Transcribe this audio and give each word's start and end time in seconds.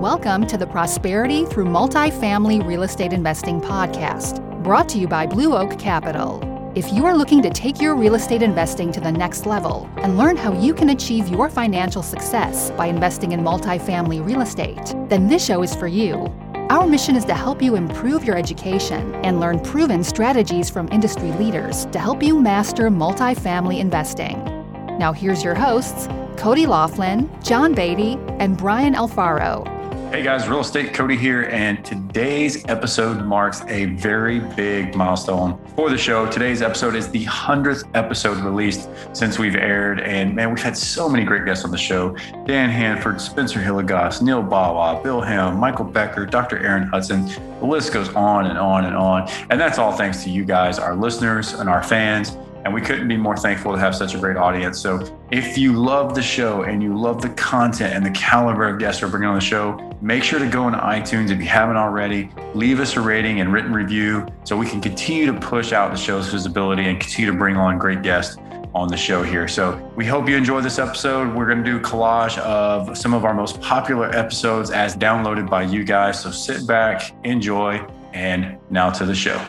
Welcome 0.00 0.46
to 0.46 0.56
the 0.56 0.66
Prosperity 0.66 1.44
Through 1.44 1.66
Multifamily 1.66 2.66
Real 2.66 2.84
Estate 2.84 3.12
Investing 3.12 3.60
podcast, 3.60 4.40
brought 4.62 4.88
to 4.88 4.98
you 4.98 5.06
by 5.06 5.26
Blue 5.26 5.54
Oak 5.54 5.78
Capital. 5.78 6.40
If 6.74 6.90
you 6.90 7.04
are 7.04 7.14
looking 7.14 7.42
to 7.42 7.50
take 7.50 7.82
your 7.82 7.94
real 7.94 8.14
estate 8.14 8.40
investing 8.40 8.92
to 8.92 9.00
the 9.00 9.12
next 9.12 9.44
level 9.44 9.90
and 9.98 10.16
learn 10.16 10.38
how 10.38 10.58
you 10.58 10.72
can 10.72 10.88
achieve 10.88 11.28
your 11.28 11.50
financial 11.50 12.02
success 12.02 12.70
by 12.70 12.86
investing 12.86 13.32
in 13.32 13.40
multifamily 13.40 14.24
real 14.24 14.40
estate, 14.40 14.94
then 15.10 15.28
this 15.28 15.44
show 15.44 15.62
is 15.62 15.74
for 15.74 15.86
you. 15.86 16.32
Our 16.70 16.86
mission 16.86 17.14
is 17.14 17.26
to 17.26 17.34
help 17.34 17.60
you 17.60 17.74
improve 17.74 18.24
your 18.24 18.38
education 18.38 19.14
and 19.16 19.38
learn 19.38 19.60
proven 19.60 20.02
strategies 20.02 20.70
from 20.70 20.88
industry 20.90 21.30
leaders 21.32 21.84
to 21.92 21.98
help 21.98 22.22
you 22.22 22.40
master 22.40 22.88
multifamily 22.88 23.80
investing. 23.80 24.42
Now, 24.98 25.12
here's 25.12 25.44
your 25.44 25.54
hosts, 25.54 26.08
Cody 26.38 26.64
Laughlin, 26.64 27.30
John 27.42 27.74
Beatty, 27.74 28.14
and 28.38 28.56
Brian 28.56 28.94
Alfaro. 28.94 29.79
Hey 30.10 30.24
guys, 30.24 30.48
Real 30.48 30.58
Estate 30.58 30.92
Cody 30.92 31.16
here, 31.16 31.44
and 31.52 31.84
today's 31.84 32.64
episode 32.68 33.24
marks 33.24 33.62
a 33.68 33.84
very 33.84 34.40
big 34.40 34.96
milestone 34.96 35.56
for 35.76 35.88
the 35.88 35.96
show. 35.96 36.26
Today's 36.28 36.62
episode 36.62 36.96
is 36.96 37.08
the 37.10 37.24
100th 37.26 37.88
episode 37.94 38.38
released 38.38 38.88
since 39.12 39.38
we've 39.38 39.54
aired, 39.54 40.00
and 40.00 40.34
man, 40.34 40.50
we've 40.50 40.60
had 40.60 40.76
so 40.76 41.08
many 41.08 41.22
great 41.22 41.44
guests 41.44 41.64
on 41.64 41.70
the 41.70 41.78
show 41.78 42.16
Dan 42.44 42.70
Handford, 42.70 43.20
Spencer 43.20 43.60
Hilligoss, 43.60 44.20
Neil 44.20 44.42
Bawa, 44.42 45.00
Bill 45.00 45.20
Ham, 45.20 45.56
Michael 45.60 45.84
Becker, 45.84 46.26
Dr. 46.26 46.58
Aaron 46.58 46.88
Hudson. 46.88 47.26
The 47.60 47.66
list 47.66 47.92
goes 47.92 48.08
on 48.16 48.46
and 48.46 48.58
on 48.58 48.86
and 48.86 48.96
on. 48.96 49.30
And 49.48 49.60
that's 49.60 49.78
all 49.78 49.92
thanks 49.92 50.24
to 50.24 50.30
you 50.30 50.44
guys, 50.44 50.80
our 50.80 50.96
listeners, 50.96 51.52
and 51.52 51.68
our 51.68 51.84
fans. 51.84 52.36
And 52.64 52.74
we 52.74 52.80
couldn't 52.80 53.08
be 53.08 53.16
more 53.16 53.36
thankful 53.36 53.72
to 53.72 53.78
have 53.78 53.94
such 53.94 54.14
a 54.14 54.18
great 54.18 54.36
audience. 54.36 54.78
So 54.78 55.18
if 55.30 55.56
you 55.56 55.72
love 55.72 56.14
the 56.14 56.22
show 56.22 56.62
and 56.62 56.82
you 56.82 56.96
love 56.96 57.22
the 57.22 57.30
content 57.30 57.94
and 57.94 58.04
the 58.04 58.10
caliber 58.10 58.68
of 58.68 58.78
guests 58.78 59.02
we're 59.02 59.08
bringing 59.08 59.28
on 59.28 59.34
the 59.34 59.40
show, 59.40 59.96
make 60.02 60.22
sure 60.22 60.38
to 60.38 60.48
go 60.48 60.66
into 60.66 60.78
iTunes 60.78 61.30
if 61.30 61.38
you 61.38 61.46
haven't 61.46 61.76
already. 61.76 62.30
Leave 62.54 62.80
us 62.80 62.96
a 62.96 63.00
rating 63.00 63.40
and 63.40 63.52
written 63.52 63.72
review 63.72 64.26
so 64.44 64.56
we 64.56 64.66
can 64.66 64.80
continue 64.80 65.26
to 65.26 65.32
push 65.32 65.72
out 65.72 65.90
the 65.90 65.96
show's 65.96 66.28
visibility 66.28 66.84
and 66.86 67.00
continue 67.00 67.30
to 67.30 67.36
bring 67.36 67.56
on 67.56 67.78
great 67.78 68.02
guests 68.02 68.36
on 68.74 68.88
the 68.88 68.96
show 68.96 69.22
here. 69.22 69.48
So 69.48 69.90
we 69.96 70.06
hope 70.06 70.28
you 70.28 70.36
enjoy 70.36 70.60
this 70.60 70.78
episode. 70.78 71.34
We're 71.34 71.46
going 71.46 71.58
to 71.58 71.64
do 71.64 71.78
a 71.78 71.80
collage 71.80 72.38
of 72.38 72.96
some 72.96 73.14
of 73.14 73.24
our 73.24 73.34
most 73.34 73.60
popular 73.60 74.10
episodes 74.14 74.70
as 74.70 74.96
downloaded 74.96 75.48
by 75.48 75.62
you 75.62 75.82
guys. 75.84 76.22
So 76.22 76.30
sit 76.30 76.66
back, 76.66 77.12
enjoy, 77.24 77.84
and 78.12 78.58
now 78.70 78.90
to 78.90 79.04
the 79.04 79.14
show 79.14 79.44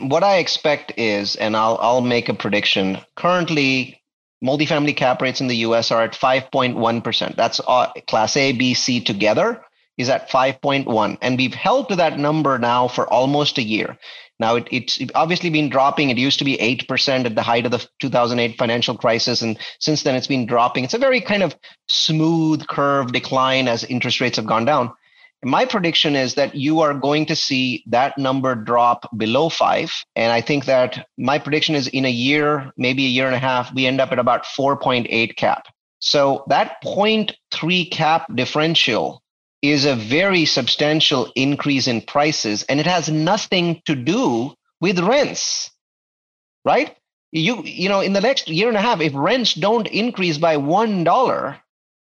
what 0.00 0.24
I 0.24 0.38
expect 0.38 0.92
is, 0.96 1.36
and 1.36 1.56
I'll 1.56 1.78
I'll 1.80 2.00
make 2.00 2.28
a 2.28 2.34
prediction. 2.34 2.98
Currently, 3.16 4.00
multifamily 4.44 4.96
cap 4.96 5.22
rates 5.22 5.40
in 5.40 5.48
the 5.48 5.56
U.S. 5.68 5.90
are 5.90 6.02
at 6.02 6.12
5.1 6.12 7.04
percent. 7.04 7.36
That's 7.36 7.60
uh, 7.66 7.92
Class 8.06 8.36
A, 8.36 8.52
B, 8.52 8.74
C 8.74 9.00
together 9.00 9.62
is 9.98 10.08
at 10.08 10.30
5.1, 10.30 11.18
and 11.20 11.36
we've 11.36 11.54
held 11.54 11.90
to 11.90 11.96
that 11.96 12.18
number 12.18 12.58
now 12.58 12.88
for 12.88 13.06
almost 13.12 13.58
a 13.58 13.62
year. 13.62 13.98
Now 14.38 14.56
it, 14.56 14.68
it's 14.70 14.98
obviously 15.14 15.50
been 15.50 15.68
dropping. 15.68 16.08
It 16.08 16.16
used 16.16 16.38
to 16.38 16.44
be 16.46 16.58
eight 16.58 16.88
percent 16.88 17.26
at 17.26 17.34
the 17.34 17.42
height 17.42 17.66
of 17.66 17.72
the 17.72 17.86
2008 18.00 18.56
financial 18.56 18.96
crisis, 18.96 19.42
and 19.42 19.58
since 19.78 20.02
then 20.02 20.14
it's 20.14 20.26
been 20.26 20.46
dropping. 20.46 20.84
It's 20.84 20.94
a 20.94 20.98
very 20.98 21.20
kind 21.20 21.42
of 21.42 21.54
smooth 21.88 22.66
curve 22.66 23.12
decline 23.12 23.68
as 23.68 23.84
interest 23.84 24.20
rates 24.20 24.36
have 24.36 24.46
gone 24.46 24.64
down. 24.64 24.92
My 25.42 25.64
prediction 25.64 26.16
is 26.16 26.34
that 26.34 26.54
you 26.54 26.80
are 26.80 26.92
going 26.92 27.26
to 27.26 27.36
see 27.36 27.82
that 27.86 28.18
number 28.18 28.54
drop 28.54 29.08
below 29.16 29.48
five. 29.48 29.90
And 30.14 30.32
I 30.32 30.42
think 30.42 30.66
that 30.66 31.06
my 31.16 31.38
prediction 31.38 31.74
is 31.74 31.88
in 31.88 32.04
a 32.04 32.10
year, 32.10 32.72
maybe 32.76 33.06
a 33.06 33.08
year 33.08 33.26
and 33.26 33.34
a 33.34 33.38
half, 33.38 33.72
we 33.72 33.86
end 33.86 34.00
up 34.00 34.12
at 34.12 34.18
about 34.18 34.44
4.8 34.44 35.36
cap. 35.36 35.68
So 36.00 36.44
that 36.48 36.82
0.3 36.84 37.90
cap 37.90 38.34
differential 38.34 39.22
is 39.62 39.84
a 39.84 39.94
very 39.94 40.44
substantial 40.44 41.30
increase 41.34 41.86
in 41.86 42.00
prices, 42.00 42.62
and 42.64 42.80
it 42.80 42.86
has 42.86 43.08
nothing 43.08 43.82
to 43.84 43.94
do 43.94 44.54
with 44.80 44.98
rents, 44.98 45.70
right? 46.64 46.96
You, 47.32 47.62
you 47.64 47.88
know, 47.88 48.00
in 48.00 48.14
the 48.14 48.20
next 48.20 48.48
year 48.48 48.68
and 48.68 48.76
a 48.76 48.80
half, 48.80 49.00
if 49.00 49.12
rents 49.14 49.54
don't 49.54 49.86
increase 49.86 50.38
by 50.38 50.56
$1, 50.56 51.60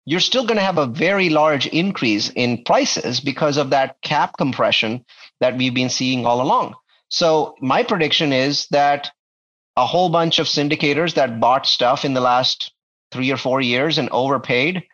you're 0.07 0.21
still 0.21 0.45
going 0.45 0.59
to 0.59 0.65
have 0.65 0.79
a 0.79 0.87
very 0.87 1.31
large 1.31 1.67
increase 1.67 2.31
in 2.31 2.63
prices 2.65 3.21
because 3.21 3.57
of 3.57 3.71
that 3.71 4.01
cap 4.03 4.37
compression 4.37 5.05
that 5.41 5.57
we've 5.57 5.75
been 5.75 5.89
seeing 5.89 6.27
all 6.27 6.43
along. 6.43 6.75
So, 7.09 7.55
my 7.61 7.83
prediction 7.83 8.33
is 8.33 8.67
that 8.71 9.11
a 9.77 9.87
whole 9.87 10.09
bunch 10.09 10.39
of 10.39 10.47
syndicators 10.47 11.15
that 11.15 11.41
bought 11.41 11.67
stuff 11.67 12.05
in 12.05 12.15
the 12.15 12.21
last 12.21 12.73
three 13.13 13.31
or 13.31 13.37
four 13.37 13.61
years 13.61 13.99
and 13.99 14.09
overpaid, 14.11 14.85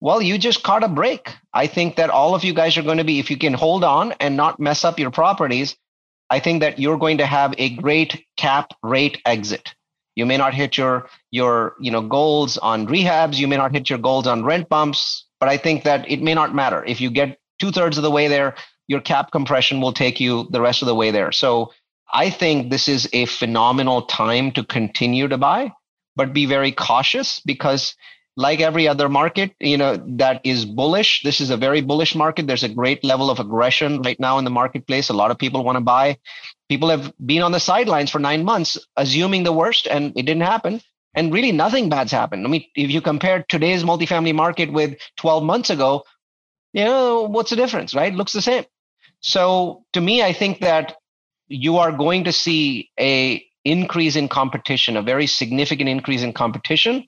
well, 0.00 0.20
you 0.20 0.38
just 0.38 0.62
caught 0.62 0.84
a 0.84 0.88
break. 0.88 1.34
I 1.52 1.66
think 1.66 1.96
that 1.96 2.10
all 2.10 2.34
of 2.34 2.44
you 2.44 2.52
guys 2.52 2.76
are 2.76 2.82
going 2.82 2.98
to 2.98 3.04
be, 3.04 3.18
if 3.18 3.30
you 3.30 3.38
can 3.38 3.54
hold 3.54 3.84
on 3.84 4.12
and 4.20 4.36
not 4.36 4.60
mess 4.60 4.84
up 4.84 4.98
your 4.98 5.10
properties, 5.10 5.76
I 6.30 6.40
think 6.40 6.60
that 6.60 6.78
you're 6.78 6.98
going 6.98 7.18
to 7.18 7.26
have 7.26 7.54
a 7.58 7.70
great 7.70 8.26
cap 8.36 8.72
rate 8.82 9.20
exit. 9.24 9.74
You 10.16 10.26
may 10.26 10.36
not 10.36 10.54
hit 10.54 10.76
your 10.76 11.08
your 11.30 11.74
you 11.80 11.90
know 11.90 12.02
goals 12.02 12.58
on 12.58 12.86
rehabs. 12.86 13.36
You 13.38 13.48
may 13.48 13.56
not 13.56 13.72
hit 13.72 13.90
your 13.90 13.98
goals 13.98 14.26
on 14.26 14.44
rent 14.44 14.68
bumps. 14.68 15.24
But 15.40 15.48
I 15.48 15.56
think 15.56 15.84
that 15.84 16.10
it 16.10 16.22
may 16.22 16.34
not 16.34 16.54
matter 16.54 16.84
if 16.84 17.00
you 17.00 17.10
get 17.10 17.38
two 17.60 17.70
thirds 17.70 17.98
of 17.98 18.02
the 18.02 18.10
way 18.10 18.28
there. 18.28 18.54
Your 18.86 19.00
cap 19.00 19.30
compression 19.32 19.80
will 19.80 19.92
take 19.92 20.20
you 20.20 20.46
the 20.50 20.60
rest 20.60 20.82
of 20.82 20.86
the 20.86 20.94
way 20.94 21.10
there. 21.10 21.32
So 21.32 21.72
I 22.12 22.30
think 22.30 22.70
this 22.70 22.88
is 22.88 23.08
a 23.12 23.26
phenomenal 23.26 24.02
time 24.02 24.52
to 24.52 24.64
continue 24.64 25.28
to 25.28 25.38
buy, 25.38 25.72
but 26.16 26.32
be 26.32 26.46
very 26.46 26.70
cautious 26.70 27.40
because 27.40 27.94
like 28.36 28.60
every 28.60 28.88
other 28.88 29.08
market, 29.08 29.54
you 29.60 29.76
know, 29.76 29.96
that 30.16 30.40
is 30.44 30.64
bullish. 30.64 31.22
This 31.22 31.40
is 31.40 31.50
a 31.50 31.56
very 31.56 31.80
bullish 31.80 32.14
market. 32.14 32.46
There's 32.46 32.64
a 32.64 32.68
great 32.68 33.04
level 33.04 33.30
of 33.30 33.38
aggression 33.38 34.02
right 34.02 34.18
now 34.18 34.38
in 34.38 34.44
the 34.44 34.50
marketplace. 34.50 35.08
A 35.08 35.14
lot 35.14 35.30
of 35.30 35.38
people 35.38 35.62
want 35.62 35.76
to 35.76 35.80
buy. 35.80 36.18
People 36.68 36.88
have 36.88 37.12
been 37.24 37.42
on 37.42 37.52
the 37.52 37.60
sidelines 37.60 38.10
for 38.10 38.18
nine 38.18 38.44
months, 38.44 38.78
assuming 38.96 39.44
the 39.44 39.52
worst, 39.52 39.86
and 39.86 40.12
it 40.16 40.26
didn't 40.26 40.42
happen. 40.42 40.80
And 41.14 41.32
really, 41.32 41.52
nothing 41.52 41.88
bad's 41.88 42.10
happened. 42.10 42.44
I 42.44 42.50
mean, 42.50 42.64
if 42.74 42.90
you 42.90 43.00
compare 43.00 43.44
today's 43.48 43.84
multifamily 43.84 44.34
market 44.34 44.72
with 44.72 44.98
12 45.16 45.44
months 45.44 45.70
ago, 45.70 46.04
you 46.72 46.84
know, 46.84 47.22
what's 47.22 47.50
the 47.50 47.56
difference, 47.56 47.94
right? 47.94 48.12
Looks 48.12 48.32
the 48.32 48.42
same. 48.42 48.64
So 49.20 49.84
to 49.92 50.00
me, 50.00 50.24
I 50.24 50.32
think 50.32 50.60
that 50.60 50.96
you 51.46 51.78
are 51.78 51.92
going 51.92 52.24
to 52.24 52.32
see 52.32 52.90
a 52.98 53.44
increase 53.64 54.16
in 54.16 54.28
competition, 54.28 54.96
a 54.96 55.02
very 55.02 55.28
significant 55.28 55.88
increase 55.88 56.22
in 56.22 56.32
competition 56.32 57.06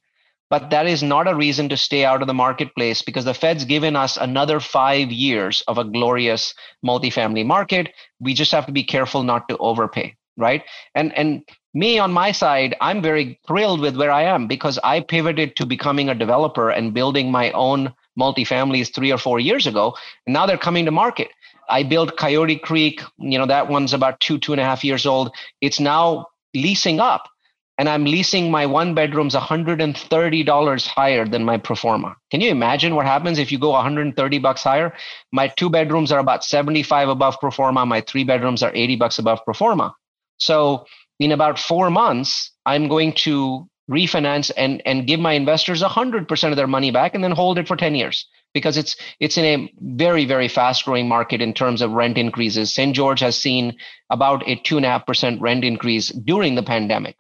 but 0.51 0.71
that 0.71 0.87
is 0.87 1.03
not 1.03 1.29
a 1.29 1.35
reason 1.35 1.69
to 1.69 1.77
stay 1.77 2.05
out 2.05 2.23
of 2.23 2.29
the 2.29 2.35
marketplace 2.35 3.03
because 3.03 3.25
the 3.25 3.35
Fed's 3.35 3.65
given 3.65 3.97
us 3.97 4.17
another 4.17 4.61
five 4.61 5.11
years 5.11 5.63
of 5.67 5.79
a 5.79 5.85
glorious 5.85 6.55
multifamily 6.85 7.45
market. 7.45 7.93
We 8.21 8.35
just 8.35 8.53
have 8.53 8.67
to 8.67 8.73
be 8.73 8.85
careful 8.85 9.23
not 9.23 9.49
to 9.49 9.57
overpay, 9.59 10.17
right? 10.37 10.63
And 10.95 11.17
and 11.17 11.43
me 11.75 11.99
on 11.99 12.13
my 12.13 12.33
side, 12.33 12.75
I'm 12.81 13.03
very 13.03 13.39
thrilled 13.47 13.81
with 13.81 13.97
where 13.97 14.11
I 14.11 14.23
am 14.23 14.47
because 14.47 14.79
I 14.83 15.01
pivoted 15.01 15.57
to 15.57 15.67
becoming 15.67 16.09
a 16.09 16.15
developer 16.15 16.71
and 16.71 16.95
building 16.95 17.31
my 17.31 17.51
own 17.53 17.93
multifamilies 18.19 18.95
three 18.95 19.13
or 19.13 19.19
four 19.19 19.39
years 19.41 19.67
ago. 19.67 19.95
And 20.27 20.33
now 20.33 20.47
they're 20.47 20.57
coming 20.57 20.87
to 20.87 20.91
market. 20.91 21.29
I 21.69 21.83
built 21.83 22.17
Coyote 22.17 22.59
Creek, 22.61 23.03
you 23.19 23.39
know, 23.39 23.47
that 23.47 23.69
one's 23.69 23.93
about 23.93 24.21
two, 24.21 24.39
two 24.39 24.53
and 24.53 24.61
a 24.61 24.65
half 24.65 24.85
years 24.85 25.05
old. 25.05 25.35
It's 25.61 25.81
now 25.81 26.29
leasing 26.55 27.01
up 27.01 27.29
and 27.79 27.89
I'm 27.89 28.05
leasing 28.05 28.51
my 28.51 28.65
one 28.67 28.95
bedrooms 28.95 29.35
$130 29.35 30.87
higher 30.87 31.27
than 31.27 31.45
my 31.45 31.59
pro 31.59 31.77
forma. 31.77 32.17
Can 32.31 32.41
you 32.41 32.51
imagine 32.51 32.95
what 32.95 33.07
happens 33.07 33.39
if 33.39 33.53
you 33.53 33.59
go 33.59 33.71
130 33.71 34.39
bucks 34.39 34.63
higher? 34.63 34.95
My 35.33 35.49
two 35.49 35.69
bedrooms 35.69 36.11
are 36.11 36.19
about 36.19 36.45
75 36.45 37.09
above 37.09 37.39
pro 37.39 37.51
forma. 37.51 37.85
My 37.85 38.01
three 38.01 38.25
bedrooms 38.25 38.63
are 38.63 38.73
80 38.75 38.97
bucks 38.97 39.19
above 39.19 39.45
pro 39.45 39.55
forma. 39.55 39.95
So 40.39 40.87
in 41.19 41.33
about 41.33 41.59
four 41.59 41.91
months, 41.91 42.51
I'm 42.65 42.89
going 42.89 43.13
to 43.25 43.69
refinance 43.91 44.51
and, 44.57 44.83
and 44.85 45.07
give 45.07 45.21
my 45.21 45.33
investors 45.33 45.83
100% 45.83 46.51
of 46.51 46.57
their 46.57 46.67
money 46.67 46.91
back 46.91 47.15
and 47.15 47.23
then 47.23 47.31
hold 47.31 47.59
it 47.59 47.69
for 47.69 47.77
10 47.77 47.95
years 47.95 48.27
because 48.53 48.79
it's 48.79 48.97
it's 49.21 49.37
in 49.37 49.45
a 49.45 49.73
very 49.81 50.25
very 50.25 50.49
fast 50.49 50.87
growing 50.87 51.07
market 51.07 51.43
in 51.43 51.53
terms 51.53 51.83
of 51.83 51.91
rent 51.91 52.17
increases. 52.17 52.75
St. 52.75 52.97
George 52.97 53.21
has 53.21 53.37
seen 53.39 53.77
about 54.09 54.49
a 54.49 54.57
two 54.57 54.79
and 54.79 54.87
a 54.87 54.89
half 54.89 55.07
percent 55.07 55.41
rent 55.43 55.63
increase 55.63 56.09
during 56.09 56.55
the 56.55 56.63
pandemic. 56.63 57.17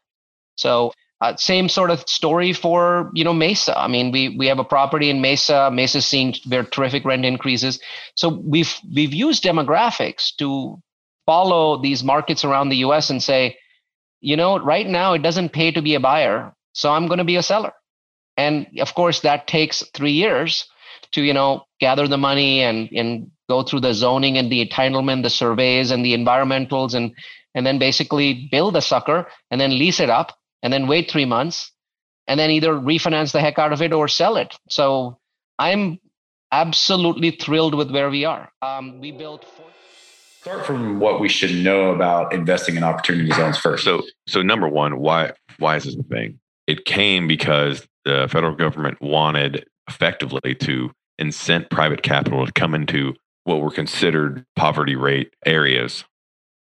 So 0.56 0.92
uh, 1.20 1.34
same 1.36 1.68
sort 1.68 1.90
of 1.90 2.06
story 2.08 2.52
for 2.52 3.10
you 3.14 3.24
know 3.24 3.32
Mesa. 3.32 3.78
I 3.78 3.88
mean, 3.88 4.12
we 4.12 4.36
we 4.36 4.46
have 4.46 4.58
a 4.58 4.64
property 4.64 5.08
in 5.08 5.20
Mesa. 5.20 5.70
Mesa's 5.70 6.04
seeing 6.04 6.34
their 6.44 6.64
terrific 6.64 7.04
rent 7.04 7.24
increases. 7.24 7.80
So 8.14 8.28
we've 8.28 8.74
we've 8.94 9.14
used 9.14 9.42
demographics 9.42 10.34
to 10.36 10.80
follow 11.24 11.80
these 11.80 12.04
markets 12.04 12.44
around 12.44 12.68
the 12.68 12.76
U.S. 12.88 13.08
and 13.08 13.22
say, 13.22 13.56
you 14.20 14.36
know, 14.36 14.58
right 14.58 14.86
now 14.86 15.14
it 15.14 15.22
doesn't 15.22 15.54
pay 15.54 15.70
to 15.70 15.80
be 15.80 15.94
a 15.94 16.00
buyer, 16.00 16.54
so 16.72 16.92
I'm 16.92 17.06
going 17.06 17.18
to 17.18 17.24
be 17.24 17.36
a 17.36 17.42
seller. 17.42 17.72
And 18.36 18.66
of 18.80 18.94
course, 18.94 19.20
that 19.20 19.46
takes 19.46 19.82
three 19.94 20.12
years 20.12 20.68
to 21.12 21.22
you 21.22 21.32
know 21.32 21.64
gather 21.80 22.06
the 22.06 22.18
money 22.18 22.62
and 22.62 22.90
and 22.92 23.30
go 23.48 23.62
through 23.62 23.80
the 23.80 23.94
zoning 23.94 24.36
and 24.36 24.52
the 24.52 24.66
entitlement, 24.66 25.22
the 25.22 25.30
surveys 25.30 25.90
and 25.90 26.04
the 26.04 26.12
environmentals, 26.12 26.92
and 26.92 27.14
and 27.54 27.66
then 27.66 27.78
basically 27.78 28.48
build 28.50 28.76
a 28.76 28.82
sucker 28.82 29.26
and 29.50 29.58
then 29.58 29.78
lease 29.78 29.98
it 29.98 30.10
up 30.10 30.36
and 30.62 30.72
then 30.72 30.86
wait 30.86 31.10
three 31.10 31.24
months 31.24 31.72
and 32.26 32.38
then 32.40 32.50
either 32.50 32.72
refinance 32.72 33.32
the 33.32 33.40
heck 33.40 33.58
out 33.58 33.72
of 33.72 33.82
it 33.82 33.92
or 33.92 34.08
sell 34.08 34.36
it. 34.36 34.56
So 34.68 35.18
I'm 35.58 35.98
absolutely 36.52 37.30
thrilled 37.32 37.74
with 37.74 37.90
where 37.90 38.10
we 38.10 38.24
are. 38.24 38.50
Um, 38.62 39.00
we 39.00 39.12
built. 39.12 39.44
Four- 39.44 39.66
Start 40.40 40.64
from 40.64 41.00
what 41.00 41.20
we 41.20 41.28
should 41.28 41.52
know 41.64 41.90
about 41.90 42.32
investing 42.32 42.76
in 42.76 42.84
opportunity 42.84 43.32
zones 43.32 43.58
first. 43.58 43.82
So, 43.82 44.02
so 44.28 44.42
number 44.42 44.68
one, 44.68 45.00
why 45.00 45.32
why 45.58 45.74
is 45.74 45.84
this 45.84 45.96
a 45.96 46.04
thing? 46.04 46.38
It 46.68 46.84
came 46.84 47.26
because 47.26 47.84
the 48.04 48.28
federal 48.30 48.54
government 48.54 49.00
wanted 49.00 49.66
effectively 49.88 50.54
to 50.54 50.92
incent 51.20 51.68
private 51.70 52.04
capital 52.04 52.46
to 52.46 52.52
come 52.52 52.76
into 52.76 53.14
what 53.42 53.60
were 53.60 53.72
considered 53.72 54.44
poverty 54.54 54.94
rate 54.94 55.34
areas 55.44 56.04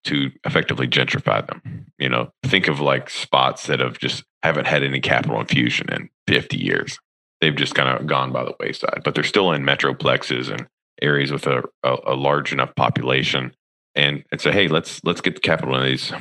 to 0.04 0.30
effectively 0.44 0.88
gentrify 0.88 1.46
them. 1.46 1.86
You 1.98 2.08
know, 2.08 2.32
think 2.44 2.68
of 2.68 2.80
like 2.80 3.10
spots 3.10 3.66
that 3.66 3.80
have 3.80 3.98
just 3.98 4.24
haven't 4.42 4.66
had 4.66 4.82
any 4.82 5.00
capital 5.00 5.40
infusion 5.40 5.92
in 5.92 6.08
50 6.26 6.56
years. 6.56 6.98
They've 7.40 7.56
just 7.56 7.74
kind 7.74 7.88
of 7.88 8.06
gone 8.06 8.32
by 8.32 8.44
the 8.44 8.54
wayside, 8.60 9.02
but 9.04 9.14
they're 9.14 9.24
still 9.24 9.52
in 9.52 9.62
metroplexes 9.62 10.50
and 10.50 10.66
areas 11.00 11.32
with 11.32 11.46
a, 11.46 11.62
a, 11.82 11.96
a 12.06 12.14
large 12.14 12.52
enough 12.52 12.74
population 12.76 13.54
and 13.94 14.24
and 14.30 14.40
say, 14.40 14.52
hey, 14.52 14.68
let's 14.68 15.02
let's 15.04 15.20
get 15.20 15.34
the 15.34 15.40
capital 15.40 15.76
in 15.76 15.84
these 15.84 16.12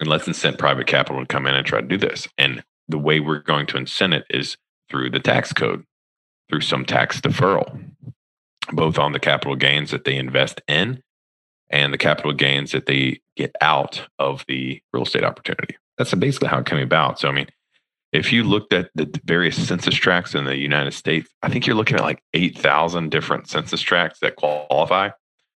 and 0.00 0.08
let's 0.08 0.26
incent 0.26 0.58
private 0.58 0.86
capital 0.86 1.20
to 1.20 1.26
come 1.26 1.46
in 1.46 1.54
and 1.54 1.66
try 1.66 1.80
to 1.80 1.86
do 1.86 1.96
this. 1.96 2.28
And 2.38 2.62
the 2.88 2.98
way 2.98 3.20
we're 3.20 3.40
going 3.40 3.66
to 3.68 3.78
incent 3.78 4.14
it 4.14 4.24
is 4.30 4.56
through 4.90 5.10
the 5.10 5.20
tax 5.20 5.52
code, 5.52 5.84
through 6.48 6.60
some 6.60 6.84
tax 6.84 7.20
deferral, 7.20 7.82
both 8.72 8.98
on 8.98 9.12
the 9.12 9.18
capital 9.18 9.56
gains 9.56 9.90
that 9.90 10.04
they 10.04 10.16
invest 10.16 10.60
in 10.68 11.02
and 11.70 11.92
the 11.92 11.98
capital 11.98 12.32
gains 12.32 12.72
that 12.72 12.86
they 12.86 13.20
get 13.36 13.54
out 13.60 14.06
of 14.18 14.44
the 14.48 14.80
real 14.92 15.04
estate 15.04 15.24
opportunity. 15.24 15.76
That's 15.98 16.14
basically 16.14 16.48
how 16.48 16.58
it 16.58 16.66
came 16.66 16.78
about. 16.78 17.18
So 17.18 17.28
I 17.28 17.32
mean, 17.32 17.48
if 18.12 18.32
you 18.32 18.44
looked 18.44 18.72
at 18.72 18.90
the 18.94 19.08
various 19.24 19.56
census 19.66 19.94
tracts 19.94 20.34
in 20.34 20.44
the 20.44 20.56
United 20.56 20.92
States, 20.92 21.28
I 21.42 21.48
think 21.48 21.66
you're 21.66 21.76
looking 21.76 21.96
at 21.96 22.02
like 22.02 22.22
8,000 22.34 23.10
different 23.10 23.48
census 23.48 23.80
tracts 23.80 24.20
that 24.20 24.36
qualify. 24.36 25.10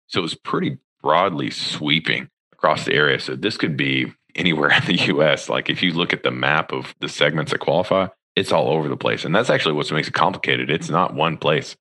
So 0.08 0.20
it 0.20 0.24
was 0.24 0.36
pretty 0.36 0.78
broadly 1.02 1.52
sweeping 1.52 2.30
across 2.52 2.86
the 2.86 2.94
area. 2.94 3.20
So 3.20 3.36
this 3.36 3.58
could 3.58 3.78
be 3.78 4.12
anywhere 4.36 4.72
in 4.72 4.86
the 4.86 5.06
US. 5.16 5.50
Like 5.50 5.70
if 5.70 5.82
you 5.82 5.94
look 5.94 6.12
at 6.12 6.24
the 6.24 6.32
map 6.32 6.72
of 6.74 6.94
the 7.00 7.10
segments 7.10 7.52
that 7.52 7.60
qualify, 7.60 8.08
it's 8.36 8.52
all 8.52 8.70
over 8.70 8.88
the 8.88 8.98
place. 8.98 9.26
And 9.26 9.34
that's 9.34 9.50
actually 9.50 9.74
what 9.74 9.92
makes 9.92 10.08
it 10.08 10.14
complicated. 10.14 10.70
It's 10.70 10.90
not 10.90 11.14
one 11.14 11.38
place. 11.38 11.76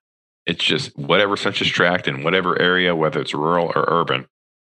It's 0.48 0.64
just 0.64 0.96
whatever 0.96 1.36
census 1.36 1.68
tract 1.68 2.08
in 2.08 2.24
whatever 2.24 2.58
area, 2.58 2.96
whether 2.96 3.20
it's 3.20 3.34
rural 3.34 3.70
or 3.76 3.84
urban, 3.86 4.26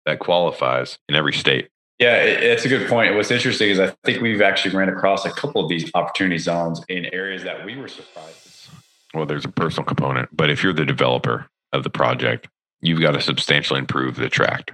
that 0.06 0.18
qualifies 0.18 0.98
in 1.08 1.14
every 1.14 1.32
state. 1.32 1.68
Yeah, 2.00 2.16
it's 2.16 2.64
a 2.64 2.68
good 2.68 2.88
point. 2.88 3.14
What's 3.14 3.30
interesting 3.30 3.70
is 3.70 3.78
I 3.78 3.94
think 4.04 4.20
we've 4.20 4.40
actually 4.40 4.74
ran 4.76 4.88
across 4.88 5.24
a 5.24 5.30
couple 5.30 5.62
of 5.62 5.68
these 5.68 5.88
opportunity 5.94 6.38
zones 6.38 6.80
in 6.88 7.06
areas 7.06 7.44
that 7.44 7.64
we 7.64 7.76
were 7.76 7.86
surprised. 7.86 8.68
Well, 9.14 9.24
there's 9.24 9.44
a 9.44 9.50
personal 9.50 9.84
component, 9.84 10.28
but 10.36 10.50
if 10.50 10.64
you're 10.64 10.72
the 10.72 10.84
developer 10.84 11.46
of 11.72 11.84
the 11.84 11.90
project, 11.90 12.48
you've 12.80 13.00
got 13.00 13.12
to 13.12 13.20
substantially 13.20 13.78
improve 13.78 14.16
the 14.16 14.28
tract. 14.28 14.72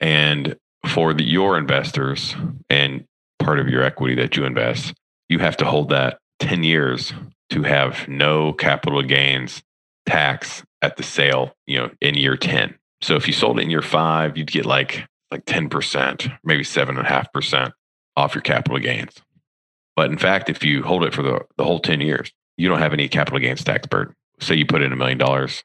And 0.00 0.56
for 0.86 1.14
the, 1.14 1.22
your 1.22 1.56
investors 1.56 2.34
and 2.68 3.04
part 3.38 3.60
of 3.60 3.68
your 3.68 3.82
equity 3.82 4.16
that 4.16 4.36
you 4.36 4.44
invest, 4.44 4.94
you 5.28 5.38
have 5.38 5.56
to 5.58 5.64
hold 5.64 5.90
that 5.90 6.18
10 6.40 6.64
years 6.64 7.12
to 7.50 7.62
have 7.62 8.08
no 8.08 8.52
capital 8.52 9.02
gains 9.02 9.62
tax 10.06 10.62
at 10.80 10.96
the 10.96 11.02
sale, 11.02 11.54
you 11.66 11.78
know, 11.78 11.90
in 12.00 12.14
year 12.14 12.36
10. 12.36 12.74
So 13.00 13.16
if 13.16 13.26
you 13.26 13.32
sold 13.32 13.58
it 13.58 13.62
in 13.62 13.70
year 13.70 13.82
five, 13.82 14.36
you'd 14.36 14.50
get 14.50 14.66
like 14.66 15.06
like 15.30 15.46
10%, 15.46 16.38
maybe 16.44 16.62
seven 16.62 16.98
and 16.98 17.06
a 17.06 17.08
half 17.08 17.32
percent 17.32 17.72
off 18.16 18.34
your 18.34 18.42
capital 18.42 18.78
gains. 18.78 19.14
But 19.96 20.10
in 20.10 20.18
fact, 20.18 20.50
if 20.50 20.62
you 20.62 20.82
hold 20.82 21.04
it 21.04 21.14
for 21.14 21.22
the, 21.22 21.40
the 21.56 21.64
whole 21.64 21.80
10 21.80 22.02
years, 22.02 22.30
you 22.58 22.68
don't 22.68 22.80
have 22.80 22.92
any 22.92 23.08
capital 23.08 23.38
gains 23.38 23.64
tax 23.64 23.86
burden. 23.86 24.14
Say 24.40 24.56
you 24.56 24.66
put 24.66 24.82
in 24.82 24.92
a 24.92 24.96
million 24.96 25.16
dollars 25.16 25.64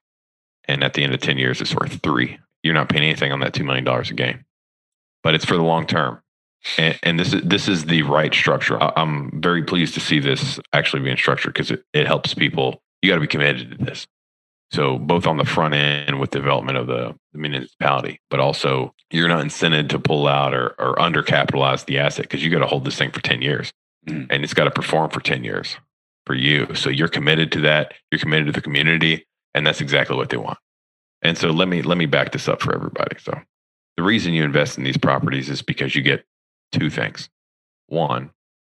and 0.67 0.83
at 0.83 0.93
the 0.93 1.03
end 1.03 1.13
of 1.13 1.19
10 1.19 1.37
years 1.37 1.61
it's 1.61 1.75
worth 1.75 2.01
three 2.03 2.37
you're 2.63 2.73
not 2.73 2.89
paying 2.89 3.03
anything 3.03 3.31
on 3.31 3.39
that 3.39 3.53
$2 3.53 3.65
million 3.65 3.87
a 3.87 4.03
game 4.13 4.45
but 5.23 5.33
it's 5.33 5.45
for 5.45 5.55
the 5.55 5.63
long 5.63 5.85
term 5.85 6.21
and, 6.77 6.99
and 7.03 7.19
this 7.19 7.33
is 7.33 7.41
this 7.43 7.67
is 7.67 7.85
the 7.85 8.03
right 8.03 8.33
structure 8.33 8.77
i'm 8.97 9.41
very 9.41 9.63
pleased 9.63 9.93
to 9.93 9.99
see 9.99 10.19
this 10.19 10.59
actually 10.73 11.01
being 11.01 11.17
structured 11.17 11.53
because 11.53 11.71
it, 11.71 11.83
it 11.93 12.07
helps 12.07 12.33
people 12.33 12.81
you 13.01 13.09
got 13.09 13.15
to 13.15 13.21
be 13.21 13.27
committed 13.27 13.77
to 13.77 13.85
this 13.85 14.07
so 14.71 14.97
both 14.97 15.25
on 15.25 15.37
the 15.37 15.45
front 15.45 15.73
end 15.73 16.19
with 16.19 16.29
development 16.31 16.77
of 16.77 16.87
the, 16.87 17.15
the 17.33 17.37
municipality 17.37 18.19
but 18.29 18.39
also 18.39 18.93
you're 19.11 19.29
not 19.29 19.43
incented 19.43 19.89
to 19.89 19.99
pull 19.99 20.27
out 20.27 20.53
or, 20.53 20.75
or 20.79 20.95
undercapitalize 20.95 21.85
the 21.85 21.97
asset 21.97 22.23
because 22.23 22.43
you 22.43 22.49
got 22.51 22.59
to 22.59 22.67
hold 22.67 22.85
this 22.85 22.97
thing 22.97 23.11
for 23.11 23.21
10 23.21 23.41
years 23.41 23.71
mm-hmm. 24.07 24.25
and 24.29 24.43
it's 24.43 24.53
got 24.53 24.65
to 24.65 24.71
perform 24.71 25.09
for 25.09 25.19
10 25.19 25.43
years 25.43 25.77
for 26.25 26.35
you 26.35 26.73
so 26.75 26.89
you're 26.89 27.07
committed 27.07 27.51
to 27.51 27.61
that 27.61 27.93
you're 28.11 28.19
committed 28.19 28.47
to 28.47 28.51
the 28.51 28.61
community 28.61 29.25
and 29.57 29.65
that's 29.65 29.81
exactly 29.81 30.15
what 30.15 30.29
they 30.29 30.37
want. 30.37 30.59
And 31.23 31.35
so 31.35 31.49
let 31.49 31.67
me 31.67 31.81
let 31.81 31.97
me 31.97 32.05
back 32.05 32.31
this 32.31 32.47
up 32.47 32.61
for 32.61 32.75
everybody. 32.75 33.17
So 33.19 33.33
the 33.97 34.03
reason 34.03 34.33
you 34.33 34.43
invest 34.43 34.77
in 34.77 34.83
these 34.83 34.97
properties 34.97 35.49
is 35.49 35.63
because 35.63 35.95
you 35.95 36.03
get 36.03 36.25
two 36.71 36.91
things. 36.91 37.27
One, 37.87 38.29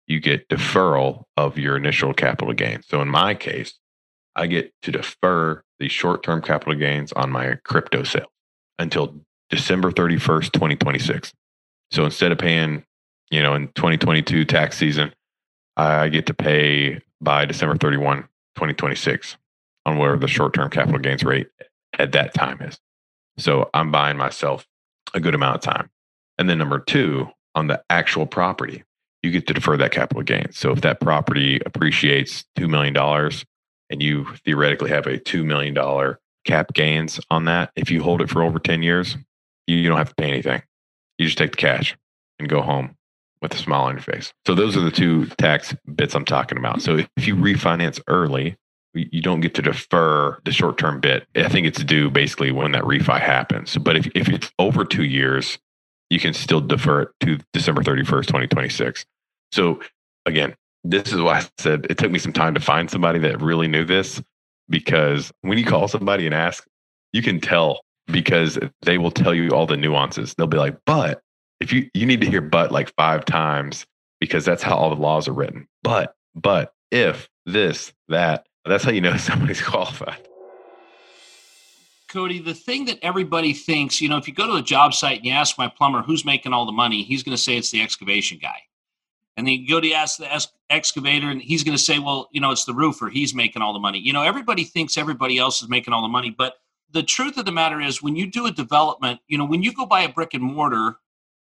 you 0.06 0.20
get 0.20 0.46
deferral 0.50 1.24
of 1.38 1.56
your 1.56 1.78
initial 1.78 2.12
capital 2.12 2.52
gain. 2.52 2.82
So 2.82 3.00
in 3.00 3.08
my 3.08 3.34
case, 3.34 3.78
I 4.36 4.46
get 4.46 4.74
to 4.82 4.92
defer 4.92 5.63
the 5.84 5.88
short-term 5.90 6.40
capital 6.40 6.74
gains 6.74 7.12
on 7.12 7.30
my 7.30 7.56
crypto 7.62 8.02
sale 8.04 8.32
until 8.78 9.20
December 9.50 9.90
31st, 9.90 10.50
2026. 10.52 11.30
So 11.90 12.06
instead 12.06 12.32
of 12.32 12.38
paying, 12.38 12.84
you 13.30 13.42
know, 13.42 13.54
in 13.54 13.68
2022 13.74 14.46
tax 14.46 14.78
season, 14.78 15.12
I 15.76 16.08
get 16.08 16.24
to 16.26 16.34
pay 16.34 17.00
by 17.20 17.44
December 17.44 17.76
31, 17.76 18.22
2026 18.54 19.36
on 19.84 19.98
where 19.98 20.16
the 20.16 20.26
short 20.26 20.54
term 20.54 20.70
capital 20.70 20.98
gains 20.98 21.22
rate 21.22 21.48
at 21.98 22.12
that 22.12 22.32
time 22.32 22.62
is. 22.62 22.78
So 23.36 23.68
I'm 23.74 23.90
buying 23.90 24.16
myself 24.16 24.66
a 25.12 25.20
good 25.20 25.34
amount 25.34 25.56
of 25.56 25.60
time. 25.60 25.90
And 26.38 26.48
then 26.48 26.56
number 26.56 26.78
two, 26.78 27.28
on 27.54 27.66
the 27.66 27.84
actual 27.90 28.24
property, 28.24 28.84
you 29.22 29.30
get 29.30 29.46
to 29.48 29.54
defer 29.54 29.76
that 29.76 29.92
capital 29.92 30.22
gain. 30.22 30.50
So 30.52 30.70
if 30.70 30.80
that 30.80 31.00
property 31.00 31.60
appreciates 31.66 32.46
$2 32.58 32.70
million 32.70 32.96
and 33.90 34.02
you 34.02 34.26
theoretically 34.44 34.90
have 34.90 35.06
a 35.06 35.18
$2 35.18 35.44
million 35.44 36.16
cap 36.44 36.72
gains 36.74 37.20
on 37.30 37.46
that, 37.46 37.70
if 37.76 37.90
you 37.90 38.02
hold 38.02 38.20
it 38.20 38.30
for 38.30 38.42
over 38.42 38.58
10 38.58 38.82
years, 38.82 39.16
you 39.66 39.88
don't 39.88 39.98
have 39.98 40.10
to 40.10 40.14
pay 40.14 40.28
anything. 40.28 40.62
You 41.18 41.26
just 41.26 41.38
take 41.38 41.52
the 41.52 41.56
cash 41.56 41.96
and 42.38 42.48
go 42.48 42.60
home 42.60 42.96
with 43.40 43.54
a 43.54 43.58
smile 43.58 43.82
on 43.82 43.94
your 43.94 44.02
face. 44.02 44.32
So 44.46 44.54
those 44.54 44.76
are 44.76 44.80
the 44.80 44.90
two 44.90 45.26
tax 45.38 45.74
bits 45.94 46.14
I'm 46.14 46.24
talking 46.24 46.58
about. 46.58 46.82
So 46.82 46.98
if 47.16 47.26
you 47.26 47.36
refinance 47.36 48.00
early, 48.08 48.56
you 48.94 49.20
don't 49.20 49.40
get 49.40 49.54
to 49.54 49.62
defer 49.62 50.38
the 50.44 50.52
short 50.52 50.78
term 50.78 51.00
bit. 51.00 51.26
I 51.34 51.48
think 51.48 51.66
it's 51.66 51.82
due 51.82 52.10
basically 52.10 52.52
when 52.52 52.72
that 52.72 52.84
refi 52.84 53.20
happens. 53.20 53.76
But 53.76 53.96
if, 53.96 54.06
if 54.14 54.28
it's 54.28 54.50
over 54.58 54.84
two 54.84 55.04
years, 55.04 55.58
you 56.10 56.20
can 56.20 56.32
still 56.32 56.60
defer 56.60 57.02
it 57.02 57.08
to 57.20 57.38
December 57.52 57.82
31st, 57.82 58.26
2026. 58.26 59.04
So 59.52 59.80
again, 60.26 60.54
this 60.84 61.12
is 61.12 61.20
why 61.20 61.38
I 61.38 61.46
said 61.58 61.86
it 61.88 61.98
took 61.98 62.12
me 62.12 62.18
some 62.18 62.32
time 62.32 62.54
to 62.54 62.60
find 62.60 62.90
somebody 62.90 63.18
that 63.20 63.40
really 63.40 63.66
knew 63.66 63.84
this 63.84 64.22
because 64.68 65.32
when 65.40 65.58
you 65.58 65.64
call 65.64 65.88
somebody 65.88 66.26
and 66.26 66.34
ask, 66.34 66.66
you 67.12 67.22
can 67.22 67.40
tell 67.40 67.80
because 68.06 68.58
they 68.82 68.98
will 68.98 69.10
tell 69.10 69.34
you 69.34 69.48
all 69.50 69.66
the 69.66 69.78
nuances. 69.78 70.34
They'll 70.34 70.46
be 70.46 70.58
like, 70.58 70.76
but 70.84 71.22
if 71.60 71.72
you, 71.72 71.88
you 71.94 72.04
need 72.04 72.20
to 72.20 72.28
hear 72.28 72.42
but 72.42 72.70
like 72.70 72.94
five 72.96 73.24
times 73.24 73.86
because 74.20 74.44
that's 74.44 74.62
how 74.62 74.76
all 74.76 74.90
the 74.90 75.00
laws 75.00 75.26
are 75.26 75.32
written. 75.32 75.66
But, 75.82 76.14
but 76.34 76.74
if 76.90 77.28
this, 77.46 77.92
that, 78.08 78.46
that's 78.66 78.84
how 78.84 78.90
you 78.90 79.00
know 79.00 79.16
somebody's 79.16 79.62
qualified. 79.62 80.28
Cody, 82.08 82.38
the 82.38 82.54
thing 82.54 82.84
that 82.84 82.98
everybody 83.02 83.54
thinks, 83.54 84.00
you 84.00 84.08
know, 84.08 84.18
if 84.18 84.28
you 84.28 84.34
go 84.34 84.46
to 84.46 84.54
a 84.54 84.62
job 84.62 84.94
site 84.94 85.16
and 85.16 85.26
you 85.26 85.32
ask 85.32 85.58
my 85.58 85.66
plumber 85.66 86.02
who's 86.02 86.24
making 86.24 86.52
all 86.52 86.66
the 86.66 86.72
money, 86.72 87.02
he's 87.02 87.22
going 87.22 87.36
to 87.36 87.42
say 87.42 87.56
it's 87.56 87.70
the 87.70 87.82
excavation 87.82 88.38
guy. 88.40 88.60
And 89.36 89.46
then 89.46 89.54
you 89.54 89.68
go 89.68 89.80
to 89.80 89.92
ask 89.92 90.18
the 90.18 90.48
excavator, 90.70 91.28
and 91.28 91.42
he's 91.42 91.64
going 91.64 91.76
to 91.76 91.82
say, 91.82 91.98
well, 91.98 92.28
you 92.32 92.40
know, 92.40 92.50
it's 92.50 92.64
the 92.64 92.74
roofer. 92.74 93.08
He's 93.08 93.34
making 93.34 93.62
all 93.62 93.72
the 93.72 93.80
money. 93.80 93.98
You 93.98 94.12
know, 94.12 94.22
everybody 94.22 94.64
thinks 94.64 94.96
everybody 94.96 95.38
else 95.38 95.62
is 95.62 95.68
making 95.68 95.92
all 95.92 96.02
the 96.02 96.08
money. 96.08 96.30
But 96.30 96.54
the 96.92 97.02
truth 97.02 97.36
of 97.36 97.44
the 97.44 97.52
matter 97.52 97.80
is, 97.80 98.02
when 98.02 98.14
you 98.14 98.30
do 98.30 98.46
a 98.46 98.52
development, 98.52 99.20
you 99.26 99.36
know, 99.36 99.44
when 99.44 99.62
you 99.62 99.72
go 99.72 99.86
buy 99.86 100.02
a 100.02 100.08
brick 100.08 100.34
and 100.34 100.42
mortar, 100.42 100.96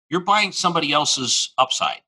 you're 0.08 0.20
buying 0.20 0.52
somebody 0.52 0.92
else's 0.92 1.52
upside. 1.58 2.02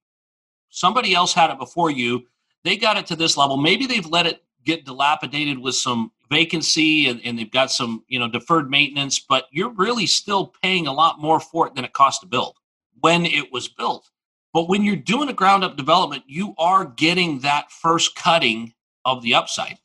Somebody 0.70 1.14
else 1.14 1.34
had 1.34 1.50
it 1.50 1.58
before 1.58 1.90
you. 1.90 2.26
They 2.64 2.76
got 2.76 2.96
it 2.96 3.06
to 3.06 3.16
this 3.16 3.36
level. 3.36 3.56
Maybe 3.56 3.86
they've 3.86 4.06
let 4.06 4.26
it 4.26 4.42
get 4.64 4.84
dilapidated 4.84 5.58
with 5.58 5.74
some 5.74 6.12
vacancy 6.30 7.08
and, 7.08 7.20
and, 7.24 7.38
they've 7.38 7.50
got 7.50 7.70
some 7.70 8.02
you 8.08 8.18
know 8.18 8.26
deferred 8.26 8.70
maintenance 8.70 9.18
but 9.18 9.46
you're 9.50 9.72
really 9.74 10.06
still 10.06 10.46
paying 10.62 10.86
a 10.86 10.92
lot 10.92 11.20
more 11.20 11.38
for 11.38 11.66
it 11.66 11.74
than 11.74 11.84
it 11.84 11.92
cost 11.92 12.22
to 12.22 12.26
build 12.26 12.56
when 13.00 13.26
it 13.26 13.52
was 13.52 13.68
built 13.68 14.10
but 14.52 14.68
when 14.68 14.84
you're 14.84 14.96
doing 14.96 15.28
a 15.28 15.32
ground 15.32 15.64
up 15.64 15.76
development 15.76 16.22
you 16.26 16.54
are 16.58 16.84
getting 16.84 17.40
that 17.40 17.70
first 17.70 18.14
cutting 18.14 18.72
of 19.04 19.22
the 19.22 19.34
upside 19.34 19.78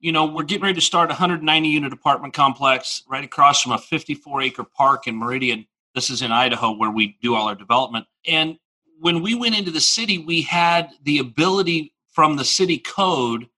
you 0.00 0.12
know 0.12 0.24
we're 0.24 0.42
getting 0.42 0.62
ready 0.62 0.74
to 0.74 0.80
start 0.80 1.10
a 1.10 1.14
190 1.14 1.68
unit 1.68 1.92
apartment 1.92 2.34
complex 2.34 3.02
right 3.08 3.24
across 3.24 3.62
from 3.62 3.72
a 3.72 3.78
54 3.78 4.42
acre 4.42 4.64
park 4.64 5.06
in 5.06 5.16
meridian 5.16 5.66
this 5.94 6.10
is 6.10 6.22
in 6.22 6.32
idaho 6.32 6.72
where 6.72 6.90
we 6.90 7.16
do 7.22 7.34
all 7.34 7.48
our 7.48 7.54
development 7.54 8.06
and 8.26 8.58
when 9.00 9.22
we 9.22 9.34
went 9.34 9.56
into 9.58 9.70
the 9.70 9.80
city 9.80 10.18
we 10.18 10.42
had 10.42 10.90
the 11.02 11.18
ability 11.18 11.92
from 12.12 12.36
the 12.36 12.44
city 12.44 12.78
code 12.78 13.48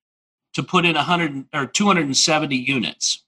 to 0.55 0.63
put 0.63 0.85
in 0.85 0.95
100 0.95 1.47
or 1.53 1.67
270 1.67 2.57
units. 2.57 3.25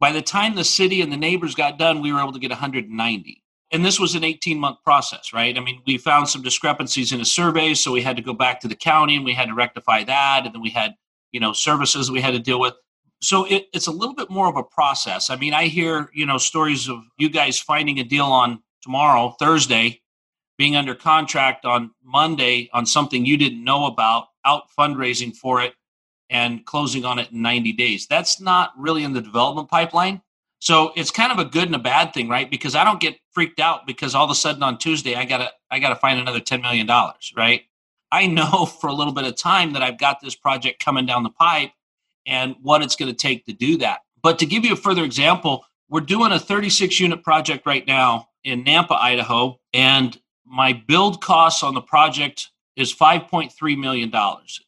By 0.00 0.12
the 0.12 0.22
time 0.22 0.54
the 0.54 0.64
city 0.64 1.00
and 1.00 1.12
the 1.12 1.16
neighbors 1.16 1.54
got 1.54 1.78
done, 1.78 2.02
we 2.02 2.12
were 2.12 2.20
able 2.20 2.32
to 2.32 2.38
get 2.38 2.50
190. 2.50 3.42
And 3.72 3.84
this 3.84 3.98
was 3.98 4.14
an 4.14 4.22
18 4.22 4.58
month 4.58 4.82
process, 4.84 5.32
right? 5.32 5.56
I 5.56 5.60
mean, 5.60 5.82
we 5.86 5.98
found 5.98 6.28
some 6.28 6.42
discrepancies 6.42 7.12
in 7.12 7.20
a 7.20 7.24
survey, 7.24 7.74
so 7.74 7.92
we 7.92 8.02
had 8.02 8.16
to 8.16 8.22
go 8.22 8.32
back 8.32 8.60
to 8.60 8.68
the 8.68 8.76
county 8.76 9.16
and 9.16 9.24
we 9.24 9.34
had 9.34 9.48
to 9.48 9.54
rectify 9.54 10.04
that. 10.04 10.42
And 10.44 10.54
then 10.54 10.62
we 10.62 10.70
had, 10.70 10.94
you 11.32 11.40
know, 11.40 11.52
services 11.52 12.10
we 12.10 12.20
had 12.20 12.32
to 12.32 12.38
deal 12.38 12.60
with. 12.60 12.74
So 13.20 13.44
it, 13.46 13.66
it's 13.72 13.86
a 13.86 13.92
little 13.92 14.14
bit 14.14 14.30
more 14.30 14.48
of 14.48 14.56
a 14.56 14.62
process. 14.62 15.30
I 15.30 15.36
mean, 15.36 15.52
I 15.52 15.64
hear, 15.64 16.10
you 16.14 16.26
know, 16.26 16.38
stories 16.38 16.88
of 16.88 17.00
you 17.18 17.28
guys 17.28 17.58
finding 17.58 17.98
a 17.98 18.04
deal 18.04 18.26
on 18.26 18.62
tomorrow, 18.82 19.34
Thursday, 19.38 20.02
being 20.58 20.76
under 20.76 20.94
contract 20.94 21.64
on 21.64 21.90
Monday 22.04 22.70
on 22.72 22.86
something 22.86 23.26
you 23.26 23.36
didn't 23.36 23.62
know 23.62 23.86
about, 23.86 24.28
out 24.44 24.64
fundraising 24.78 25.34
for 25.34 25.60
it, 25.60 25.74
and 26.30 26.64
closing 26.64 27.04
on 27.04 27.18
it 27.18 27.30
in 27.30 27.42
90 27.42 27.72
days. 27.72 28.06
That's 28.06 28.40
not 28.40 28.72
really 28.76 29.04
in 29.04 29.12
the 29.12 29.20
development 29.20 29.68
pipeline. 29.68 30.22
So 30.66 30.90
it's 30.96 31.12
kind 31.12 31.30
of 31.30 31.38
a 31.38 31.44
good 31.44 31.66
and 31.66 31.76
a 31.76 31.78
bad 31.78 32.12
thing, 32.12 32.28
right? 32.28 32.50
Because 32.50 32.74
I 32.74 32.82
don't 32.82 32.98
get 32.98 33.20
freaked 33.30 33.60
out 33.60 33.86
because 33.86 34.16
all 34.16 34.24
of 34.24 34.32
a 34.32 34.34
sudden 34.34 34.64
on 34.64 34.78
Tuesday 34.78 35.14
I 35.14 35.24
gotta 35.24 35.52
I 35.70 35.78
gotta 35.78 35.94
find 35.94 36.18
another 36.18 36.40
$10 36.40 36.60
million, 36.60 36.88
right? 37.36 37.62
I 38.10 38.26
know 38.26 38.66
for 38.80 38.88
a 38.88 38.92
little 38.92 39.12
bit 39.12 39.26
of 39.26 39.36
time 39.36 39.74
that 39.74 39.82
I've 39.84 39.96
got 39.96 40.20
this 40.20 40.34
project 40.34 40.84
coming 40.84 41.06
down 41.06 41.22
the 41.22 41.30
pipe 41.30 41.70
and 42.26 42.56
what 42.62 42.82
it's 42.82 42.96
going 42.96 43.08
to 43.08 43.16
take 43.16 43.46
to 43.46 43.52
do 43.52 43.78
that. 43.78 44.00
But 44.24 44.40
to 44.40 44.46
give 44.46 44.64
you 44.64 44.72
a 44.72 44.76
further 44.76 45.04
example, 45.04 45.64
we're 45.88 46.00
doing 46.00 46.32
a 46.32 46.40
36 46.40 46.98
unit 46.98 47.22
project 47.22 47.64
right 47.64 47.86
now 47.86 48.26
in 48.42 48.64
Nampa, 48.64 48.98
Idaho, 48.98 49.60
and 49.72 50.20
my 50.44 50.72
build 50.72 51.22
costs 51.22 51.62
on 51.62 51.74
the 51.74 51.80
project 51.80 52.50
is 52.74 52.92
$5.3 52.92 53.78
million. 53.78 54.12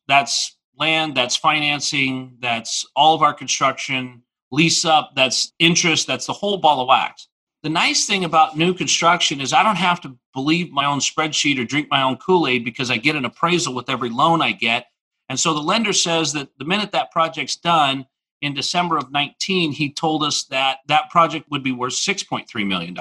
That's 0.07 0.57
land, 0.79 1.17
that's 1.17 1.37
financing, 1.37 2.37
that's 2.39 2.87
all 2.95 3.17
of 3.17 3.23
our 3.23 3.35
construction, 3.35 4.23
lease 4.51 4.85
up, 4.85 5.13
that's 5.15 5.53
interest, 5.59 6.07
that's 6.07 6.27
the 6.27 6.33
whole 6.33 6.59
ball 6.59 6.81
of 6.81 6.89
wax. 6.89 7.29
The 7.63 7.69
nice 7.69 8.07
thing 8.07 8.25
about 8.25 8.57
new 8.57 8.73
construction 8.73 9.41
is 9.41 9.53
I 9.53 9.63
don't 9.63 9.77
have 9.77 10.01
to 10.03 10.17
believe 10.33 10.71
my 10.71 10.85
own 10.85 11.01
spreadsheet 11.01 11.59
or 11.59 11.65
drink 11.65 11.89
my 11.91 12.03
own 12.03 12.17
Kool 12.17 12.47
Aid 12.47 12.65
because 12.65 12.91
I 12.91 12.97
get 12.97 13.17
an 13.17 13.25
appraisal 13.25 13.75
with 13.75 13.91
every 13.91 14.11
loan 14.11 14.41
I 14.41 14.53
get. 14.53 14.87
And 15.29 15.39
so 15.39 15.53
the 15.53 15.61
lender 15.61 15.93
says 15.93 16.33
that 16.35 16.49
the 16.59 16.65
minute 16.65 16.93
that 16.93 17.11
project's 17.11 17.57
done 17.57 18.07
in 18.41 18.55
December 18.55 18.97
of 18.97 19.11
19, 19.11 19.73
he 19.73 19.93
told 19.93 20.23
us 20.23 20.45
that 20.45 20.79
that 20.87 21.11
project 21.11 21.51
would 21.51 21.65
be 21.65 21.73
worth 21.73 21.95
$6.3 21.95 22.67
million. 22.67 22.97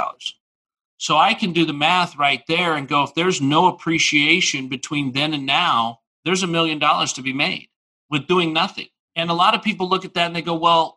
So 0.98 1.16
I 1.18 1.36
can 1.36 1.54
do 1.54 1.64
the 1.64 1.74
math 1.74 2.18
right 2.18 2.42
there 2.48 2.74
and 2.74 2.88
go, 2.88 3.04
if 3.04 3.14
there's 3.14 3.40
no 3.40 3.68
appreciation 3.68 4.68
between 4.68 5.14
then 5.14 5.36
and 5.36 5.46
now, 5.46 6.00
there's 6.26 6.44
a 6.44 6.48
million 6.48 6.80
dollars 6.80 7.14
to 7.14 7.22
be 7.22 7.34
made 7.34 7.68
with 8.10 8.28
doing 8.28 8.52
nothing. 8.52 8.88
And 9.16 9.30
a 9.30 9.36
lot 9.36 9.54
of 9.54 9.62
people 9.62 9.88
look 9.88 10.06
at 10.06 10.16
that 10.16 10.26
and 10.26 10.36
they 10.36 10.42
go, 10.42 10.56
well, 10.56 10.97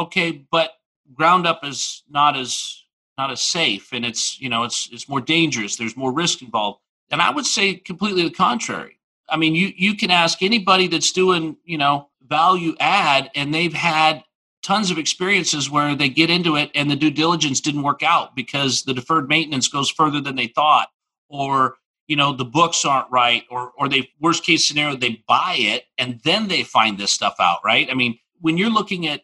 okay, 0.00 0.44
but 0.50 0.72
ground 1.14 1.46
up 1.46 1.64
is 1.64 2.02
not 2.08 2.36
as 2.36 2.84
not 3.18 3.30
as 3.30 3.40
safe 3.40 3.92
and 3.92 4.04
it's 4.06 4.40
you 4.40 4.48
know 4.48 4.62
it's 4.62 4.88
it's 4.92 5.06
more 5.06 5.20
dangerous 5.20 5.76
there's 5.76 5.96
more 5.96 6.12
risk 6.12 6.42
involved. 6.42 6.80
And 7.10 7.20
i 7.20 7.30
would 7.30 7.46
say 7.46 7.74
completely 7.74 8.22
the 8.22 8.30
contrary. 8.30 8.98
I 9.28 9.36
mean 9.36 9.54
you 9.54 9.72
you 9.76 9.94
can 9.94 10.10
ask 10.10 10.42
anybody 10.42 10.86
that's 10.88 11.12
doing 11.12 11.56
you 11.64 11.78
know 11.78 12.08
value 12.26 12.74
add 12.80 13.30
and 13.34 13.52
they've 13.52 13.74
had 13.74 14.24
tons 14.62 14.90
of 14.90 14.98
experiences 14.98 15.70
where 15.70 15.94
they 15.94 16.08
get 16.08 16.30
into 16.30 16.56
it 16.56 16.70
and 16.74 16.90
the 16.90 16.96
due 16.96 17.10
diligence 17.10 17.60
didn't 17.60 17.82
work 17.82 18.02
out 18.02 18.36
because 18.36 18.82
the 18.82 18.94
deferred 18.94 19.28
maintenance 19.28 19.68
goes 19.68 19.90
further 19.90 20.20
than 20.20 20.36
they 20.36 20.46
thought 20.46 20.88
or 21.28 21.76
you 22.08 22.16
know 22.16 22.32
the 22.32 22.44
books 22.44 22.84
aren't 22.84 23.10
right 23.10 23.44
or 23.50 23.72
or 23.76 23.88
they 23.88 24.08
worst 24.20 24.44
case 24.44 24.66
scenario 24.66 24.96
they 24.96 25.22
buy 25.28 25.56
it 25.58 25.84
and 25.98 26.20
then 26.24 26.48
they 26.48 26.62
find 26.62 26.96
this 26.96 27.10
stuff 27.10 27.34
out 27.38 27.58
right? 27.64 27.88
I 27.90 27.94
mean 27.94 28.18
when 28.40 28.56
you're 28.56 28.70
looking 28.70 29.06
at 29.06 29.22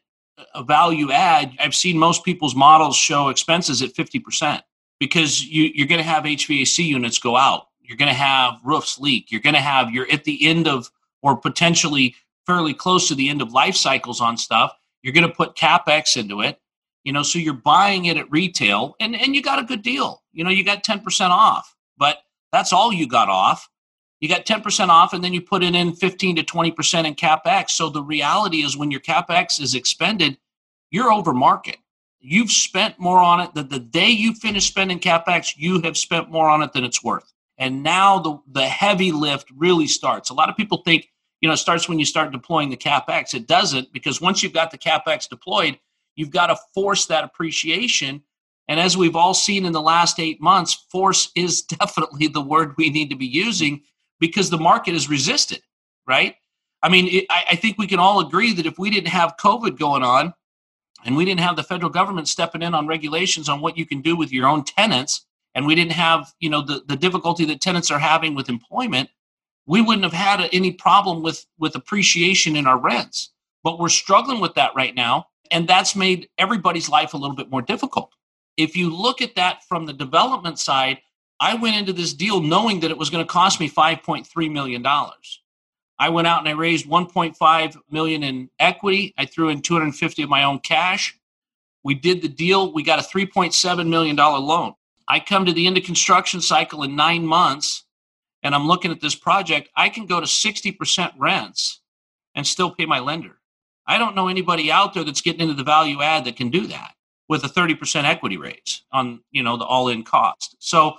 a 0.55 0.63
value 0.63 1.11
add 1.11 1.53
i've 1.61 1.75
seen 1.75 1.97
most 1.97 2.25
people's 2.25 2.55
models 2.55 2.97
show 2.97 3.29
expenses 3.29 3.83
at 3.83 3.95
50% 3.95 4.63
because 4.99 5.45
you, 5.45 5.71
you're 5.75 5.87
going 5.87 5.99
to 5.99 6.05
have 6.05 6.25
hvac 6.25 6.85
units 6.85 7.19
go 7.19 7.37
out. 7.37 7.69
You're 7.81 7.97
going 7.97 8.09
to 8.09 8.15
have 8.15 8.55
roofs 8.65 8.99
leak. 8.99 9.31
You're 9.31 9.41
going 9.41 9.55
to 9.55 9.61
have 9.61 9.91
you're 9.91 10.11
at 10.11 10.25
the 10.25 10.47
end 10.47 10.67
of 10.67 10.91
or 11.23 11.37
potentially 11.37 12.15
fairly 12.47 12.75
close 12.75 13.09
to 13.09 13.15
the 13.15 13.29
end 13.29 13.43
of 13.43 13.53
life 13.53 13.77
cycles 13.77 14.21
on 14.21 14.37
stuff. 14.37 14.73
You're 15.03 15.13
going 15.13 15.29
to 15.29 15.35
put 15.35 15.57
capex 15.57 16.17
into 16.17 16.41
it 16.41 16.59
you 17.05 17.13
know 17.13 17.23
so 17.23 17.39
you're 17.39 17.55
buying 17.55 18.07
it 18.07 18.17
at 18.17 18.31
retail 18.31 18.97
and 19.01 19.15
and 19.15 19.35
you 19.35 19.43
got 19.43 19.59
a 19.59 19.65
good 19.65 19.83
deal. 19.83 20.23
You 20.33 20.45
know 20.45 20.51
you 20.51 20.65
got 20.65 20.85
10% 20.85 21.31
off 21.31 21.75
but 21.99 22.19
that's 22.53 22.73
all 22.73 22.93
you 22.93 23.07
got 23.07 23.29
off. 23.29 23.69
You 24.27 24.35
got 24.35 24.45
10% 24.45 24.89
off, 24.89 25.13
and 25.13 25.23
then 25.23 25.33
you 25.33 25.41
put 25.41 25.63
it 25.63 25.77
in 25.77 25.95
15 25.95 26.35
to 26.35 26.43
20% 26.43 27.05
in 27.07 27.15
capex. 27.15 27.71
So 27.71 27.89
the 27.89 28.03
reality 28.03 28.65
is, 28.65 28.77
when 28.77 28.91
your 28.91 28.99
capex 28.99 29.61
is 29.61 29.77
expended, 29.77 30.37
you're 30.91 31.13
over 31.13 31.33
market. 31.33 31.77
You've 32.19 32.51
spent 32.51 32.99
more 32.99 33.21
on 33.21 33.39
it. 33.39 33.55
That 33.55 33.71
the 33.71 33.79
day 33.79 34.09
you 34.09 34.35
finish 34.35 34.67
spending 34.67 34.99
capex, 34.99 35.55
you 35.57 35.81
have 35.83 35.97
spent 35.97 36.29
more 36.29 36.49
on 36.49 36.61
it 36.61 36.73
than 36.73 36.83
it's 36.83 37.05
worth. 37.05 37.33
And 37.57 37.85
now 37.85 38.19
the 38.19 38.41
the 38.51 38.67
heavy 38.67 39.13
lift 39.13 39.49
really 39.57 39.87
starts. 39.87 40.31
A 40.31 40.35
lot 40.35 40.51
of 40.51 40.57
people 40.57 40.79
think 40.79 41.09
you 41.41 41.49
know 41.49 41.53
it 41.53 41.59
starts 41.59 41.89
when 41.89 42.01
you 42.01 42.05
start 42.05 42.33
deploying 42.33 42.71
the 42.71 42.77
capex. 42.77 43.33
It 43.33 43.47
doesn't 43.47 43.93
because 43.93 44.21
once 44.21 44.43
you've 44.43 44.53
got 44.53 44.73
the 44.73 44.79
capex 44.79 45.29
deployed, 45.29 45.79
you've 46.17 46.31
got 46.31 46.49
to 46.49 46.57
force 46.75 47.07
that 47.07 47.23
appreciation 47.23 48.25
and 48.69 48.81
as 48.81 48.97
we've 48.97 49.17
all 49.17 49.35
seen 49.35 49.65
in 49.65 49.73
the 49.73 49.81
last 49.81 50.19
eight 50.19 50.41
months, 50.41 50.75
force 50.91 51.31
is 51.37 51.63
definitely 51.81 52.29
the 52.29 52.41
word 52.41 52.75
we 52.77 52.91
need 52.91 53.11
to 53.11 53.17
be 53.17 53.27
using 53.27 53.83
because 54.21 54.51
the 54.51 54.59
market 54.59 54.95
is 54.95 55.09
resisted, 55.09 55.61
right? 56.07 56.37
I 56.83 56.89
mean, 56.89 57.09
it, 57.09 57.27
I, 57.31 57.45
I 57.53 57.57
think 57.57 57.79
we 57.79 57.87
can 57.87 57.99
all 57.99 58.21
agree 58.21 58.53
that 58.55 58.67
if 58.67 58.79
we 58.79 58.91
didn't 58.91 59.09
have 59.09 59.37
COVID 59.39 59.79
going 59.79 60.03
on 60.03 60.35
and 61.05 61.17
we 61.17 61.25
didn't 61.25 61.41
have 61.41 61.57
the 61.57 61.63
federal 61.63 61.91
government 61.91 62.29
stepping 62.29 62.63
in 62.63 62.75
on 62.75 62.87
regulations 62.87 63.49
on 63.49 63.61
what 63.61 63.77
you 63.77 63.87
can 63.87 64.01
do 64.01 64.17
with 64.17 64.33
your 64.33 64.47
own 64.47 64.65
tenants, 64.65 65.27
and 65.55 65.67
we 65.67 65.75
didn't 65.75 65.93
have, 65.93 66.33
you 66.41 66.51
know, 66.51 66.63
the, 66.63 66.83
the 66.87 66.97
difficulty 66.97 67.45
that 67.47 67.61
tenants 67.61 67.91
are 67.91 67.99
having 67.99 68.35
with 68.35 68.49
employment, 68.49 69.09
we 69.67 69.81
wouldn't 69.81 70.05
have 70.05 70.13
had 70.13 70.49
any 70.53 70.73
problem 70.73 71.23
with, 71.23 71.47
with 71.59 71.75
appreciation 71.75 72.57
in 72.57 72.67
our 72.67 72.79
rents. 72.79 73.33
But 73.65 73.79
we're 73.79 73.89
struggling 73.89 74.41
with 74.41 74.55
that 74.55 74.73
right 74.77 74.95
now, 74.95 75.27
and 75.51 75.67
that's 75.67 75.97
made 75.97 76.29
everybody's 76.39 76.89
life 76.89 77.15
a 77.15 77.17
little 77.17 77.35
bit 77.35 77.51
more 77.51 77.63
difficult 77.63 78.11
if 78.57 78.77
you 78.77 78.95
look 78.95 79.21
at 79.21 79.35
that 79.37 79.65
from 79.65 79.87
the 79.87 79.93
development 79.93 80.59
side, 80.59 80.99
I 81.41 81.55
went 81.55 81.77
into 81.77 81.93
this 81.93 82.15
deal 82.15 82.41
knowing 82.41 82.81
that 82.81 82.91
it 82.91 82.99
was 82.99 83.11
going 83.11 83.25
to 83.25 83.31
cost 83.31 83.61
me 83.61 83.69
5.3 83.69 84.53
million 84.53 84.83
dollars. 84.83 85.43
I 85.99 86.11
went 86.11 86.27
out 86.27 86.41
and 86.41 86.49
I 86.49 86.53
raised 86.53 86.87
1.5 86.87 87.77
million 87.91 88.23
in 88.23 88.51
equity. 88.59 89.15
I 89.17 89.25
threw 89.25 89.49
in 89.49 89.63
250 89.63 90.23
of 90.23 90.29
my 90.29 90.45
own 90.45 90.59
cash. 90.61 91.19
We 91.83 91.95
did 91.95 92.21
the 92.21 92.29
deal. 92.29 92.73
We 92.73 92.83
got 92.83 92.99
a 92.99 93.03
3.7 93.03 93.89
million 93.89 94.17
dollar 94.17 94.39
loan. 94.39 94.75
I 95.09 95.21
come 95.21 95.47
to 95.47 95.53
the 95.53 95.67
end 95.67 95.79
of 95.79 95.85
construction 95.85 96.41
cycle 96.41 96.83
in 96.83 96.97
9 96.97 97.25
months 97.25 97.85
and 98.43 98.55
I'm 98.55 98.67
looking 98.67 98.91
at 98.91 99.01
this 99.01 99.15
project, 99.15 99.71
I 99.77 99.89
can 99.89 100.07
go 100.07 100.21
to 100.21 100.27
60% 100.27 101.13
rents 101.19 101.81
and 102.35 102.47
still 102.47 102.71
pay 102.71 102.87
my 102.87 103.01
lender. 103.01 103.39
I 103.87 103.99
don't 103.99 104.15
know 104.15 104.29
anybody 104.29 104.71
out 104.71 104.95
there 104.95 105.05
that's 105.05 105.21
getting 105.21 105.41
into 105.41 105.55
the 105.55 105.65
value 105.65 106.03
add 106.03 106.25
that 106.25 106.37
can 106.37 106.51
do 106.51 106.67
that 106.69 106.95
with 107.29 107.45
a 107.45 107.49
30% 107.49 108.05
equity 108.05 108.37
raise 108.37 108.83
on 108.93 109.21
you 109.31 109.43
know 109.43 109.57
the 109.57 109.65
all-in 109.65 110.05
cost 110.05 110.57
so 110.59 110.97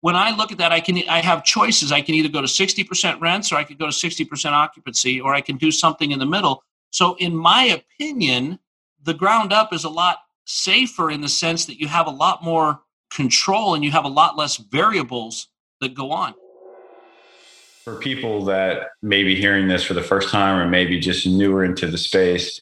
when 0.00 0.16
i 0.16 0.34
look 0.34 0.52
at 0.52 0.58
that 0.58 0.72
i 0.72 0.80
can 0.80 1.02
i 1.08 1.20
have 1.20 1.44
choices. 1.44 1.92
I 1.92 2.00
can 2.00 2.14
either 2.14 2.28
go 2.28 2.40
to 2.40 2.46
60% 2.46 3.20
rents 3.20 3.52
or 3.52 3.56
i 3.56 3.64
could 3.64 3.78
go 3.78 3.86
to 3.86 3.92
60% 3.92 4.52
occupancy 4.52 5.20
or 5.20 5.34
i 5.34 5.40
can 5.40 5.56
do 5.56 5.70
something 5.70 6.10
in 6.10 6.18
the 6.18 6.26
middle. 6.26 6.62
So 6.90 7.16
in 7.18 7.34
my 7.36 7.64
opinion 7.64 8.58
the 9.02 9.14
ground 9.14 9.52
up 9.52 9.72
is 9.72 9.84
a 9.84 9.88
lot 9.88 10.18
safer 10.44 11.10
in 11.10 11.20
the 11.20 11.28
sense 11.28 11.64
that 11.66 11.80
you 11.80 11.88
have 11.88 12.06
a 12.06 12.10
lot 12.10 12.42
more 12.42 12.80
control 13.10 13.74
and 13.74 13.84
you 13.84 13.90
have 13.90 14.04
a 14.04 14.08
lot 14.08 14.36
less 14.36 14.56
variables 14.56 15.48
that 15.80 15.94
go 15.94 16.10
on. 16.10 16.34
For 17.84 17.96
people 17.96 18.44
that 18.44 18.88
may 19.02 19.24
be 19.24 19.34
hearing 19.34 19.68
this 19.68 19.82
for 19.82 19.94
the 19.94 20.02
first 20.02 20.28
time 20.28 20.58
or 20.58 20.68
maybe 20.68 21.00
just 21.00 21.26
newer 21.26 21.64
into 21.64 21.86
the 21.86 21.98
space 21.98 22.60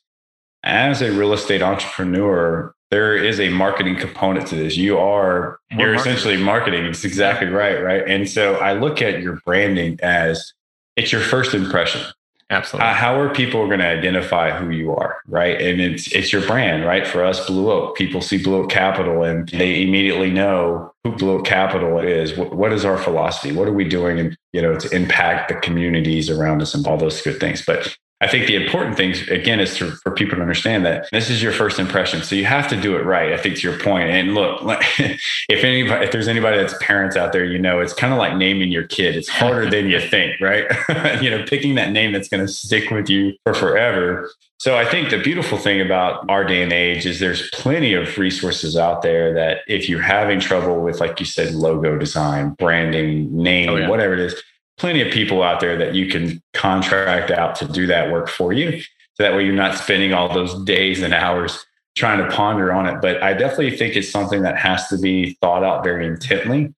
as 0.63 1.03
a 1.03 1.13
real 1.13 1.33
estate 1.33 1.63
entrepreneur 1.63 2.75
there 2.91 3.17
is 3.17 3.39
a 3.39 3.49
marketing 3.51 3.97
component 3.97 4.47
to 4.49 4.55
this. 4.55 4.77
You 4.77 4.99
are 4.99 5.59
We're 5.73 5.79
you're 5.79 5.95
marketing. 5.95 6.13
essentially 6.13 6.37
marketing. 6.43 6.85
It's 6.87 7.05
exactly 7.05 7.49
right, 7.49 7.83
right? 7.83 8.03
And 8.07 8.29
so 8.29 8.55
I 8.57 8.73
look 8.73 9.03
at 9.03 9.21
your 9.21 9.41
branding 9.45 9.99
as 10.03 10.53
it's 10.97 11.13
your 11.13 11.21
first 11.21 11.55
impression. 11.55 12.03
Absolutely. 12.51 12.89
Uh, 12.89 12.95
how 12.95 13.21
are 13.21 13.29
people 13.29 13.67
going 13.67 13.81
to 13.81 13.87
identify 13.87 14.51
who 14.59 14.71
you 14.71 14.97
are, 14.97 15.19
right? 15.27 15.61
And 15.61 15.83
it's 15.83 16.11
it's 16.13 16.33
your 16.33 16.41
brand, 16.47 16.87
right? 16.87 17.07
For 17.07 17.23
us, 17.23 17.47
Blue 17.47 17.71
Oak, 17.71 17.95
people 17.95 18.23
see 18.23 18.43
Blue 18.43 18.63
Oak 18.63 18.71
Capital 18.71 19.23
and 19.23 19.47
they 19.51 19.83
immediately 19.83 20.31
know 20.31 20.91
who 21.05 21.13
Blue 21.13 21.33
Oak 21.33 21.45
Capital 21.45 21.99
is. 21.99 22.39
what, 22.39 22.55
what 22.55 22.73
is 22.73 22.87
our 22.87 22.97
philosophy? 22.97 23.53
What 23.53 23.69
are 23.69 23.73
we 23.73 23.85
doing, 23.85 24.19
and 24.19 24.35
you 24.55 24.63
know, 24.63 24.79
to 24.79 24.97
impact 24.97 25.51
the 25.51 25.57
communities 25.57 26.31
around 26.31 26.63
us 26.63 26.75
and 26.75 26.87
all 26.87 26.97
those 26.97 27.21
good 27.21 27.39
things. 27.39 27.63
But 27.67 27.95
I 28.21 28.27
think 28.27 28.49
the 28.49 28.57
important 28.57 28.97
thing, 28.97 29.15
again, 29.31 29.61
is 29.61 29.77
to, 29.77 29.93
for 29.93 30.11
people 30.11 30.37
to 30.37 30.43
understand 30.43 30.85
that 30.87 31.09
this 31.13 31.31
is 31.31 31.41
your 31.41 31.53
first 31.53 31.79
impression. 31.79 32.23
So 32.23 32.35
you 32.35 32.47
have 32.47 32.67
to 32.69 32.81
do 32.81 32.97
it 32.97 33.05
right. 33.05 33.33
I 33.33 33.37
think 33.37 33.57
to 33.57 33.69
your 33.69 33.79
point. 33.79 34.11
And 34.11 34.35
look, 34.35 34.61
if 34.99 35.65
anybody, 35.65 36.05
if 36.05 36.11
there's 36.11 36.27
anybody 36.27 36.57
that's 36.57 36.75
parents 36.81 37.17
out 37.17 37.33
there, 37.33 37.45
you 37.45 37.61
know, 37.61 37.79
it's 37.79 37.93
kind 37.93 38.13
of 38.13 38.19
like 38.19 38.37
naming 38.37 38.73
your 38.73 38.89
kid. 38.89 39.15
It's 39.15 39.29
harder 39.29 39.71
than 39.71 39.89
you 39.89 40.01
think, 40.01 40.41
right? 40.41 40.67
you 41.23 41.31
know, 41.31 41.45
picking 41.45 41.77
that 41.77 41.93
name 41.93 42.13
that's 42.13 42.29
going 42.29 42.45
to 42.45 42.53
stick 42.53 42.91
with 42.91 43.09
you 43.09 43.35
for 43.45 43.55
forever. 43.55 44.29
So 44.59 44.77
I 44.77 44.85
think 44.85 45.11
the 45.11 45.23
beautiful 45.23 45.57
thing 45.57 45.81
about 45.81 46.29
our 46.29 46.45
day 46.45 46.65
and 46.65 46.73
age 46.73 47.07
is 47.07 47.21
there's 47.21 47.49
plenty 47.51 47.95
of 47.95 48.19
resources 48.19 48.77
out 48.77 49.03
there 49.03 49.33
that 49.35 49.59
if 49.69 49.89
you're 49.89 50.03
having 50.03 50.41
trouble 50.41 50.81
with, 50.81 50.99
like 50.99 51.21
you 51.21 51.27
said, 51.27 51.55
logo 51.55 51.97
design, 51.97 52.51
branding, 52.59 53.33
name, 53.33 53.69
oh, 53.69 53.77
yeah. 53.77 53.89
whatever 53.89 54.15
it 54.15 54.21
is, 54.21 54.43
plenty 54.79 55.01
of 55.01 55.13
people 55.13 55.43
out 55.43 55.61
there 55.61 55.77
that 55.77 55.95
you 55.95 56.09
can 56.09 56.43
contract 56.55 57.31
out 57.31 57.55
to 57.57 57.67
do 57.67 57.87
that 57.87 58.11
work 58.11 58.29
for 58.29 58.53
you. 58.53 58.81
So 58.81 59.25
that 59.25 59.35
way 59.35 59.45
you're 59.45 59.55
not 59.55 59.77
spending 59.77 60.13
all 60.13 60.33
those 60.33 60.63
days 60.65 61.03
and 61.03 61.13
hours 61.13 61.65
trying 61.97 62.19
to 62.19 62.35
ponder 62.35 62.73
on 62.73 62.87
it. 62.87 63.01
But 63.03 63.23
I 63.23 63.33
definitely 63.35 63.77
think 63.77 63.97
it's 63.97 64.11
something 64.11 64.43
that 64.43 64.57
has 64.57 64.89
to 64.89 64.99
be 64.99 65.37
thought 65.41 65.65
out 65.65 65.83
very 65.83 66.07
intently 66.07 66.73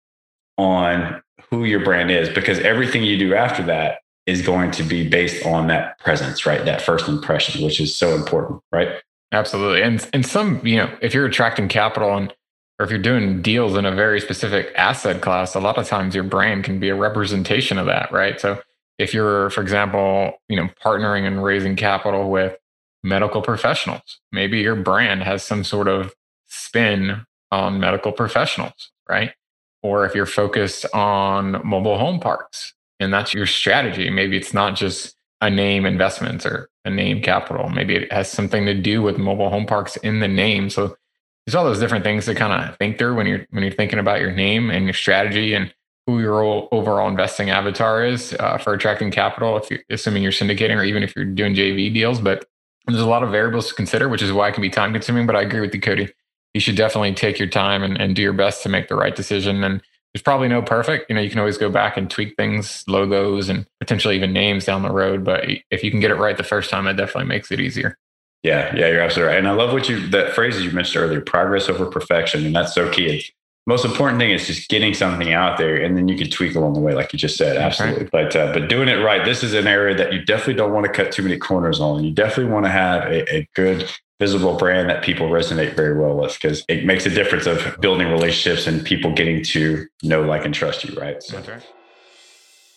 on 0.56 1.22
who 1.50 1.64
your 1.64 1.84
brand 1.84 2.10
is, 2.10 2.28
because 2.30 2.58
everything 2.60 3.02
you 3.02 3.18
do 3.18 3.34
after 3.34 3.62
that 3.64 3.98
is 4.26 4.40
going 4.40 4.70
to 4.70 4.82
be 4.82 5.08
based 5.08 5.44
on 5.44 5.66
that 5.66 5.98
presence, 5.98 6.46
right? 6.46 6.64
That 6.64 6.80
first 6.80 7.08
impression, 7.08 7.64
which 7.64 7.80
is 7.80 7.96
so 7.96 8.14
important, 8.14 8.62
right? 8.72 9.02
Absolutely. 9.32 9.82
And 9.82 10.08
and 10.12 10.24
some, 10.24 10.64
you 10.66 10.76
know, 10.76 10.96
if 11.02 11.12
you're 11.12 11.26
attracting 11.26 11.68
capital 11.68 12.16
and 12.16 12.32
or 12.80 12.84
if 12.84 12.90
you're 12.90 12.98
doing 12.98 13.42
deals 13.42 13.76
in 13.76 13.84
a 13.84 13.94
very 13.94 14.22
specific 14.22 14.72
asset 14.74 15.20
class, 15.20 15.54
a 15.54 15.60
lot 15.60 15.76
of 15.76 15.86
times 15.86 16.14
your 16.14 16.24
brand 16.24 16.64
can 16.64 16.80
be 16.80 16.88
a 16.88 16.94
representation 16.94 17.76
of 17.76 17.84
that, 17.84 18.10
right? 18.10 18.40
So 18.40 18.58
if 18.98 19.12
you're, 19.12 19.50
for 19.50 19.60
example, 19.60 20.32
you 20.48 20.56
know, 20.56 20.70
partnering 20.82 21.26
and 21.26 21.44
raising 21.44 21.76
capital 21.76 22.30
with 22.30 22.56
medical 23.04 23.42
professionals, 23.42 24.20
maybe 24.32 24.60
your 24.60 24.76
brand 24.76 25.22
has 25.24 25.42
some 25.42 25.62
sort 25.62 25.88
of 25.88 26.14
spin 26.46 27.26
on 27.52 27.80
medical 27.80 28.12
professionals, 28.12 28.90
right? 29.06 29.32
Or 29.82 30.06
if 30.06 30.14
you're 30.14 30.24
focused 30.24 30.86
on 30.94 31.60
mobile 31.62 31.98
home 31.98 32.18
parks 32.18 32.72
and 32.98 33.12
that's 33.12 33.34
your 33.34 33.46
strategy, 33.46 34.08
maybe 34.08 34.38
it's 34.38 34.54
not 34.54 34.74
just 34.74 35.14
a 35.42 35.50
name 35.50 35.84
investments 35.84 36.46
or 36.46 36.70
a 36.86 36.90
name 36.90 37.20
capital. 37.20 37.68
Maybe 37.68 37.94
it 37.94 38.10
has 38.10 38.30
something 38.30 38.64
to 38.64 38.74
do 38.74 39.02
with 39.02 39.18
mobile 39.18 39.50
home 39.50 39.66
parks 39.66 39.96
in 39.98 40.20
the 40.20 40.28
name. 40.28 40.70
So 40.70 40.96
there's 41.50 41.56
all 41.56 41.64
those 41.64 41.80
different 41.80 42.04
things 42.04 42.26
to 42.26 42.34
kind 42.36 42.52
of 42.52 42.76
think 42.76 42.96
through 42.96 43.16
when 43.16 43.26
you're 43.26 43.44
when 43.50 43.64
you're 43.64 43.72
thinking 43.72 43.98
about 43.98 44.20
your 44.20 44.30
name 44.30 44.70
and 44.70 44.84
your 44.84 44.94
strategy 44.94 45.52
and 45.52 45.74
who 46.06 46.20
your 46.20 46.44
overall 46.72 47.08
investing 47.08 47.50
avatar 47.50 48.04
is 48.04 48.34
uh, 48.38 48.56
for 48.56 48.72
attracting 48.72 49.10
capital. 49.10 49.56
If 49.56 49.68
you're 49.68 49.80
assuming 49.90 50.22
you're 50.22 50.30
syndicating 50.30 50.76
or 50.76 50.84
even 50.84 51.02
if 51.02 51.16
you're 51.16 51.24
doing 51.24 51.56
JV 51.56 51.92
deals, 51.92 52.20
but 52.20 52.48
there's 52.86 53.00
a 53.00 53.06
lot 53.06 53.24
of 53.24 53.32
variables 53.32 53.66
to 53.66 53.74
consider, 53.74 54.08
which 54.08 54.22
is 54.22 54.32
why 54.32 54.48
it 54.48 54.52
can 54.52 54.62
be 54.62 54.70
time 54.70 54.92
consuming. 54.92 55.26
But 55.26 55.34
I 55.34 55.42
agree 55.42 55.60
with 55.60 55.74
you, 55.74 55.80
Cody. 55.80 56.12
You 56.54 56.60
should 56.60 56.76
definitely 56.76 57.14
take 57.14 57.40
your 57.40 57.48
time 57.48 57.82
and, 57.82 58.00
and 58.00 58.14
do 58.14 58.22
your 58.22 58.32
best 58.32 58.62
to 58.62 58.68
make 58.68 58.86
the 58.86 58.94
right 58.94 59.14
decision. 59.14 59.64
And 59.64 59.82
there's 60.14 60.22
probably 60.22 60.46
no 60.46 60.62
perfect. 60.62 61.10
You 61.10 61.16
know, 61.16 61.20
you 61.20 61.30
can 61.30 61.40
always 61.40 61.58
go 61.58 61.68
back 61.68 61.96
and 61.96 62.08
tweak 62.08 62.36
things, 62.36 62.84
logos, 62.86 63.48
and 63.48 63.66
potentially 63.80 64.14
even 64.14 64.32
names 64.32 64.66
down 64.66 64.82
the 64.82 64.92
road. 64.92 65.24
But 65.24 65.46
if 65.72 65.82
you 65.82 65.90
can 65.90 65.98
get 65.98 66.12
it 66.12 66.16
right 66.16 66.36
the 66.36 66.44
first 66.44 66.70
time, 66.70 66.86
it 66.86 66.94
definitely 66.94 67.26
makes 67.26 67.50
it 67.50 67.58
easier. 67.58 67.98
Yeah, 68.42 68.74
yeah, 68.74 68.88
you're 68.88 69.02
absolutely 69.02 69.34
right. 69.34 69.38
And 69.38 69.48
I 69.48 69.52
love 69.52 69.72
what 69.72 69.88
you 69.88 70.08
that 70.08 70.34
phrase 70.34 70.56
that 70.56 70.62
you 70.62 70.70
mentioned 70.70 71.04
earlier, 71.04 71.20
progress 71.20 71.68
over 71.68 71.86
perfection. 71.86 72.46
And 72.46 72.54
that's 72.54 72.74
so 72.74 72.88
key. 72.90 73.06
It's, 73.06 73.30
Most 73.66 73.84
important 73.84 74.18
thing 74.18 74.30
is 74.30 74.46
just 74.46 74.70
getting 74.70 74.94
something 74.94 75.32
out 75.32 75.58
there 75.58 75.76
and 75.76 75.96
then 75.96 76.08
you 76.08 76.16
can 76.16 76.30
tweak 76.30 76.56
along 76.56 76.72
the 76.72 76.80
way, 76.80 76.94
like 76.94 77.12
you 77.12 77.18
just 77.18 77.36
said. 77.36 77.58
Absolutely. 77.58 78.04
Right. 78.04 78.10
But 78.10 78.34
uh, 78.34 78.52
but 78.54 78.68
doing 78.68 78.88
it 78.88 78.96
right, 79.04 79.24
this 79.24 79.42
is 79.42 79.52
an 79.52 79.66
area 79.66 79.94
that 79.94 80.12
you 80.12 80.24
definitely 80.24 80.54
don't 80.54 80.72
want 80.72 80.86
to 80.86 80.92
cut 80.92 81.12
too 81.12 81.22
many 81.22 81.36
corners 81.36 81.80
on. 81.80 82.02
You 82.02 82.12
definitely 82.12 82.50
want 82.52 82.64
to 82.64 82.70
have 82.70 83.04
a, 83.04 83.34
a 83.34 83.48
good 83.54 83.88
visible 84.18 84.56
brand 84.56 84.88
that 84.88 85.02
people 85.02 85.28
resonate 85.28 85.74
very 85.76 85.98
well 85.98 86.16
with 86.16 86.34
because 86.34 86.64
it 86.68 86.84
makes 86.84 87.06
a 87.06 87.10
difference 87.10 87.46
of 87.46 87.78
building 87.80 88.08
relationships 88.08 88.66
and 88.66 88.84
people 88.84 89.12
getting 89.12 89.42
to 89.44 89.86
know, 90.02 90.22
like, 90.22 90.44
and 90.44 90.54
trust 90.54 90.84
you, 90.84 90.98
right? 90.98 91.22
So. 91.22 91.38
Right. 91.38 91.66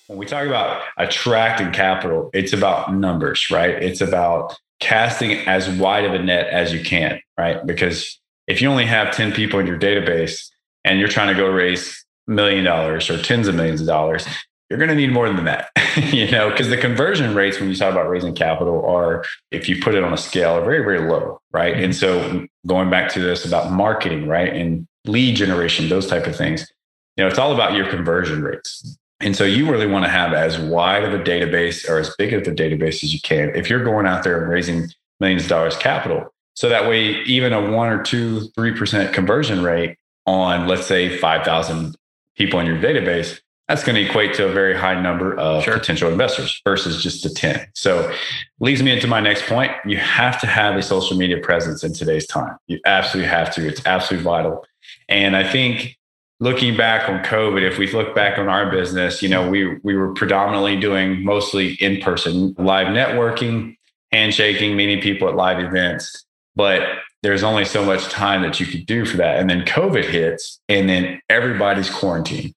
When 0.07 0.19
we 0.19 0.25
talk 0.25 0.45
about 0.45 0.83
attracting 0.97 1.71
capital, 1.71 2.29
it's 2.33 2.53
about 2.53 2.93
numbers, 2.93 3.49
right? 3.49 3.81
It's 3.81 4.01
about 4.01 4.59
casting 4.83 5.31
as 5.47 5.69
wide 5.69 6.03
of 6.03 6.13
a 6.13 6.19
net 6.19 6.47
as 6.47 6.73
you 6.73 6.83
can, 6.83 7.19
right? 7.37 7.65
Because 7.65 8.19
if 8.47 8.61
you 8.61 8.69
only 8.69 8.85
have 8.85 9.15
10 9.15 9.31
people 9.31 9.59
in 9.59 9.65
your 9.65 9.79
database 9.79 10.49
and 10.83 10.99
you're 10.99 11.07
trying 11.07 11.33
to 11.33 11.33
go 11.33 11.49
raise 11.49 12.05
million 12.27 12.65
dollars 12.65 13.09
or 13.09 13.21
tens 13.21 13.47
of 13.47 13.55
millions 13.55 13.79
of 13.79 13.87
dollars, 13.87 14.27
you're 14.69 14.77
going 14.77 14.89
to 14.89 14.95
need 14.95 15.11
more 15.11 15.31
than 15.31 15.45
that, 15.45 15.69
you 16.11 16.29
know, 16.29 16.49
because 16.49 16.69
the 16.69 16.77
conversion 16.77 17.33
rates 17.33 17.59
when 17.59 17.69
you 17.69 17.75
talk 17.75 17.91
about 17.91 18.09
raising 18.09 18.35
capital 18.35 18.85
are, 18.85 19.23
if 19.51 19.69
you 19.69 19.81
put 19.81 19.95
it 19.95 20.03
on 20.03 20.11
a 20.11 20.17
scale, 20.17 20.51
are 20.51 20.65
very, 20.65 20.83
very 20.83 21.09
low, 21.09 21.39
right? 21.51 21.75
And 21.75 21.95
so 21.95 22.45
going 22.67 22.89
back 22.89 23.09
to 23.13 23.21
this 23.21 23.45
about 23.45 23.71
marketing, 23.71 24.27
right, 24.27 24.53
and 24.53 24.85
lead 25.05 25.37
generation, 25.37 25.87
those 25.87 26.07
type 26.07 26.27
of 26.27 26.35
things, 26.35 26.69
you 27.15 27.23
know, 27.23 27.29
it's 27.29 27.39
all 27.39 27.53
about 27.53 27.73
your 27.73 27.89
conversion 27.89 28.43
rates. 28.43 28.97
And 29.19 29.35
so 29.35 29.45
you 29.45 29.71
really 29.71 29.87
want 29.87 30.05
to 30.05 30.11
have 30.11 30.33
as 30.33 30.59
wide 30.59 31.03
of 31.03 31.13
a 31.13 31.23
database 31.23 31.87
or 31.89 31.97
as 31.97 32.13
big 32.17 32.33
of 32.33 32.41
a 32.41 32.51
database 32.51 33.03
as 33.03 33.13
you 33.13 33.21
can. 33.21 33.55
If 33.55 33.69
you're 33.69 33.83
going 33.83 34.05
out 34.05 34.23
there 34.23 34.41
and 34.41 34.51
raising 34.51 34.87
millions 35.19 35.43
of 35.43 35.49
dollars 35.49 35.77
capital, 35.77 36.33
so 36.55 36.69
that 36.69 36.87
way 36.87 37.21
even 37.23 37.53
a 37.53 37.71
one 37.71 37.89
or 37.89 38.03
two, 38.03 38.41
three 38.55 38.73
percent 38.73 39.13
conversion 39.13 39.63
rate 39.63 39.97
on 40.25 40.67
let's 40.67 40.87
say 40.87 41.17
5,000 41.17 41.95
people 42.35 42.59
in 42.59 42.65
your 42.65 42.77
database, 42.77 43.39
that's 43.67 43.83
going 43.83 43.95
to 43.95 44.01
equate 44.07 44.33
to 44.35 44.47
a 44.47 44.51
very 44.51 44.75
high 44.75 44.99
number 44.99 45.37
of 45.37 45.63
sure. 45.63 45.77
potential 45.77 46.11
investors 46.11 46.61
versus 46.65 47.01
just 47.01 47.25
a 47.25 47.33
10. 47.33 47.65
So 47.73 48.13
leads 48.59 48.83
me 48.83 48.91
into 48.91 49.07
my 49.07 49.19
next 49.19 49.45
point. 49.45 49.71
You 49.85 49.97
have 49.97 50.39
to 50.41 50.47
have 50.47 50.75
a 50.75 50.81
social 50.81 51.17
media 51.17 51.37
presence 51.37 51.83
in 51.83 51.93
today's 51.93 52.27
time. 52.27 52.57
You 52.67 52.79
absolutely 52.85 53.29
have 53.29 53.53
to. 53.55 53.67
It's 53.67 53.85
absolutely 53.85 54.25
vital. 54.25 54.65
And 55.07 55.35
I 55.35 55.49
think 55.49 55.97
looking 56.39 56.75
back 56.75 57.09
on 57.09 57.23
COVID, 57.23 57.61
if 57.61 57.77
we 57.77 57.91
look 57.91 58.13
back 58.15 58.37
on 58.37 58.49
our 58.49 58.69
business, 58.69 59.21
you 59.21 59.29
know, 59.29 59.49
we 59.49 59.77
we 59.83 59.95
were 59.95 60.13
predominantly 60.13 60.79
doing 60.79 61.23
mostly 61.23 61.73
in 61.75 62.01
person 62.01 62.53
live 62.57 62.87
networking, 62.87 63.77
handshaking, 64.11 64.75
meeting 64.75 65.01
people 65.01 65.27
at 65.27 65.35
live 65.35 65.59
events. 65.59 66.25
But 66.55 66.83
there's 67.23 67.43
only 67.43 67.65
so 67.65 67.83
much 67.83 68.03
time 68.09 68.41
that 68.41 68.59
you 68.59 68.65
could 68.65 68.85
do 68.85 69.05
for 69.05 69.17
that. 69.17 69.39
And 69.39 69.49
then 69.49 69.63
COVID 69.63 70.05
hits, 70.05 70.59
and 70.67 70.89
then 70.89 71.21
everybody's 71.29 71.89
quarantined. 71.89 72.53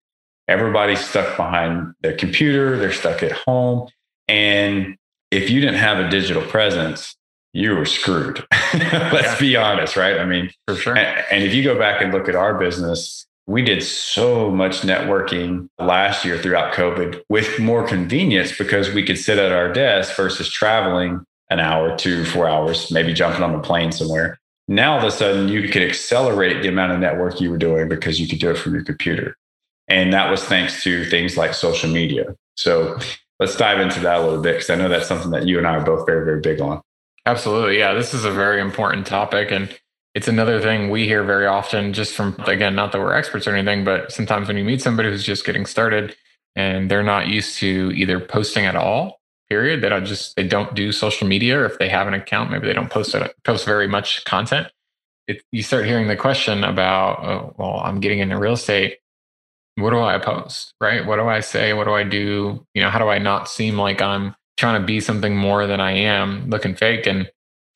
Everybody's 0.49 1.01
stuck 1.01 1.37
behind 1.37 1.93
their 2.03 2.17
computer, 2.17 2.77
they're 2.79 2.93
stuck 2.93 3.23
at 3.23 3.33
home. 3.33 3.89
And 4.29 4.97
if 5.31 5.51
you 5.51 5.61
didn't 5.61 5.77
have 5.77 5.99
a 5.99 6.09
digital 6.09 6.43
presence, 6.43 7.17
you 7.53 7.75
were 7.75 7.85
screwed. 7.85 8.45
Let's 8.75 9.41
be 9.41 9.57
honest, 9.57 9.97
right? 9.97 10.21
I 10.21 10.25
mean, 10.25 10.51
for 10.67 10.77
sure. 10.77 10.97
And, 10.97 11.25
and 11.31 11.43
if 11.43 11.55
you 11.55 11.65
go 11.65 11.79
back 11.79 12.03
and 12.03 12.13
look 12.13 12.29
at 12.29 12.35
our 12.35 12.59
business, 12.59 13.26
we 13.47 13.63
did 13.63 13.83
so 13.83 14.51
much 14.51 14.81
networking 14.81 15.69
last 15.79 16.25
year 16.25 16.39
throughout 16.39 16.75
COVID 16.75 17.23
with 17.29 17.59
more 17.61 17.87
convenience 17.87 18.57
because 18.57 18.93
we 18.93 19.05
could 19.05 19.19
sit 19.19 19.39
at 19.39 19.53
our 19.53 19.73
desk 19.73 20.17
versus 20.17 20.51
traveling 20.51 21.25
an 21.49 21.61
hour, 21.61 21.97
two, 21.97 22.25
four 22.25 22.49
hours, 22.49 22.91
maybe 22.91 23.13
jumping 23.13 23.43
on 23.43 23.55
a 23.55 23.61
plane 23.61 23.93
somewhere. 23.93 24.41
Now, 24.67 24.95
all 24.95 24.99
of 24.99 25.05
a 25.05 25.13
sudden, 25.13 25.49
you 25.49 25.69
could 25.69 25.83
accelerate 25.83 26.61
the 26.61 26.69
amount 26.69 26.93
of 26.93 26.99
network 26.99 27.41
you 27.41 27.51
were 27.51 27.59
doing 27.59 27.89
because 27.89 28.21
you 28.21 28.27
could 28.27 28.41
do 28.41 28.51
it 28.51 28.59
from 28.59 28.75
your 28.75 28.83
computer. 28.83 29.37
And 29.87 30.13
that 30.13 30.29
was 30.29 30.43
thanks 30.43 30.83
to 30.83 31.05
things 31.05 31.37
like 31.37 31.55
social 31.55 31.89
media. 31.89 32.35
So 32.57 32.99
let's 33.39 33.57
dive 33.57 33.79
into 33.79 34.01
that 34.01 34.21
a 34.21 34.25
little 34.25 34.43
bit 34.43 34.55
because 34.55 34.71
I 34.71 34.75
know 34.75 34.89
that's 34.89 35.07
something 35.07 35.31
that 35.31 35.47
you 35.47 35.59
and 35.59 35.69
I 35.69 35.77
are 35.77 35.85
both 35.85 36.05
very, 36.05 36.25
very 36.25 36.41
big 36.41 36.61
on. 36.61 36.83
Absolutely. 37.27 37.79
Yeah, 37.79 37.95
this 37.95 38.13
is 38.13 38.25
a 38.25 38.31
very 38.33 38.61
important 38.61 39.07
topic. 39.07 39.53
And 39.53 39.69
it's 40.17 40.29
another 40.29 40.63
thing 40.63 40.89
we 40.89 41.05
hear 41.05 41.23
very 41.23 41.47
often 41.47 41.93
just 41.93 42.15
from 42.15 42.35
again 42.47 42.75
not 42.75 42.91
that 42.91 42.99
we're 42.99 43.13
experts 43.13 43.47
or 43.47 43.55
anything 43.55 43.85
but 43.85 44.11
sometimes 44.11 44.49
when 44.49 44.57
you 44.57 44.65
meet 44.65 44.81
somebody 44.81 45.11
who's 45.11 45.23
just 45.23 45.45
getting 45.45 45.67
started 45.67 46.17
and 46.57 46.91
they're 46.91 47.03
not 47.03 47.29
used 47.29 47.59
to 47.59 47.93
either 47.95 48.19
posting 48.19 48.65
at 48.65 48.75
all 48.75 49.21
period 49.51 49.83
they 49.83 49.91
don't 49.91 50.07
just 50.07 50.35
they 50.35 50.49
don't 50.49 50.75
do 50.75 50.91
social 50.91 51.29
media 51.29 51.59
or 51.59 51.67
if 51.67 51.79
they 51.79 51.89
have 51.89 52.09
an 52.09 52.15
account 52.15 52.51
maybe 52.51 52.67
they 52.67 52.73
don't 52.73 52.91
post 52.91 53.15
it 53.15 53.35
post 53.45 53.67
very 53.67 53.87
much 53.87 54.25
content. 54.25 54.69
It, 55.29 55.43
you 55.53 55.63
start 55.63 55.85
hearing 55.85 56.09
the 56.09 56.17
question 56.17 56.65
about 56.65 57.23
oh, 57.23 57.55
well 57.59 57.81
i'm 57.85 58.01
getting 58.01 58.21
into 58.21 58.39
real 58.39 58.55
estate. 58.55 58.99
What 59.75 59.91
do 59.91 60.01
i 60.01 60.19
post 60.19 60.73
right? 60.81 61.05
What 61.05 61.17
do 61.17 61.29
i 61.29 61.41
say? 61.41 61.75
What 61.75 61.85
do 61.85 61.93
i 61.93 62.05
do? 62.05 62.65
You 62.73 62.83
know 62.83 62.89
how 62.91 62.99
do 62.99 63.09
i 63.09 63.19
not 63.19 63.51
seem 63.51 63.77
like 63.77 64.01
i'm 64.01 64.35
trying 64.57 64.81
to 64.81 64.87
be 64.87 65.01
something 65.01 65.37
more 65.37 65.67
than 65.67 65.79
i 65.79 65.93
am 65.93 66.49
looking 66.49 66.75
fake? 66.75 67.07
And 67.07 67.31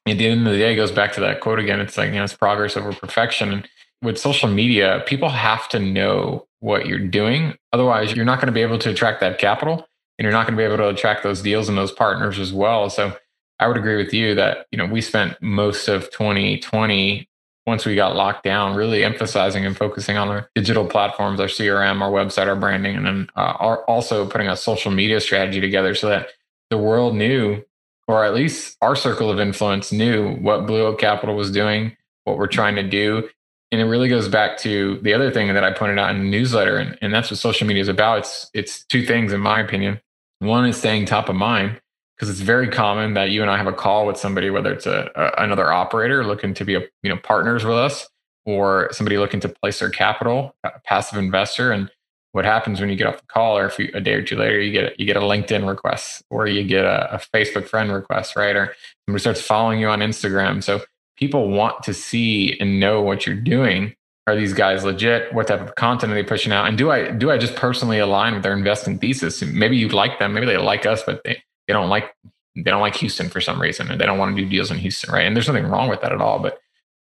at 0.06 0.18
the 0.18 0.26
end 0.26 0.46
of 0.46 0.52
the 0.52 0.58
day, 0.58 0.72
it 0.72 0.76
goes 0.76 0.92
back 0.92 1.12
to 1.14 1.20
that 1.20 1.40
quote 1.40 1.58
again. 1.58 1.80
It's 1.80 1.98
like, 1.98 2.08
you 2.08 2.16
know, 2.16 2.24
it's 2.24 2.34
progress 2.34 2.76
over 2.76 2.92
perfection. 2.92 3.52
And 3.52 3.68
with 4.02 4.18
social 4.18 4.48
media, 4.48 5.02
people 5.06 5.28
have 5.28 5.68
to 5.70 5.78
know 5.78 6.46
what 6.60 6.86
you're 6.86 6.98
doing. 6.98 7.54
Otherwise, 7.72 8.14
you're 8.14 8.24
not 8.24 8.38
going 8.38 8.46
to 8.46 8.52
be 8.52 8.62
able 8.62 8.78
to 8.78 8.90
attract 8.90 9.20
that 9.20 9.38
capital 9.38 9.86
and 10.18 10.24
you're 10.24 10.32
not 10.32 10.46
going 10.46 10.56
to 10.56 10.60
be 10.60 10.64
able 10.64 10.78
to 10.78 10.88
attract 10.88 11.22
those 11.22 11.42
deals 11.42 11.68
and 11.68 11.76
those 11.76 11.92
partners 11.92 12.38
as 12.38 12.52
well. 12.52 12.90
So 12.90 13.16
I 13.58 13.68
would 13.68 13.76
agree 13.76 13.96
with 13.96 14.12
you 14.12 14.34
that, 14.34 14.66
you 14.70 14.78
know, 14.78 14.86
we 14.86 15.00
spent 15.00 15.40
most 15.42 15.88
of 15.88 16.10
2020 16.10 17.28
once 17.66 17.84
we 17.84 17.94
got 17.94 18.16
locked 18.16 18.42
down, 18.42 18.74
really 18.74 19.04
emphasizing 19.04 19.64
and 19.66 19.76
focusing 19.76 20.16
on 20.16 20.28
our 20.28 20.50
digital 20.54 20.86
platforms, 20.86 21.40
our 21.40 21.46
CRM, 21.46 22.00
our 22.00 22.10
website, 22.10 22.48
our 22.48 22.56
branding, 22.56 22.96
and 22.96 23.06
then 23.06 23.30
uh, 23.36 23.76
also 23.86 24.26
putting 24.26 24.48
a 24.48 24.56
social 24.56 24.90
media 24.90 25.20
strategy 25.20 25.60
together 25.60 25.94
so 25.94 26.08
that 26.08 26.30
the 26.70 26.78
world 26.78 27.14
knew 27.14 27.62
or 28.10 28.24
at 28.24 28.34
least 28.34 28.76
our 28.82 28.96
circle 28.96 29.30
of 29.30 29.38
influence 29.38 29.92
knew 29.92 30.34
what 30.36 30.66
Blue 30.66 30.84
Oak 30.84 30.98
Capital 30.98 31.36
was 31.36 31.50
doing, 31.50 31.96
what 32.24 32.38
we're 32.38 32.46
trying 32.46 32.74
to 32.76 32.82
do. 32.82 33.28
And 33.72 33.80
it 33.80 33.84
really 33.84 34.08
goes 34.08 34.28
back 34.28 34.58
to 34.58 34.98
the 35.02 35.14
other 35.14 35.30
thing 35.30 35.54
that 35.54 35.62
I 35.62 35.72
pointed 35.72 35.98
out 35.98 36.10
in 36.10 36.18
the 36.18 36.28
newsletter, 36.28 36.76
and, 36.76 36.98
and 37.00 37.14
that's 37.14 37.30
what 37.30 37.38
social 37.38 37.68
media 37.68 37.82
is 37.82 37.88
about. 37.88 38.18
It's 38.18 38.50
it's 38.52 38.84
two 38.86 39.06
things, 39.06 39.32
in 39.32 39.40
my 39.40 39.60
opinion. 39.60 40.00
One 40.40 40.66
is 40.66 40.76
staying 40.76 41.06
top 41.06 41.28
of 41.28 41.36
mind 41.36 41.80
because 42.16 42.28
it's 42.28 42.40
very 42.40 42.68
common 42.68 43.14
that 43.14 43.30
you 43.30 43.42
and 43.42 43.50
I 43.50 43.56
have 43.56 43.68
a 43.68 43.72
call 43.72 44.06
with 44.06 44.16
somebody, 44.16 44.50
whether 44.50 44.72
it's 44.72 44.86
a, 44.86 45.10
a, 45.14 45.44
another 45.44 45.72
operator 45.72 46.24
looking 46.24 46.52
to 46.54 46.64
be 46.64 46.74
a, 46.74 46.80
you 47.04 47.10
know 47.10 47.16
partners 47.16 47.64
with 47.64 47.76
us, 47.76 48.08
or 48.44 48.88
somebody 48.90 49.18
looking 49.18 49.38
to 49.40 49.48
place 49.48 49.78
their 49.78 49.90
capital, 49.90 50.56
a 50.64 50.80
passive 50.84 51.18
investor, 51.18 51.70
and 51.70 51.88
what 52.32 52.44
happens 52.44 52.80
when 52.80 52.88
you 52.88 52.96
get 52.96 53.06
off 53.06 53.20
the 53.20 53.26
call 53.26 53.58
or 53.58 53.66
if 53.66 53.78
you, 53.78 53.90
a 53.94 54.00
day 54.00 54.14
or 54.14 54.22
two 54.22 54.36
later 54.36 54.60
you 54.60 54.72
get 54.72 54.98
you 54.98 55.06
get 55.06 55.16
a 55.16 55.20
linkedin 55.20 55.66
request 55.66 56.22
or 56.30 56.46
you 56.46 56.64
get 56.64 56.84
a, 56.84 57.14
a, 57.14 57.18
facebook 57.18 57.66
friend 57.66 57.92
request 57.92 58.36
right? 58.36 58.56
Or 58.56 58.74
somebody 59.06 59.20
starts 59.20 59.40
following 59.40 59.80
you 59.80 59.88
on 59.88 60.00
instagram. 60.00 60.62
So 60.62 60.82
people 61.16 61.50
want 61.50 61.82
to 61.84 61.94
see 61.94 62.58
and 62.60 62.80
know 62.80 63.02
what 63.02 63.26
you're 63.26 63.36
doing. 63.36 63.94
Are 64.26 64.36
these 64.36 64.52
guys 64.52 64.84
legit? 64.84 65.32
What 65.34 65.48
type 65.48 65.60
of 65.60 65.74
content 65.74 66.12
are 66.12 66.14
they 66.14 66.22
pushing 66.22 66.52
out? 66.52 66.68
And 66.68 66.78
do 66.78 66.90
i 66.90 67.10
do 67.10 67.30
i 67.30 67.38
just 67.38 67.56
personally 67.56 67.98
align 67.98 68.34
with 68.34 68.42
their 68.42 68.56
investing 68.56 68.98
thesis? 68.98 69.42
Maybe 69.42 69.76
you 69.76 69.88
like 69.88 70.18
them. 70.18 70.34
Maybe 70.34 70.46
they 70.46 70.56
like 70.56 70.86
us 70.86 71.02
but 71.02 71.22
they, 71.24 71.42
they 71.66 71.72
don't 71.72 71.88
like 71.88 72.14
they 72.56 72.70
don't 72.70 72.80
like 72.80 72.96
houston 72.96 73.28
for 73.28 73.40
some 73.40 73.60
reason 73.60 73.90
and 73.90 74.00
they 74.00 74.06
don't 74.06 74.18
want 74.18 74.36
to 74.36 74.42
do 74.42 74.48
deals 74.48 74.70
in 74.70 74.78
houston 74.78 75.12
right? 75.12 75.26
And 75.26 75.34
there's 75.34 75.48
nothing 75.48 75.66
wrong 75.66 75.88
with 75.88 76.00
that 76.02 76.12
at 76.12 76.20
all. 76.20 76.38
But 76.38 76.60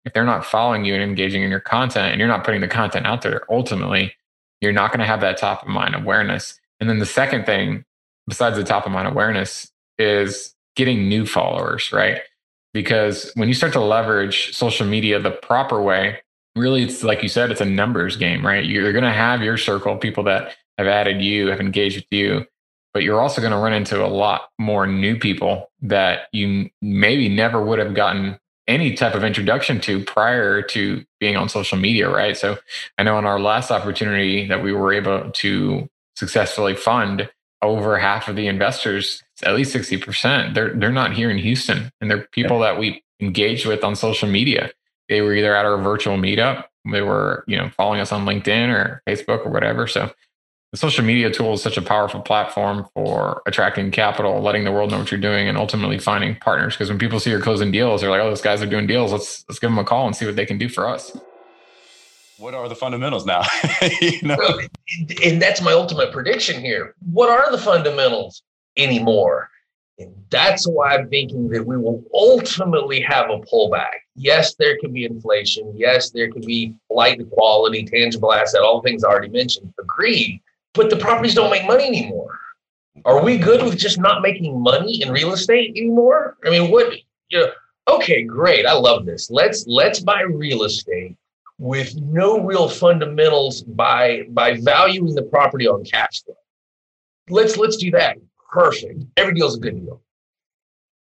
if 0.04 0.12
they're 0.12 0.24
not 0.24 0.44
following 0.44 0.84
you 0.84 0.94
and 0.94 1.02
engaging 1.02 1.42
in 1.42 1.50
your 1.50 1.60
content 1.60 2.10
and 2.10 2.18
you're 2.18 2.28
not 2.28 2.42
putting 2.42 2.60
the 2.60 2.68
content 2.68 3.06
out 3.06 3.22
there 3.22 3.42
ultimately 3.48 4.14
you're 4.62 4.72
not 4.72 4.90
going 4.90 5.00
to 5.00 5.06
have 5.06 5.20
that 5.20 5.36
top 5.36 5.62
of 5.62 5.68
mind 5.68 5.94
awareness. 5.94 6.58
And 6.80 6.88
then 6.88 7.00
the 7.00 7.06
second 7.06 7.44
thing, 7.44 7.84
besides 8.26 8.56
the 8.56 8.64
top 8.64 8.86
of 8.86 8.92
mind 8.92 9.08
awareness, 9.08 9.70
is 9.98 10.54
getting 10.76 11.08
new 11.08 11.26
followers, 11.26 11.92
right? 11.92 12.20
Because 12.72 13.30
when 13.34 13.48
you 13.48 13.54
start 13.54 13.74
to 13.74 13.80
leverage 13.80 14.56
social 14.56 14.86
media 14.86 15.18
the 15.18 15.30
proper 15.30 15.82
way, 15.82 16.20
really 16.56 16.84
it's 16.84 17.02
like 17.02 17.22
you 17.22 17.28
said, 17.28 17.50
it's 17.50 17.60
a 17.60 17.66
numbers 17.66 18.16
game, 18.16 18.46
right? 18.46 18.64
You're 18.64 18.92
going 18.92 19.04
to 19.04 19.10
have 19.10 19.42
your 19.42 19.58
circle, 19.58 19.96
people 19.98 20.24
that 20.24 20.56
have 20.78 20.86
added 20.86 21.20
you, 21.20 21.48
have 21.48 21.60
engaged 21.60 21.96
with 21.96 22.06
you, 22.10 22.46
but 22.94 23.02
you're 23.02 23.20
also 23.20 23.40
going 23.40 23.52
to 23.52 23.58
run 23.58 23.72
into 23.72 24.04
a 24.04 24.08
lot 24.08 24.50
more 24.58 24.86
new 24.86 25.18
people 25.18 25.70
that 25.82 26.28
you 26.32 26.70
maybe 26.80 27.28
never 27.28 27.62
would 27.62 27.78
have 27.78 27.94
gotten 27.94 28.38
any 28.68 28.94
type 28.94 29.14
of 29.14 29.24
introduction 29.24 29.80
to 29.80 30.04
prior 30.04 30.62
to 30.62 31.04
being 31.18 31.36
on 31.36 31.48
social 31.48 31.78
media, 31.78 32.08
right? 32.08 32.36
So 32.36 32.58
I 32.98 33.02
know 33.02 33.18
in 33.18 33.24
our 33.24 33.40
last 33.40 33.70
opportunity 33.70 34.46
that 34.46 34.62
we 34.62 34.72
were 34.72 34.92
able 34.92 35.30
to 35.30 35.88
successfully 36.16 36.74
fund 36.74 37.28
over 37.60 37.98
half 37.98 38.28
of 38.28 38.36
the 38.36 38.46
investors, 38.46 39.22
at 39.42 39.54
least 39.54 39.74
60%, 39.74 40.54
they're 40.54 40.74
they're 40.74 40.92
not 40.92 41.12
here 41.12 41.30
in 41.30 41.38
Houston. 41.38 41.90
And 42.00 42.10
they're 42.10 42.28
people 42.32 42.60
that 42.60 42.78
we 42.78 43.02
engaged 43.20 43.66
with 43.66 43.84
on 43.84 43.96
social 43.96 44.28
media. 44.28 44.70
They 45.08 45.20
were 45.20 45.34
either 45.34 45.54
at 45.54 45.64
our 45.64 45.78
virtual 45.78 46.16
meetup, 46.16 46.64
they 46.90 47.02
were, 47.02 47.44
you 47.46 47.56
know, 47.56 47.70
following 47.70 48.00
us 48.00 48.12
on 48.12 48.24
LinkedIn 48.24 48.68
or 48.68 49.02
Facebook 49.08 49.46
or 49.46 49.50
whatever. 49.50 49.86
So 49.86 50.12
the 50.72 50.78
social 50.78 51.04
media 51.04 51.30
tool 51.30 51.52
is 51.52 51.62
such 51.62 51.76
a 51.76 51.82
powerful 51.82 52.20
platform 52.20 52.88
for 52.94 53.42
attracting 53.46 53.90
capital, 53.90 54.40
letting 54.40 54.64
the 54.64 54.72
world 54.72 54.90
know 54.90 54.98
what 54.98 55.10
you're 55.10 55.20
doing, 55.20 55.46
and 55.46 55.58
ultimately 55.58 55.98
finding 55.98 56.34
partners. 56.36 56.74
Because 56.74 56.88
when 56.88 56.98
people 56.98 57.20
see 57.20 57.28
you're 57.28 57.40
closing 57.40 57.70
deals, 57.70 58.00
they're 58.00 58.10
like, 58.10 58.22
"Oh, 58.22 58.30
those 58.30 58.40
guys 58.40 58.62
are 58.62 58.66
doing 58.66 58.86
deals. 58.86 59.12
Let's 59.12 59.44
let's 59.48 59.58
give 59.58 59.68
them 59.68 59.78
a 59.78 59.84
call 59.84 60.06
and 60.06 60.16
see 60.16 60.24
what 60.24 60.34
they 60.34 60.46
can 60.46 60.56
do 60.56 60.70
for 60.70 60.88
us." 60.88 61.16
What 62.38 62.54
are 62.54 62.68
the 62.68 62.74
fundamentals 62.74 63.26
now? 63.26 63.42
you 64.00 64.22
know? 64.22 64.36
well, 64.38 64.60
and 65.22 65.40
that's 65.40 65.60
my 65.60 65.72
ultimate 65.72 66.10
prediction 66.10 66.60
here. 66.60 66.94
What 67.12 67.28
are 67.28 67.52
the 67.52 67.58
fundamentals 67.58 68.42
anymore? 68.76 69.50
And 69.98 70.12
that's 70.30 70.66
why 70.66 70.94
I'm 70.94 71.08
thinking 71.10 71.50
that 71.50 71.66
we 71.66 71.76
will 71.76 72.02
ultimately 72.14 73.00
have 73.02 73.28
a 73.30 73.38
pullback. 73.40 73.90
Yes, 74.16 74.54
there 74.54 74.76
can 74.78 74.92
be 74.92 75.04
inflation. 75.04 75.72
Yes, 75.76 76.10
there 76.10 76.32
can 76.32 76.40
be 76.44 76.74
flight 76.88 77.18
to 77.18 77.24
quality, 77.26 77.84
tangible 77.84 78.32
asset, 78.32 78.62
all 78.62 78.80
the 78.80 78.88
things 78.88 79.04
I 79.04 79.10
already 79.10 79.28
mentioned. 79.28 79.72
Agreed 79.78 80.40
but 80.74 80.90
the 80.90 80.96
properties 80.96 81.34
don't 81.34 81.50
make 81.50 81.66
money 81.66 81.86
anymore. 81.86 82.38
Are 83.04 83.22
we 83.22 83.38
good 83.38 83.62
with 83.62 83.78
just 83.78 83.98
not 83.98 84.22
making 84.22 84.60
money 84.60 85.02
in 85.02 85.10
real 85.10 85.32
estate 85.32 85.70
anymore? 85.76 86.36
I 86.44 86.50
mean, 86.50 86.70
what 86.70 86.92
you 87.30 87.40
know, 87.40 87.50
okay, 87.88 88.22
great. 88.22 88.66
I 88.66 88.74
love 88.74 89.06
this. 89.06 89.30
Let's 89.30 89.66
let's 89.66 90.00
buy 90.00 90.22
real 90.22 90.64
estate 90.64 91.16
with 91.58 91.96
no 91.96 92.40
real 92.40 92.68
fundamentals 92.68 93.62
by 93.62 94.24
by 94.30 94.58
valuing 94.60 95.14
the 95.14 95.22
property 95.22 95.66
on 95.66 95.84
cash 95.84 96.22
flow. 96.22 96.36
Let's 97.30 97.56
let's 97.56 97.76
do 97.76 97.90
that. 97.92 98.18
Perfect. 98.50 99.04
Every 99.16 99.34
deal 99.34 99.46
is 99.46 99.56
a 99.56 99.60
good 99.60 99.82
deal. 99.82 100.02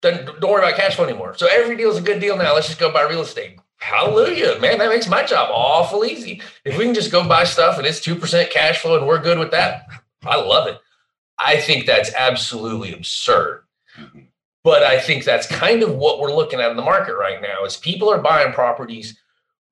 Then 0.02 0.26
don't 0.40 0.52
worry 0.52 0.62
about 0.64 0.78
cash 0.78 0.96
flow 0.96 1.06
anymore. 1.06 1.36
So 1.36 1.48
every 1.52 1.76
deal 1.76 1.90
is 1.90 1.98
a 1.98 2.02
good 2.02 2.20
deal 2.22 2.38
now. 2.38 2.54
Let's 2.54 2.68
just 2.68 2.80
go 2.80 2.92
buy 2.92 3.02
real 3.04 3.22
estate. 3.22 3.60
Hallelujah, 3.86 4.60
man. 4.60 4.80
That 4.80 4.90
makes 4.90 5.08
my 5.08 5.24
job 5.24 5.50
awful 5.54 6.06
easy. 6.06 6.42
If 6.64 6.76
we 6.76 6.86
can 6.86 6.96
just 6.96 7.12
go 7.12 7.28
buy 7.28 7.44
stuff 7.44 7.78
and 7.78 7.86
it's 7.86 8.00
2% 8.00 8.50
cash 8.50 8.80
flow 8.80 8.98
and 8.98 9.06
we're 9.06 9.22
good 9.22 9.38
with 9.38 9.52
that, 9.52 9.86
I 10.26 10.38
love 10.38 10.68
it. 10.68 10.80
I 11.38 11.58
think 11.58 11.86
that's 11.86 12.12
absolutely 12.16 12.94
absurd. 12.94 13.64
Mm-hmm. 13.96 14.22
But 14.64 14.82
I 14.82 15.00
think 15.00 15.24
that's 15.24 15.46
kind 15.46 15.84
of 15.84 15.96
what 15.96 16.20
we're 16.20 16.34
looking 16.34 16.60
at 16.60 16.72
in 16.72 16.78
the 16.78 16.82
market 16.82 17.14
right 17.14 17.40
now 17.40 17.64
is 17.64 17.78
people 17.78 18.10
are 18.10 18.18
buying 18.18 18.54
properties 18.54 19.20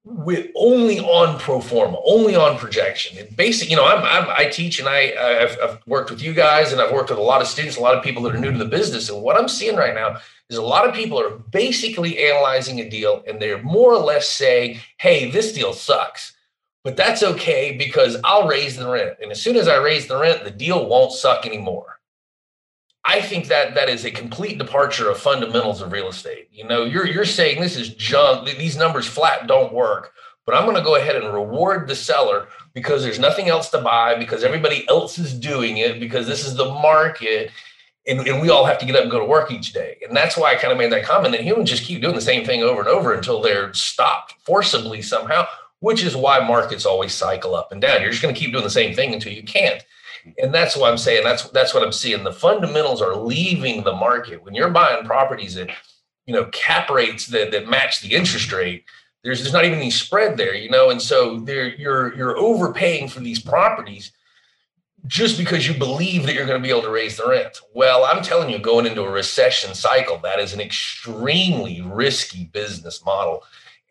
with 0.05 0.47
only 0.55 0.99
on 0.99 1.39
pro 1.39 1.61
forma, 1.61 1.97
only 2.05 2.35
on 2.35 2.57
projection. 2.57 3.17
And 3.17 3.35
basically, 3.37 3.71
you 3.71 3.77
know, 3.77 3.85
I'm, 3.85 4.03
I'm, 4.03 4.29
i 4.37 4.49
teach 4.49 4.79
and 4.79 4.89
I 4.89 5.13
I've, 5.17 5.57
I've 5.63 5.87
worked 5.87 6.11
with 6.11 6.21
you 6.21 6.33
guys 6.33 6.73
and 6.73 6.81
I've 6.81 6.91
worked 6.91 7.09
with 7.09 7.19
a 7.19 7.23
lot 7.23 7.41
of 7.41 7.47
students, 7.47 7.77
a 7.77 7.81
lot 7.81 7.95
of 7.95 8.03
people 8.03 8.23
that 8.23 8.35
are 8.35 8.39
new 8.39 8.51
to 8.51 8.57
the 8.57 8.65
business. 8.65 9.09
And 9.09 9.21
what 9.21 9.37
I'm 9.37 9.47
seeing 9.47 9.77
right 9.77 9.95
now 9.95 10.17
is 10.49 10.57
a 10.57 10.61
lot 10.61 10.87
of 10.87 10.93
people 10.93 11.19
are 11.19 11.29
basically 11.29 12.21
analyzing 12.25 12.81
a 12.81 12.89
deal 12.89 13.23
and 13.25 13.41
they're 13.41 13.63
more 13.63 13.93
or 13.93 13.99
less 13.99 14.29
saying, 14.29 14.79
"Hey, 14.97 15.31
this 15.31 15.53
deal 15.53 15.73
sucks." 15.73 16.33
But 16.83 16.97
that's 16.97 17.23
okay 17.23 17.77
because 17.77 18.17
I'll 18.25 18.45
raise 18.45 18.75
the 18.75 18.89
rent. 18.89 19.17
And 19.21 19.31
as 19.31 19.41
soon 19.41 19.55
as 19.55 19.69
I 19.69 19.77
raise 19.77 20.07
the 20.07 20.19
rent, 20.19 20.43
the 20.43 20.51
deal 20.51 20.85
won't 20.85 21.13
suck 21.13 21.45
anymore. 21.45 21.92
I 23.05 23.21
think 23.21 23.47
that 23.47 23.75
that 23.75 23.89
is 23.89 24.05
a 24.05 24.11
complete 24.11 24.57
departure 24.57 25.09
of 25.09 25.17
fundamentals 25.17 25.81
of 25.81 25.91
real 25.91 26.07
estate. 26.07 26.47
You 26.51 26.65
know, 26.65 26.85
you're 26.85 27.05
you're 27.05 27.25
saying 27.25 27.61
this 27.61 27.75
is 27.75 27.93
junk. 27.95 28.47
These 28.57 28.77
numbers 28.77 29.07
flat 29.07 29.47
don't 29.47 29.73
work. 29.73 30.13
But 30.45 30.55
I'm 30.55 30.65
going 30.65 30.75
to 30.75 30.83
go 30.83 30.95
ahead 30.95 31.15
and 31.15 31.33
reward 31.33 31.87
the 31.87 31.95
seller 31.95 32.47
because 32.73 33.01
there's 33.01 33.19
nothing 33.19 33.47
else 33.47 33.69
to 33.69 33.79
buy, 33.79 34.15
because 34.15 34.43
everybody 34.43 34.85
else 34.89 35.17
is 35.17 35.33
doing 35.33 35.77
it, 35.77 36.01
because 36.01 36.27
this 36.27 36.45
is 36.45 36.55
the 36.55 36.65
market. 36.65 37.49
And, 38.05 38.27
and 38.27 38.41
we 38.41 38.49
all 38.49 38.65
have 38.65 38.79
to 38.79 38.85
get 38.85 38.97
up 38.97 39.03
and 39.03 39.11
go 39.11 39.19
to 39.19 39.25
work 39.25 39.51
each 39.51 39.71
day. 39.71 39.97
And 40.05 40.15
that's 40.15 40.35
why 40.35 40.51
I 40.51 40.55
kind 40.55 40.73
of 40.73 40.77
made 40.77 40.91
that 40.91 41.05
comment 41.05 41.31
that 41.31 41.43
humans 41.43 41.69
just 41.69 41.85
keep 41.85 42.01
doing 42.01 42.15
the 42.15 42.21
same 42.21 42.43
thing 42.43 42.61
over 42.61 42.81
and 42.81 42.89
over 42.89 43.13
until 43.13 43.41
they're 43.41 43.73
stopped 43.73 44.35
forcibly 44.43 45.01
somehow, 45.01 45.45
which 45.79 46.03
is 46.03 46.13
why 46.13 46.45
markets 46.45 46.85
always 46.85 47.13
cycle 47.13 47.55
up 47.55 47.71
and 47.71 47.81
down. 47.81 48.01
You're 48.01 48.11
just 48.11 48.21
going 48.21 48.35
to 48.35 48.39
keep 48.39 48.51
doing 48.51 48.65
the 48.65 48.69
same 48.69 48.93
thing 48.93 49.13
until 49.13 49.31
you 49.31 49.43
can't 49.43 49.81
and 50.37 50.53
that's 50.53 50.75
what 50.75 50.89
I'm 50.89 50.97
saying. 50.97 51.23
That's 51.23 51.49
that's 51.49 51.73
what 51.73 51.83
I'm 51.83 51.91
seeing. 51.91 52.23
The 52.23 52.31
fundamentals 52.31 53.01
are 53.01 53.15
leaving 53.15 53.83
the 53.83 53.93
market. 53.93 54.43
When 54.43 54.53
you're 54.53 54.69
buying 54.69 55.05
properties 55.05 55.57
at 55.57 55.69
you 56.25 56.33
know 56.33 56.45
cap 56.45 56.89
rates 56.89 57.27
that 57.27 57.51
that 57.51 57.67
match 57.67 58.01
the 58.01 58.13
interest 58.13 58.51
rate, 58.51 58.85
there's 59.23 59.41
there's 59.41 59.53
not 59.53 59.65
even 59.65 59.79
any 59.79 59.91
spread 59.91 60.37
there, 60.37 60.55
you 60.55 60.69
know, 60.69 60.89
and 60.89 61.01
so 61.01 61.39
there 61.39 61.67
you're 61.67 62.15
you're 62.15 62.37
overpaying 62.37 63.09
for 63.09 63.19
these 63.19 63.41
properties 63.41 64.11
just 65.05 65.37
because 65.37 65.67
you 65.67 65.73
believe 65.73 66.25
that 66.25 66.33
you're 66.33 66.45
going 66.45 66.61
to 66.61 66.65
be 66.65 66.71
able 66.71 66.81
to 66.81 66.89
raise 66.89 67.17
the 67.17 67.27
rent. 67.27 67.59
Well, 67.73 68.05
I'm 68.05 68.23
telling 68.23 68.49
you, 68.49 68.57
going 68.57 68.85
into 68.85 69.03
a 69.03 69.11
recession 69.11 69.73
cycle, 69.73 70.17
that 70.19 70.39
is 70.39 70.53
an 70.53 70.61
extremely 70.61 71.81
risky 71.81 72.45
business 72.45 73.03
model. 73.05 73.43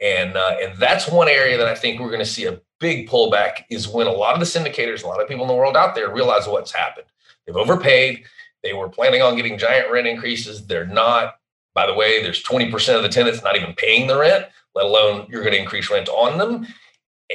And, 0.03 0.37
uh, 0.37 0.57
and 0.61 0.77
that's 0.79 1.09
one 1.09 1.29
area 1.29 1.57
that 1.57 1.69
I 1.69 1.77
think 1.77 2.01
we're 2.01 2.09
going 2.09 2.19
to 2.19 2.27
see 2.27 2.47
a 2.47 2.61
big 2.81 3.09
pullback 3.09 3.65
is 3.71 3.87
when 3.87 4.09
a 4.09 4.12
lot 4.12 4.35
of 4.35 4.41
the 4.41 4.47
syndicators, 4.47 5.05
a 5.05 5.07
lot 5.07 5.23
of 5.23 5.29
people 5.29 5.45
in 5.45 5.49
the 5.49 5.55
world 5.55 5.77
out 5.77 5.95
there 5.95 6.12
realize 6.12 6.49
what's 6.49 6.73
happened. 6.73 7.07
They've 7.47 7.57
overpaid. 7.57 8.25
They 8.65 8.73
were 8.73 8.88
planning 8.88 9.23
on 9.23 9.37
getting 9.37 9.59
giant 9.59 9.91
rent 9.93 10.09
increases. 10.09 10.67
They're 10.67 10.87
not. 10.87 11.37
By 11.75 11.87
the 11.87 11.95
way, 11.95 12.23
there's 12.23 12.43
20% 12.43 12.97
of 12.97 13.03
the 13.03 13.09
tenants 13.09 13.43
not 13.43 13.57
even 13.57 13.75
paying 13.75 14.09
the 14.09 14.19
rent, 14.19 14.47
let 14.75 14.87
alone 14.87 15.27
you're 15.31 15.43
going 15.43 15.55
to 15.55 15.61
increase 15.61 15.91
rent 15.91 16.09
on 16.09 16.37
them. 16.37 16.67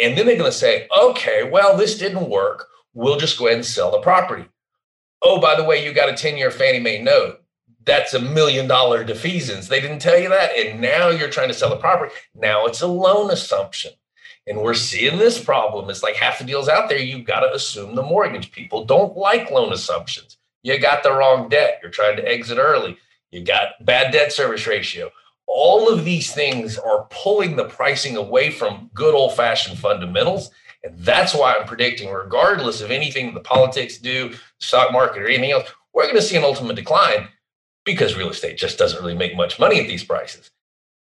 And 0.01 0.17
then 0.17 0.25
they're 0.25 0.37
going 0.37 0.51
to 0.51 0.57
say, 0.57 0.87
okay, 0.95 1.49
well, 1.49 1.75
this 1.75 1.97
didn't 1.97 2.29
work. 2.29 2.67
We'll 2.93 3.17
just 3.17 3.39
go 3.39 3.47
ahead 3.47 3.57
and 3.57 3.65
sell 3.65 3.91
the 3.91 3.99
property. 3.99 4.45
Oh, 5.21 5.39
by 5.39 5.55
the 5.55 5.63
way, 5.63 5.83
you 5.83 5.93
got 5.93 6.09
a 6.09 6.13
10 6.13 6.37
year 6.37 6.51
Fannie 6.51 6.79
Mae 6.79 7.01
note. 7.01 7.41
That's 7.87 8.13
a 8.13 8.19
million 8.19 8.67
dollar 8.67 9.05
defeasance. 9.05 9.69
They 9.69 9.79
didn't 9.79 9.99
tell 9.99 10.19
you 10.19 10.27
that. 10.27 10.51
And 10.57 10.81
now 10.81 11.07
you're 11.07 11.29
trying 11.29 11.47
to 11.47 11.53
sell 11.53 11.69
the 11.69 11.77
property. 11.77 12.13
Now 12.35 12.65
it's 12.65 12.81
a 12.81 12.87
loan 12.87 13.31
assumption. 13.31 13.93
And 14.45 14.61
we're 14.61 14.73
seeing 14.73 15.17
this 15.17 15.41
problem. 15.41 15.89
It's 15.89 16.03
like 16.03 16.15
half 16.15 16.37
the 16.37 16.43
deals 16.43 16.67
out 16.67 16.89
there, 16.89 16.99
you've 16.99 17.25
got 17.25 17.39
to 17.39 17.53
assume 17.53 17.95
the 17.95 18.03
mortgage. 18.03 18.51
People 18.51 18.83
don't 18.83 19.15
like 19.15 19.51
loan 19.51 19.71
assumptions. 19.71 20.37
You 20.63 20.77
got 20.79 21.01
the 21.01 21.13
wrong 21.13 21.47
debt. 21.47 21.79
You're 21.81 21.91
trying 21.91 22.17
to 22.17 22.27
exit 22.27 22.57
early. 22.57 22.97
You 23.31 23.41
got 23.41 23.85
bad 23.85 24.11
debt 24.11 24.33
service 24.33 24.67
ratio. 24.67 25.09
All 25.47 25.89
of 25.91 26.03
these 26.03 26.33
things 26.33 26.77
are 26.77 27.07
pulling 27.09 27.55
the 27.55 27.65
pricing 27.65 28.17
away 28.17 28.51
from 28.51 28.91
good 28.93 29.15
old 29.15 29.33
fashioned 29.33 29.79
fundamentals. 29.79 30.51
And 30.83 30.97
that's 30.99 31.33
why 31.33 31.53
I'm 31.53 31.67
predicting, 31.67 32.11
regardless 32.11 32.81
of 32.81 32.91
anything 32.91 33.33
the 33.33 33.39
politics 33.39 33.97
do, 33.97 34.33
stock 34.59 34.91
market, 34.91 35.21
or 35.21 35.27
anything 35.27 35.51
else, 35.51 35.69
we're 35.93 36.03
going 36.03 36.15
to 36.15 36.21
see 36.21 36.35
an 36.35 36.43
ultimate 36.43 36.75
decline 36.75 37.29
because 37.87 38.15
real 38.15 38.29
estate 38.29 38.57
just 38.57 38.77
doesn't 38.77 39.01
really 39.01 39.15
make 39.15 39.35
much 39.35 39.57
money 39.57 39.79
at 39.79 39.87
these 39.87 40.03
prices. 40.03 40.51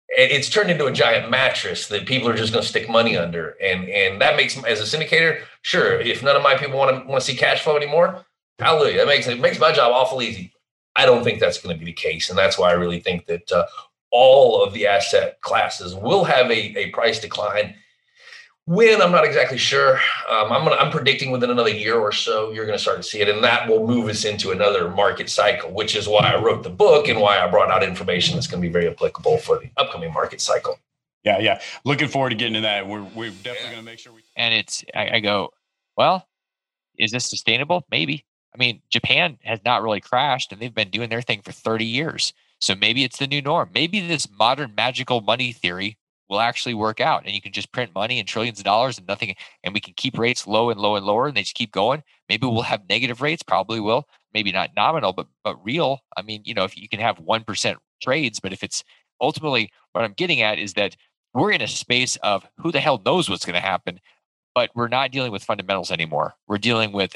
It's 0.10 0.50
turned 0.50 0.70
into 0.70 0.86
a 0.86 0.92
giant 0.92 1.32
mattress 1.32 1.88
that 1.88 2.06
people 2.06 2.30
are 2.30 2.36
just 2.36 2.54
going 2.54 2.62
to 2.62 2.70
stick 2.70 2.88
money 2.88 3.18
under, 3.18 3.56
and 3.60 3.90
and 3.90 4.22
that 4.22 4.36
makes 4.36 4.56
as 4.66 4.80
a 4.80 4.98
syndicator, 4.98 5.42
sure. 5.64 6.00
If 6.00 6.22
none 6.22 6.36
of 6.36 6.44
my 6.44 6.56
people 6.56 6.78
want 6.78 6.96
to 6.96 7.10
want 7.10 7.24
to 7.24 7.26
see 7.26 7.36
cash 7.36 7.64
flow 7.64 7.78
anymore, 7.78 8.24
hallelujah. 8.60 8.98
That 8.98 9.08
makes 9.08 9.26
it 9.26 9.40
makes 9.40 9.60
my 9.60 9.72
job 9.72 9.92
awful 9.92 10.22
easy. 10.22 10.54
I 10.96 11.08
don't 11.08 11.24
think 11.24 11.40
that's 11.40 11.60
going 11.60 11.76
to 11.76 11.80
be 11.80 11.86
the 11.86 11.94
case, 11.94 12.30
and 12.30 12.38
that's 12.38 12.60
why 12.60 12.70
I 12.70 12.74
really 12.74 13.00
think 13.00 13.26
that 13.26 13.52
uh, 13.52 13.66
all 14.12 14.64
of 14.64 14.74
the 14.74 14.86
asset 14.86 15.42
classes 15.42 15.96
will 15.96 16.26
have 16.26 16.52
a, 16.52 16.78
a 16.78 16.92
price 16.92 17.20
decline 17.20 17.74
when 18.66 19.02
I'm 19.02 19.12
not 19.12 19.26
exactly 19.26 19.58
sure. 19.58 19.96
Um, 20.30 20.52
I'm 20.52 20.64
gonna, 20.64 20.76
I'm 20.78 20.92
predicting 20.92 21.32
within 21.32 21.50
another 21.50 21.70
year 21.70 22.00
or 22.00 22.12
so 22.12 22.52
you're 22.52 22.66
going 22.66 22.78
to 22.78 22.82
start 22.82 22.98
to 22.98 23.04
see 23.04 23.22
it, 23.22 23.30
and 23.30 23.44
that 23.44 23.68
will 23.68 23.86
move 23.86 24.08
us 24.10 24.24
into 24.26 24.52
another 24.52 24.90
market 24.90 25.30
cycle, 25.30 25.72
which 25.72 25.96
is 25.96 26.08
why 26.08 26.32
I 26.32 26.42
wrote 26.42 26.64
the 26.64 26.70
book 26.70 27.08
and 27.08 27.20
why 27.20 27.40
I 27.40 27.50
brought 27.50 27.72
out 27.72 27.84
information 27.84 28.36
that's 28.36 28.48
going 28.48 28.62
to 28.62 28.68
be 28.68 28.72
very 28.72 28.88
applicable 28.88 29.38
for 29.40 29.60
the 29.60 29.70
upcoming 29.78 30.14
market 30.14 30.40
cycle. 30.40 30.80
Yeah, 31.24 31.40
yeah. 31.40 31.62
Looking 31.86 32.08
forward 32.08 32.30
to 32.30 32.36
getting 32.36 32.56
to 32.56 32.62
that. 32.62 32.88
We're 32.88 33.04
we're 33.04 33.32
definitely 33.32 33.72
going 33.72 33.78
to 33.78 33.84
make 33.84 34.00
sure 34.00 34.14
we. 34.14 34.24
And 34.36 34.54
it's 34.54 34.84
I, 34.96 35.16
I 35.16 35.20
go, 35.20 35.52
well, 35.98 36.28
is 36.98 37.12
this 37.12 37.30
sustainable? 37.30 37.86
Maybe. 37.92 38.26
I 38.56 38.60
mean, 38.60 38.82
Japan 38.90 39.40
has 39.44 39.60
not 39.66 39.82
really 39.82 40.00
crashed, 40.00 40.52
and 40.52 40.62
they've 40.62 40.74
been 40.74 40.90
doing 40.90 41.10
their 41.10 41.24
thing 41.24 41.42
for 41.42 41.52
30 41.52 41.86
years. 41.86 42.34
So 42.62 42.76
maybe 42.76 43.04
it's 43.04 43.18
the 43.18 43.28
new 43.28 43.42
norm. 43.42 43.72
Maybe 43.74 44.00
this 44.00 44.30
modern 44.30 44.74
magical 44.76 45.22
money 45.22 45.52
theory 45.52 45.98
will 46.34 46.42
actually 46.42 46.74
work 46.74 47.00
out 47.00 47.24
and 47.26 47.34
you 47.34 47.42
can 47.42 47.52
just 47.52 47.72
print 47.72 47.94
money 47.96 48.20
and 48.20 48.28
trillions 48.28 48.60
of 48.60 48.66
dollars 48.66 48.98
and 48.98 49.08
nothing 49.08 49.36
and 49.64 49.74
we 49.74 49.80
can 49.80 49.94
keep 49.96 50.18
rates 50.18 50.46
low 50.48 50.70
and 50.70 50.80
low 50.80 50.96
and 50.96 51.06
lower 51.06 51.28
and 51.28 51.38
they 51.38 51.42
just 51.42 51.56
keep 51.56 51.72
going. 51.72 52.04
Maybe 52.28 52.48
we'll 52.48 52.64
have 52.64 52.90
negative 52.90 53.22
rates 53.22 53.44
probably 53.44 53.80
will. 53.80 54.08
Maybe 54.34 54.52
not 54.52 54.72
nominal 54.76 55.14
but 55.14 55.28
but 55.44 55.64
real. 55.64 56.00
I 56.18 56.22
mean 56.22 56.42
you 56.44 56.54
know 56.54 56.64
if 56.64 56.78
you 56.78 56.90
can 56.90 57.00
have 57.00 57.18
1% 57.18 57.76
trades 58.02 58.40
but 58.40 58.54
if 58.54 58.64
it's 58.64 58.84
ultimately 59.22 59.72
what 59.94 60.04
i'm 60.04 60.12
getting 60.14 60.42
at 60.42 60.60
is 60.60 60.74
that 60.74 60.98
we're 61.34 61.52
in 61.52 61.62
a 61.62 61.68
space 61.68 62.18
of 62.18 62.46
who 62.58 62.72
the 62.72 62.82
hell 62.82 63.02
knows 63.06 63.30
what's 63.30 63.46
going 63.46 63.54
to 63.54 63.62
happen 63.62 64.00
but 64.56 64.70
we're 64.76 64.88
not 64.88 65.12
dealing 65.12 65.32
with 65.32 65.44
fundamentals 65.44 65.92
anymore. 65.92 66.36
We're 66.48 66.58
dealing 66.58 66.92
with 66.92 67.16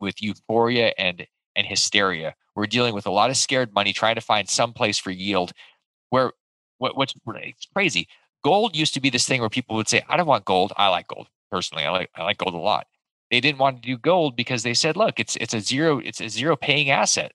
with 0.00 0.22
euphoria 0.22 0.92
and 0.98 1.26
and 1.56 1.66
hysteria. 1.66 2.34
We're 2.54 2.66
dealing 2.66 2.94
with 2.94 3.06
a 3.06 3.10
lot 3.10 3.30
of 3.30 3.36
scared 3.36 3.72
money 3.72 3.92
trying 3.92 4.14
to 4.14 4.20
find 4.20 4.48
some 4.48 4.72
place 4.72 4.98
for 4.98 5.10
yield 5.10 5.52
where 6.10 6.32
what, 6.78 6.96
what's 6.96 7.14
crazy 7.74 8.08
gold 8.42 8.76
used 8.76 8.94
to 8.94 9.00
be 9.00 9.10
this 9.10 9.26
thing 9.26 9.40
where 9.40 9.50
people 9.50 9.76
would 9.76 9.88
say, 9.88 10.02
I 10.08 10.16
don't 10.16 10.26
want 10.26 10.44
gold. 10.44 10.72
I 10.76 10.88
like 10.88 11.08
gold 11.08 11.28
personally. 11.50 11.84
I 11.84 11.90
like 11.90 12.10
I 12.14 12.22
like 12.24 12.38
gold 12.38 12.54
a 12.54 12.58
lot. 12.58 12.86
They 13.30 13.40
didn't 13.40 13.58
want 13.58 13.82
to 13.82 13.88
do 13.88 13.98
gold 13.98 14.36
because 14.36 14.62
they 14.62 14.74
said, 14.74 14.96
look, 14.96 15.20
it's 15.20 15.36
it's 15.36 15.54
a 15.54 15.60
zero, 15.60 15.98
it's 15.98 16.20
a 16.20 16.28
zero 16.28 16.56
paying 16.56 16.90
asset. 16.90 17.32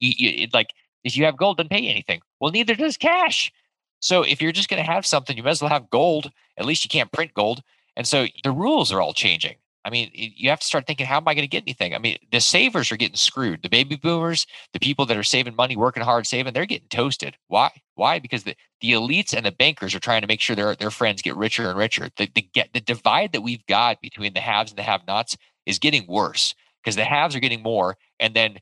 You, 0.00 0.12
you, 0.16 0.44
it, 0.44 0.54
like 0.54 0.72
if 1.04 1.16
you 1.16 1.24
have 1.24 1.36
gold, 1.36 1.56
doesn't 1.56 1.70
pay 1.70 1.88
anything. 1.88 2.20
Well, 2.40 2.52
neither 2.52 2.74
does 2.74 2.96
cash. 2.96 3.52
So 4.00 4.22
if 4.22 4.40
you're 4.40 4.52
just 4.52 4.68
going 4.68 4.82
to 4.82 4.90
have 4.90 5.04
something, 5.04 5.36
you 5.36 5.42
might 5.42 5.50
as 5.50 5.62
well 5.62 5.70
have 5.70 5.90
gold. 5.90 6.30
At 6.56 6.64
least 6.64 6.84
you 6.84 6.88
can't 6.88 7.12
print 7.12 7.34
gold. 7.34 7.62
And 7.96 8.06
so 8.06 8.26
the 8.44 8.52
rules 8.52 8.92
are 8.92 9.00
all 9.00 9.12
changing. 9.12 9.56
I 9.84 9.90
mean, 9.90 10.10
you 10.12 10.50
have 10.50 10.60
to 10.60 10.66
start 10.66 10.86
thinking, 10.86 11.06
how 11.06 11.16
am 11.16 11.28
I 11.28 11.34
going 11.34 11.44
to 11.44 11.48
get 11.48 11.62
anything? 11.64 11.94
I 11.94 11.98
mean, 11.98 12.18
the 12.30 12.40
savers 12.40 12.92
are 12.92 12.98
getting 12.98 13.16
screwed. 13.16 13.62
The 13.62 13.70
baby 13.70 13.96
boomers, 13.96 14.46
the 14.74 14.78
people 14.78 15.06
that 15.06 15.16
are 15.16 15.22
saving 15.22 15.56
money, 15.56 15.74
working 15.74 16.02
hard, 16.02 16.26
saving, 16.26 16.52
they're 16.52 16.66
getting 16.66 16.88
toasted. 16.88 17.36
Why? 17.48 17.70
Why? 17.94 18.18
Because 18.18 18.42
the, 18.42 18.54
the 18.82 18.92
elites 18.92 19.34
and 19.34 19.46
the 19.46 19.52
bankers 19.52 19.94
are 19.94 20.00
trying 20.00 20.20
to 20.20 20.26
make 20.26 20.42
sure 20.42 20.54
their, 20.54 20.74
their 20.76 20.90
friends 20.90 21.22
get 21.22 21.36
richer 21.36 21.68
and 21.68 21.78
richer. 21.78 22.10
The, 22.18 22.28
the, 22.34 22.42
get, 22.52 22.74
the 22.74 22.80
divide 22.80 23.32
that 23.32 23.40
we've 23.40 23.64
got 23.66 24.02
between 24.02 24.34
the 24.34 24.40
haves 24.40 24.70
and 24.70 24.78
the 24.78 24.82
have 24.82 25.06
nots 25.06 25.36
is 25.64 25.78
getting 25.78 26.06
worse 26.06 26.54
because 26.82 26.96
the 26.96 27.04
haves 27.04 27.34
are 27.34 27.40
getting 27.40 27.62
more. 27.62 27.96
And 28.18 28.34
then 28.34 28.58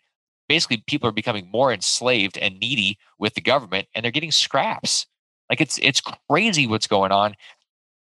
basically 0.48 0.84
people 0.86 1.08
are 1.08 1.12
becoming 1.12 1.50
more 1.50 1.72
enslaved 1.72 2.38
and 2.38 2.60
needy 2.60 2.96
with 3.18 3.34
the 3.34 3.40
government 3.40 3.88
and 3.92 4.04
they're 4.04 4.12
getting 4.12 4.32
scraps. 4.32 5.06
Like 5.50 5.60
it's, 5.60 5.78
it's 5.82 6.00
crazy 6.30 6.68
what's 6.68 6.86
going 6.86 7.10
on. 7.10 7.34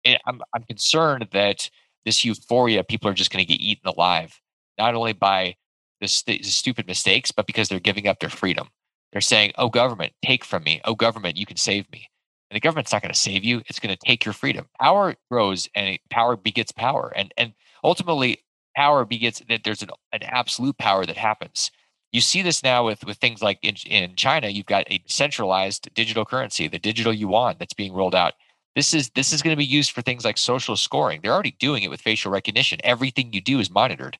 And 0.07 0.19
I'm, 0.27 0.40
I'm 0.55 0.62
concerned 0.62 1.29
that 1.33 1.69
this 2.05 2.25
euphoria, 2.25 2.85
people 2.85 3.09
are 3.09 3.14
just 3.14 3.33
going 3.33 3.45
to 3.45 3.51
get 3.51 3.61
eaten 3.61 3.88
alive, 3.88 4.40
not 4.79 4.95
only 4.95 5.12
by 5.12 5.57
the, 6.01 6.09
st- 6.09 6.43
the 6.43 6.51
stupid 6.51 6.87
mistakes, 6.87 7.33
but 7.33 7.47
because 7.47 7.69
they're 7.69 7.81
giving 7.81 8.07
up 8.07 8.21
their 8.21 8.31
freedom. 8.31 8.69
They're 9.12 9.21
saying, 9.21 9.53
"Oh, 9.57 9.69
government, 9.69 10.12
take 10.25 10.45
from 10.45 10.64
me. 10.64 10.81
Oh, 10.85 10.95
government, 10.95 11.37
you 11.37 11.47
can 11.47 11.57
save 11.57 11.90
me." 11.93 12.11
And 12.51 12.57
the 12.57 12.61
government's 12.61 12.93
not 12.93 13.03
going 13.03 13.14
to 13.14 13.19
save 13.19 13.45
you; 13.45 13.62
it's 13.69 13.79
going 13.79 13.95
to 13.95 14.07
take 14.07 14.25
your 14.25 14.35
freedom. 14.35 14.67
Power 14.81 15.14
grows, 15.31 15.69
and 15.75 15.99
power 16.11 16.37
begets 16.37 16.73
power, 16.73 17.12
and 17.14 17.33
and 17.37 17.53
ultimately, 17.85 18.45
power 18.77 19.05
begets 19.05 19.40
that 19.49 19.62
there's 19.64 19.83
an, 19.83 19.90
an 20.12 20.25
absolute 20.25 20.77
power 20.79 21.07
that 21.07 21.17
happens. 21.17 21.71
You 22.11 22.21
see 22.21 22.43
this 22.43 22.62
now 22.62 22.85
with 22.85 23.05
with 23.05 23.19
things 23.19 23.40
like 23.40 23.59
in, 23.62 23.77
in 23.87 24.17
China, 24.17 24.49
you've 24.49 24.67
got 24.67 24.90
a 24.90 25.03
centralized 25.07 25.93
digital 25.95 26.25
currency, 26.25 26.67
the 26.69 26.79
digital 26.79 27.12
yuan, 27.12 27.57
that's 27.59 27.75
being 27.75 27.93
rolled 27.93 28.14
out. 28.14 28.35
This 28.75 28.93
is 28.93 29.11
this 29.11 29.33
is 29.33 29.43
going 29.43 29.55
to 29.55 29.59
be 29.59 29.65
used 29.65 29.93
for 29.93 30.03
things 30.03 30.25
like 30.25 30.37
social 30.37 30.77
scoring. 30.77 31.21
They're 31.23 31.33
already 31.33 31.57
doing 31.59 31.83
it 31.85 31.91
with 31.91 32.01
facial 32.01 32.33
recognition. 32.33 32.81
Everything 32.83 33.33
you 33.33 33.41
do 33.41 33.61
is 33.61 33.71
monitored. 33.71 34.19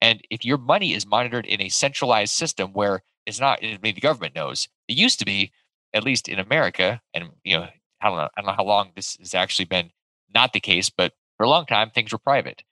And 0.00 0.22
if 0.30 0.44
your 0.44 0.56
money 0.56 0.94
is 0.94 1.06
monitored 1.06 1.44
in 1.44 1.60
a 1.60 1.68
centralized 1.68 2.32
system 2.32 2.72
where 2.72 3.02
it's 3.26 3.40
not, 3.40 3.62
I 3.62 3.78
mean, 3.82 3.94
the 3.94 4.00
government 4.00 4.34
knows. 4.34 4.68
It 4.88 4.96
used 4.96 5.18
to 5.18 5.26
be, 5.26 5.52
at 5.92 6.04
least 6.04 6.28
in 6.28 6.38
America, 6.38 7.02
and 7.12 7.28
you 7.44 7.58
know, 7.58 7.68
I 8.00 8.08
don't 8.08 8.16
know, 8.16 8.28
I 8.36 8.40
don't 8.40 8.46
know 8.46 8.54
how 8.56 8.64
long 8.64 8.92
this 8.96 9.16
has 9.16 9.34
actually 9.34 9.66
been 9.66 9.90
not 10.34 10.52
the 10.52 10.60
case, 10.60 10.88
but 10.88 11.12
for 11.36 11.44
a 11.44 11.48
long 11.48 11.66
time 11.66 11.90
things 11.90 12.12
were 12.12 12.18
private. 12.18 12.62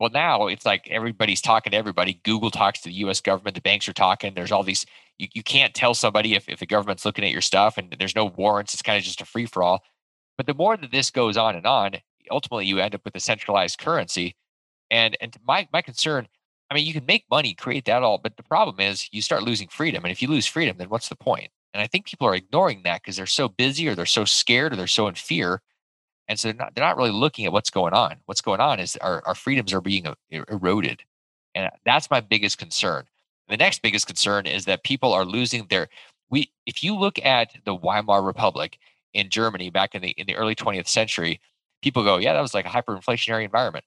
Well, 0.00 0.10
now 0.10 0.48
it's 0.48 0.66
like 0.66 0.88
everybody's 0.90 1.40
talking 1.40 1.70
to 1.70 1.76
everybody. 1.76 2.20
Google 2.24 2.50
talks 2.50 2.80
to 2.80 2.88
the 2.88 2.94
U.S. 2.96 3.20
government. 3.20 3.54
The 3.54 3.62
banks 3.62 3.88
are 3.88 3.92
talking. 3.92 4.34
There's 4.34 4.52
all 4.52 4.64
these. 4.64 4.84
You, 5.18 5.28
you 5.32 5.42
can't 5.42 5.72
tell 5.72 5.94
somebody 5.94 6.34
if, 6.34 6.48
if 6.48 6.58
the 6.58 6.66
government's 6.66 7.04
looking 7.04 7.24
at 7.24 7.30
your 7.30 7.40
stuff, 7.40 7.78
and 7.78 7.94
there's 7.98 8.16
no 8.16 8.26
warrants. 8.26 8.74
It's 8.74 8.82
kind 8.82 8.98
of 8.98 9.04
just 9.04 9.20
a 9.20 9.24
free 9.24 9.46
for 9.46 9.62
all. 9.62 9.84
But 10.36 10.46
the 10.46 10.54
more 10.54 10.76
that 10.76 10.90
this 10.90 11.10
goes 11.10 11.36
on 11.36 11.56
and 11.56 11.66
on, 11.66 11.92
ultimately 12.30 12.66
you 12.66 12.78
end 12.78 12.94
up 12.94 13.04
with 13.04 13.14
a 13.14 13.20
centralized 13.20 13.78
currency. 13.78 14.34
And 14.90 15.16
and 15.20 15.36
my 15.46 15.68
my 15.72 15.82
concern, 15.82 16.28
I 16.70 16.74
mean, 16.74 16.86
you 16.86 16.92
can 16.92 17.06
make 17.06 17.24
money, 17.30 17.54
create 17.54 17.84
that 17.86 18.02
all, 18.02 18.18
but 18.18 18.36
the 18.36 18.42
problem 18.42 18.80
is 18.80 19.08
you 19.12 19.22
start 19.22 19.42
losing 19.42 19.68
freedom. 19.68 20.04
And 20.04 20.12
if 20.12 20.22
you 20.22 20.28
lose 20.28 20.46
freedom, 20.46 20.76
then 20.78 20.88
what's 20.88 21.08
the 21.08 21.16
point? 21.16 21.50
And 21.72 21.82
I 21.82 21.86
think 21.86 22.06
people 22.06 22.28
are 22.28 22.34
ignoring 22.34 22.82
that 22.84 23.02
because 23.02 23.16
they're 23.16 23.26
so 23.26 23.48
busy 23.48 23.88
or 23.88 23.94
they're 23.94 24.06
so 24.06 24.24
scared 24.24 24.72
or 24.72 24.76
they're 24.76 24.86
so 24.86 25.08
in 25.08 25.14
fear. 25.14 25.60
And 26.28 26.38
so 26.38 26.48
they're 26.48 26.56
not, 26.56 26.74
they're 26.74 26.84
not 26.84 26.96
really 26.96 27.10
looking 27.10 27.44
at 27.46 27.52
what's 27.52 27.70
going 27.70 27.92
on. 27.92 28.16
What's 28.26 28.40
going 28.40 28.60
on 28.60 28.80
is 28.80 28.96
our, 28.96 29.22
our 29.26 29.34
freedoms 29.34 29.72
are 29.72 29.80
being 29.80 30.06
er, 30.06 30.14
er, 30.32 30.44
eroded. 30.48 31.02
And 31.54 31.70
that's 31.84 32.10
my 32.10 32.20
biggest 32.20 32.58
concern. 32.58 33.06
The 33.48 33.56
next 33.56 33.82
biggest 33.82 34.06
concern 34.06 34.46
is 34.46 34.64
that 34.64 34.84
people 34.84 35.12
are 35.12 35.24
losing 35.24 35.66
their 35.68 35.88
we 36.30 36.50
if 36.64 36.82
you 36.82 36.96
look 36.96 37.22
at 37.24 37.54
the 37.64 37.74
Weimar 37.74 38.22
Republic 38.22 38.78
in 39.14 39.30
Germany 39.30 39.70
back 39.70 39.94
in 39.94 40.02
the 40.02 40.10
in 40.10 40.26
the 40.26 40.36
early 40.36 40.54
20th 40.54 40.88
century, 40.88 41.40
people 41.82 42.04
go, 42.04 42.18
yeah, 42.18 42.32
that 42.32 42.40
was 42.40 42.54
like 42.54 42.66
a 42.66 42.68
hyperinflationary 42.68 43.44
environment. 43.44 43.84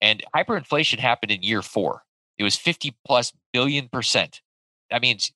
And 0.00 0.22
hyperinflation 0.34 0.98
happened 0.98 1.30
in 1.30 1.42
year 1.42 1.62
four. 1.62 2.02
It 2.38 2.44
was 2.44 2.56
50 2.56 2.96
plus 3.06 3.32
billion 3.52 3.88
percent. 3.88 4.40
That 4.90 5.02
means 5.02 5.32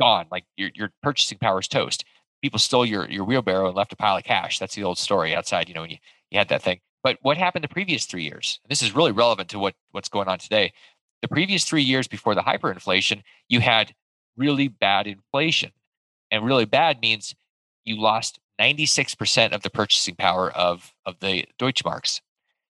gone. 0.00 0.26
Like 0.30 0.44
your 0.56 0.70
your 0.74 0.92
purchasing 1.02 1.38
power 1.38 1.60
is 1.60 1.68
toast. 1.68 2.04
People 2.40 2.58
stole 2.58 2.86
your 2.86 3.08
your 3.10 3.24
wheelbarrow 3.24 3.66
and 3.66 3.76
left 3.76 3.92
a 3.92 3.96
pile 3.96 4.16
of 4.16 4.24
cash. 4.24 4.58
That's 4.58 4.74
the 4.74 4.84
old 4.84 4.98
story 4.98 5.34
outside, 5.34 5.68
you 5.68 5.74
know, 5.74 5.82
when 5.82 5.90
you, 5.90 5.98
you 6.30 6.38
had 6.38 6.48
that 6.48 6.62
thing. 6.62 6.80
But 7.02 7.18
what 7.22 7.36
happened 7.36 7.64
the 7.64 7.68
previous 7.68 8.06
three 8.06 8.22
years? 8.22 8.60
This 8.68 8.82
is 8.82 8.94
really 8.94 9.12
relevant 9.12 9.48
to 9.50 9.58
what, 9.58 9.74
what's 9.90 10.08
going 10.08 10.28
on 10.28 10.38
today. 10.38 10.72
The 11.20 11.28
previous 11.28 11.64
three 11.64 11.82
years 11.82 12.06
before 12.06 12.34
the 12.34 12.42
hyperinflation, 12.42 13.22
you 13.48 13.60
had 13.60 13.92
really 14.36 14.68
bad 14.68 15.06
inflation. 15.06 15.72
And 16.30 16.44
really 16.44 16.64
bad 16.64 17.00
means 17.00 17.34
you 17.84 18.00
lost 18.00 18.38
96% 18.60 19.52
of 19.52 19.62
the 19.62 19.70
purchasing 19.70 20.14
power 20.14 20.50
of, 20.50 20.92
of 21.06 21.18
the 21.20 21.46
Deutschmarks. 21.58 22.20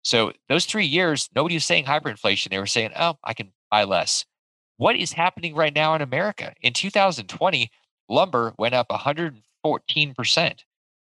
So 0.03 0.33
those 0.49 0.65
three 0.65 0.87
years, 0.87 1.29
nobody 1.35 1.55
was 1.57 1.65
saying 1.65 1.85
hyperinflation. 1.85 2.51
They 2.51 2.59
were 2.59 2.67
saying, 2.67 2.91
oh, 2.99 3.19
I 3.23 3.35
can 3.35 3.53
buy 3.71 3.85
less. 3.85 4.25
What 4.79 4.97
is 4.97 5.13
happening 5.13 5.55
right 5.55 5.75
now 5.75 5.95
in 5.95 6.03
America? 6.03 6.55
In 6.61 6.73
2020, 6.73 7.71
lumber 8.09 8.55
went 8.59 8.75
up 8.75 8.89
114%. 8.89 10.59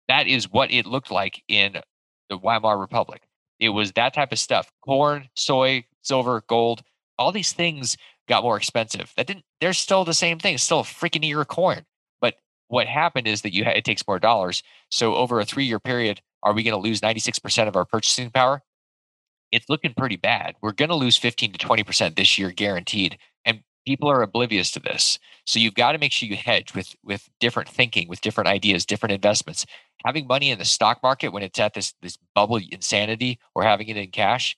That 0.07 0.27
is 0.27 0.51
what 0.51 0.71
it 0.71 0.85
looked 0.85 1.11
like 1.11 1.41
in 1.47 1.77
the 2.29 2.37
Weimar 2.37 2.77
Republic. 2.77 3.21
It 3.59 3.69
was 3.69 3.91
that 3.93 4.13
type 4.13 4.31
of 4.31 4.39
stuff. 4.39 4.71
Corn, 4.83 5.29
soy, 5.35 5.85
silver, 6.01 6.43
gold, 6.47 6.81
all 7.17 7.31
these 7.31 7.53
things 7.53 7.95
got 8.27 8.43
more 8.43 8.57
expensive. 8.57 9.13
That 9.15 9.27
didn't, 9.27 9.45
they're 9.61 9.73
still 9.73 10.03
the 10.03 10.13
same 10.13 10.39
thing. 10.39 10.55
It's 10.55 10.63
still 10.63 10.79
a 10.79 10.83
freaking 10.83 11.23
ear 11.23 11.41
of 11.41 11.47
corn 11.47 11.85
what 12.71 12.87
happened 12.87 13.27
is 13.27 13.41
that 13.41 13.53
you 13.53 13.65
ha- 13.65 13.71
it 13.71 13.83
takes 13.83 14.07
more 14.07 14.17
dollars. 14.17 14.63
So 14.89 15.15
over 15.15 15.39
a 15.39 15.45
three 15.45 15.65
year 15.65 15.79
period, 15.79 16.21
are 16.41 16.53
we 16.53 16.63
going 16.63 16.73
to 16.73 16.81
lose 16.81 17.01
96% 17.01 17.67
of 17.67 17.75
our 17.75 17.85
purchasing 17.85 18.31
power? 18.31 18.63
It's 19.51 19.69
looking 19.69 19.93
pretty 19.93 20.15
bad. 20.15 20.55
We're 20.61 20.71
going 20.71 20.89
to 20.89 20.95
lose 20.95 21.17
15 21.17 21.51
to 21.51 21.59
20% 21.67 22.15
this 22.15 22.37
year, 22.37 22.51
guaranteed. 22.51 23.17
And 23.43 23.61
people 23.85 24.09
are 24.09 24.21
oblivious 24.21 24.71
to 24.71 24.79
this. 24.79 25.19
So 25.45 25.59
you've 25.59 25.75
got 25.75 25.91
to 25.91 25.97
make 25.97 26.13
sure 26.13 26.29
you 26.29 26.37
hedge 26.37 26.73
with 26.73 26.95
with 27.03 27.29
different 27.41 27.67
thinking, 27.67 28.07
with 28.07 28.21
different 28.21 28.47
ideas, 28.47 28.85
different 28.85 29.13
investments. 29.13 29.65
Having 30.05 30.27
money 30.27 30.49
in 30.49 30.57
the 30.57 30.65
stock 30.65 31.03
market 31.03 31.33
when 31.33 31.43
it's 31.43 31.59
at 31.59 31.73
this 31.73 31.93
this 32.01 32.17
bubble 32.33 32.59
insanity, 32.71 33.37
or 33.53 33.63
having 33.63 33.89
it 33.89 33.97
in 33.97 34.11
cash, 34.11 34.55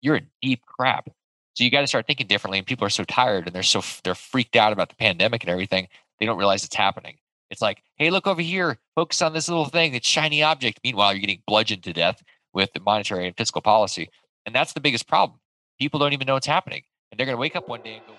you're 0.00 0.16
in 0.16 0.28
deep 0.40 0.64
crap. 0.64 1.08
So 1.54 1.64
you 1.64 1.72
got 1.72 1.80
to 1.80 1.88
start 1.88 2.06
thinking 2.06 2.28
differently. 2.28 2.58
And 2.58 2.66
people 2.66 2.86
are 2.86 2.90
so 2.90 3.02
tired 3.02 3.46
and 3.46 3.54
they're 3.54 3.64
so 3.64 3.82
they're 4.04 4.14
freaked 4.14 4.54
out 4.54 4.72
about 4.72 4.90
the 4.90 4.94
pandemic 4.94 5.42
and 5.42 5.50
everything 5.50 5.88
they 6.20 6.26
don't 6.26 6.38
realize 6.38 6.64
it's 6.64 6.76
happening. 6.76 7.16
It's 7.50 7.62
like, 7.62 7.82
hey, 7.96 8.10
look 8.10 8.26
over 8.26 8.42
here, 8.42 8.78
focus 8.94 9.22
on 9.22 9.32
this 9.32 9.48
little 9.48 9.66
thing, 9.66 9.94
it's 9.94 10.06
shiny 10.06 10.42
object. 10.42 10.80
Meanwhile, 10.84 11.14
you're 11.14 11.20
getting 11.20 11.42
bludgeoned 11.46 11.82
to 11.84 11.92
death 11.92 12.22
with 12.52 12.72
the 12.72 12.80
monetary 12.80 13.26
and 13.26 13.36
fiscal 13.36 13.62
policy. 13.62 14.10
And 14.46 14.54
that's 14.54 14.72
the 14.72 14.80
biggest 14.80 15.06
problem. 15.06 15.40
People 15.78 16.00
don't 16.00 16.12
even 16.12 16.26
know 16.26 16.34
what's 16.34 16.46
happening. 16.46 16.82
And 17.10 17.18
they're 17.18 17.26
going 17.26 17.36
to 17.36 17.40
wake 17.40 17.56
up 17.56 17.68
one 17.68 17.82
day 17.82 17.94
and 17.94 18.06
go, 18.06 18.12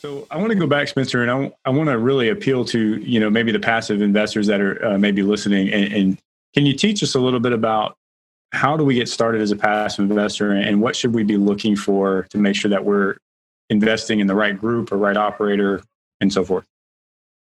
so 0.00 0.28
I 0.30 0.36
want 0.36 0.50
to 0.50 0.54
go 0.54 0.68
back, 0.68 0.86
Spencer, 0.86 1.22
and 1.22 1.30
I, 1.30 1.52
I 1.64 1.70
want 1.70 1.88
to 1.88 1.98
really 1.98 2.28
appeal 2.28 2.64
to 2.66 2.98
you 2.98 3.18
know 3.18 3.28
maybe 3.28 3.50
the 3.50 3.58
passive 3.58 4.00
investors 4.00 4.46
that 4.46 4.60
are 4.60 4.84
uh, 4.84 4.98
maybe 4.98 5.22
listening. 5.22 5.72
And, 5.72 5.92
and, 5.92 6.18
can 6.54 6.64
you 6.64 6.72
teach 6.72 7.02
us 7.02 7.14
a 7.14 7.20
little 7.20 7.40
bit 7.40 7.52
about 7.52 7.96
how 8.52 8.76
do 8.76 8.82
we 8.82 8.94
get 8.94 9.08
started 9.08 9.42
as 9.42 9.50
a 9.50 9.56
passive 9.56 10.10
investor, 10.10 10.52
and 10.52 10.80
what 10.80 10.96
should 10.96 11.14
we 11.14 11.22
be 11.22 11.36
looking 11.36 11.76
for 11.76 12.26
to 12.30 12.38
make 12.38 12.56
sure 12.56 12.70
that 12.70 12.84
we're 12.84 13.16
investing 13.70 14.20
in 14.20 14.26
the 14.26 14.34
right 14.34 14.58
group 14.58 14.90
or 14.90 14.96
right 14.96 15.16
operator 15.16 15.82
and 16.20 16.32
so 16.32 16.44
forth? 16.44 16.66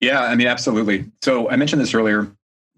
Yeah, 0.05 0.23
I 0.23 0.35
mean, 0.35 0.47
absolutely. 0.47 1.07
So 1.23 1.51
I 1.51 1.57
mentioned 1.57 1.81
this 1.81 1.95
earlier. 1.95 2.31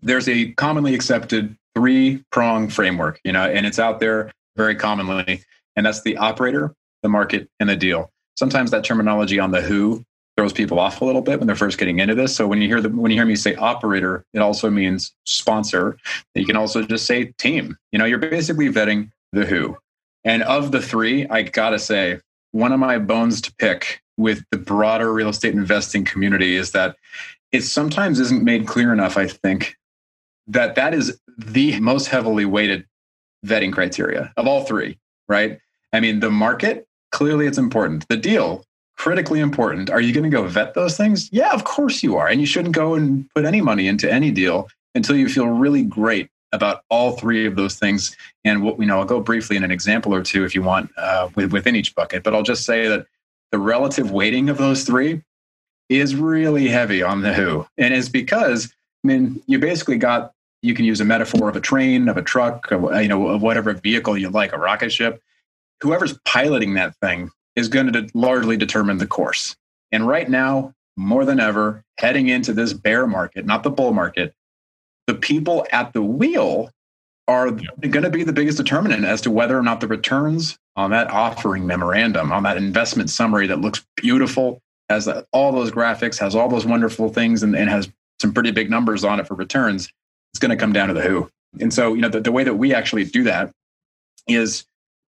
There's 0.02 0.28
a 0.28 0.52
commonly 0.52 0.94
accepted 0.94 1.56
three 1.74 2.24
prong 2.30 2.68
framework, 2.68 3.20
you 3.24 3.32
know, 3.32 3.44
and 3.44 3.66
it's 3.66 3.78
out 3.78 4.00
there 4.00 4.32
very 4.56 4.74
commonly, 4.74 5.42
and 5.74 5.84
that's 5.84 6.02
the 6.02 6.16
operator, 6.16 6.74
the 7.02 7.08
market, 7.08 7.48
and 7.60 7.68
the 7.68 7.76
deal 7.76 8.10
sometimes 8.36 8.70
that 8.70 8.84
terminology 8.84 9.38
on 9.38 9.50
the 9.50 9.60
who 9.60 10.04
throws 10.36 10.52
people 10.52 10.78
off 10.78 11.00
a 11.00 11.04
little 11.04 11.22
bit 11.22 11.38
when 11.38 11.46
they're 11.46 11.56
first 11.56 11.78
getting 11.78 11.98
into 11.98 12.14
this. 12.14 12.36
So 12.36 12.46
when 12.46 12.60
you 12.60 12.68
hear 12.68 12.80
the 12.80 12.90
when 12.90 13.10
you 13.10 13.16
hear 13.16 13.26
me 13.26 13.36
say 13.36 13.54
operator, 13.54 14.24
it 14.34 14.40
also 14.40 14.70
means 14.70 15.14
sponsor. 15.24 15.96
You 16.34 16.44
can 16.44 16.56
also 16.56 16.82
just 16.82 17.06
say 17.06 17.32
team. 17.38 17.76
You 17.90 17.98
know, 17.98 18.04
you're 18.04 18.18
basically 18.18 18.68
vetting 18.68 19.10
the 19.32 19.46
who. 19.46 19.76
And 20.24 20.42
of 20.42 20.72
the 20.72 20.82
three, 20.82 21.26
I 21.28 21.42
gotta 21.42 21.78
say, 21.78 22.20
one 22.52 22.72
of 22.72 22.80
my 22.80 22.98
bones 22.98 23.40
to 23.42 23.54
pick 23.56 24.02
with 24.16 24.44
the 24.50 24.58
broader 24.58 25.12
real 25.12 25.28
estate 25.28 25.54
investing 25.54 26.04
community 26.04 26.56
is 26.56 26.72
that 26.72 26.96
it 27.52 27.62
sometimes 27.62 28.18
isn't 28.20 28.42
made 28.42 28.66
clear 28.66 28.92
enough, 28.92 29.16
I 29.16 29.26
think, 29.26 29.76
that 30.46 30.74
that 30.74 30.94
is 30.94 31.20
the 31.38 31.78
most 31.80 32.08
heavily 32.08 32.44
weighted 32.44 32.86
vetting 33.44 33.72
criteria 33.72 34.32
of 34.36 34.46
all 34.46 34.64
three, 34.64 34.98
right? 35.28 35.60
I 35.92 36.00
mean, 36.00 36.20
the 36.20 36.30
market 36.30 36.86
Clearly, 37.16 37.46
it's 37.46 37.58
important. 37.58 38.06
The 38.08 38.16
deal, 38.16 38.64
critically 38.96 39.40
important. 39.40 39.88
Are 39.88 40.00
you 40.00 40.12
going 40.12 40.30
to 40.30 40.30
go 40.30 40.46
vet 40.46 40.74
those 40.74 40.96
things? 40.96 41.32
Yeah, 41.32 41.52
of 41.52 41.64
course 41.64 42.02
you 42.02 42.16
are. 42.16 42.28
And 42.28 42.40
you 42.40 42.46
shouldn't 42.46 42.74
go 42.74 42.94
and 42.94 43.26
put 43.34 43.44
any 43.44 43.60
money 43.60 43.88
into 43.88 44.12
any 44.12 44.30
deal 44.30 44.68
until 44.94 45.16
you 45.16 45.28
feel 45.28 45.46
really 45.46 45.82
great 45.82 46.28
about 46.52 46.82
all 46.90 47.12
three 47.12 47.46
of 47.46 47.56
those 47.56 47.78
things. 47.78 48.16
And 48.44 48.62
what 48.62 48.78
we 48.78 48.86
know, 48.86 48.98
I'll 48.98 49.06
go 49.06 49.20
briefly 49.20 49.56
in 49.56 49.64
an 49.64 49.70
example 49.70 50.14
or 50.14 50.22
two 50.22 50.44
if 50.44 50.54
you 50.54 50.62
want 50.62 50.90
uh, 50.98 51.28
within 51.34 51.76
each 51.76 51.94
bucket, 51.94 52.22
but 52.22 52.34
I'll 52.34 52.42
just 52.42 52.64
say 52.64 52.86
that 52.88 53.06
the 53.52 53.58
relative 53.58 54.10
weighting 54.10 54.48
of 54.48 54.58
those 54.58 54.84
three 54.84 55.22
is 55.88 56.14
really 56.14 56.68
heavy 56.68 57.02
on 57.02 57.22
the 57.22 57.32
who. 57.32 57.66
And 57.78 57.94
it's 57.94 58.08
because, 58.08 58.72
I 59.04 59.08
mean, 59.08 59.42
you 59.46 59.58
basically 59.58 59.98
got, 59.98 60.32
you 60.62 60.74
can 60.74 60.84
use 60.84 61.00
a 61.00 61.04
metaphor 61.04 61.48
of 61.48 61.56
a 61.56 61.60
train, 61.60 62.08
of 62.08 62.16
a 62.16 62.22
truck, 62.22 62.70
of, 62.70 62.84
uh, 62.84 62.98
you 62.98 63.08
know, 63.08 63.28
of 63.28 63.42
whatever 63.42 63.72
vehicle 63.72 64.18
you 64.18 64.30
like, 64.30 64.52
a 64.52 64.58
rocket 64.58 64.90
ship 64.90 65.22
whoever's 65.80 66.18
piloting 66.24 66.74
that 66.74 66.94
thing 66.96 67.30
is 67.54 67.68
going 67.68 67.92
to 67.92 68.08
largely 68.14 68.56
determine 68.56 68.98
the 68.98 69.06
course. 69.06 69.56
And 69.92 70.06
right 70.06 70.28
now, 70.28 70.74
more 70.96 71.24
than 71.24 71.40
ever, 71.40 71.84
heading 71.98 72.28
into 72.28 72.52
this 72.52 72.72
bear 72.72 73.06
market, 73.06 73.46
not 73.46 73.62
the 73.62 73.70
bull 73.70 73.92
market, 73.92 74.34
the 75.06 75.14
people 75.14 75.66
at 75.72 75.92
the 75.92 76.02
wheel 76.02 76.70
are 77.28 77.50
going 77.50 78.02
to 78.02 78.10
be 78.10 78.22
the 78.22 78.32
biggest 78.32 78.58
determinant 78.58 79.04
as 79.04 79.20
to 79.22 79.30
whether 79.30 79.58
or 79.58 79.62
not 79.62 79.80
the 79.80 79.88
returns 79.88 80.58
on 80.76 80.90
that 80.90 81.10
offering 81.10 81.66
memorandum, 81.66 82.30
on 82.30 82.44
that 82.44 82.56
investment 82.56 83.10
summary 83.10 83.46
that 83.48 83.60
looks 83.60 83.84
beautiful, 83.96 84.60
has 84.88 85.08
all 85.32 85.52
those 85.52 85.70
graphics, 85.70 86.18
has 86.18 86.34
all 86.36 86.48
those 86.48 86.64
wonderful 86.64 87.08
things, 87.08 87.42
and, 87.42 87.56
and 87.56 87.68
has 87.68 87.90
some 88.20 88.32
pretty 88.32 88.52
big 88.52 88.70
numbers 88.70 89.04
on 89.04 89.18
it 89.18 89.26
for 89.26 89.34
returns. 89.34 89.88
It's 90.32 90.38
going 90.38 90.50
to 90.50 90.56
come 90.56 90.72
down 90.72 90.88
to 90.88 90.94
the 90.94 91.02
who. 91.02 91.28
And 91.60 91.72
so, 91.72 91.94
you 91.94 92.00
know, 92.00 92.08
the, 92.08 92.20
the 92.20 92.32
way 92.32 92.44
that 92.44 92.54
we 92.54 92.74
actually 92.74 93.04
do 93.04 93.24
that 93.24 93.50
is 94.28 94.64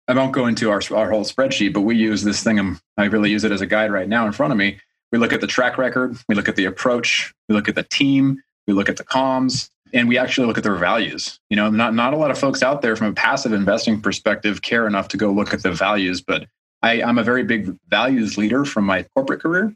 I 0.07 0.13
won't 0.13 0.33
go 0.33 0.45
into 0.45 0.69
our, 0.69 0.81
our 0.93 1.09
whole 1.09 1.25
spreadsheet, 1.25 1.73
but 1.73 1.81
we 1.81 1.95
use 1.95 2.23
this 2.23 2.43
thing. 2.43 2.59
And 2.59 2.79
I 2.97 3.05
really 3.05 3.31
use 3.31 3.43
it 3.43 3.51
as 3.51 3.61
a 3.61 3.65
guide 3.65 3.91
right 3.91 4.07
now 4.07 4.25
in 4.25 4.31
front 4.31 4.53
of 4.53 4.57
me. 4.57 4.79
We 5.11 5.17
look 5.17 5.33
at 5.33 5.41
the 5.41 5.47
track 5.47 5.77
record, 5.77 6.17
we 6.27 6.35
look 6.35 6.49
at 6.49 6.55
the 6.55 6.65
approach, 6.65 7.33
we 7.47 7.55
look 7.55 7.69
at 7.69 7.75
the 7.75 7.83
team, 7.83 8.41
we 8.67 8.73
look 8.73 8.89
at 8.89 8.97
the 8.97 9.03
comms, 9.03 9.69
and 9.95 10.07
we 10.07 10.17
actually 10.17 10.45
look 10.45 10.57
at 10.57 10.63
their 10.63 10.75
values. 10.75 11.39
You 11.49 11.55
know, 11.55 11.71
not 11.71 11.95
not 11.95 12.13
a 12.13 12.17
lot 12.17 12.29
of 12.29 12.37
folks 12.37 12.61
out 12.61 12.83
there 12.83 12.95
from 12.95 13.07
a 13.07 13.13
passive 13.13 13.53
investing 13.53 14.01
perspective 14.01 14.61
care 14.61 14.85
enough 14.85 15.07
to 15.07 15.17
go 15.17 15.31
look 15.31 15.53
at 15.53 15.63
the 15.63 15.71
values, 15.71 16.21
but 16.21 16.45
I, 16.83 17.01
I'm 17.01 17.17
a 17.17 17.23
very 17.23 17.43
big 17.43 17.75
values 17.87 18.37
leader 18.37 18.65
from 18.65 18.85
my 18.85 19.03
corporate 19.15 19.41
career. 19.41 19.73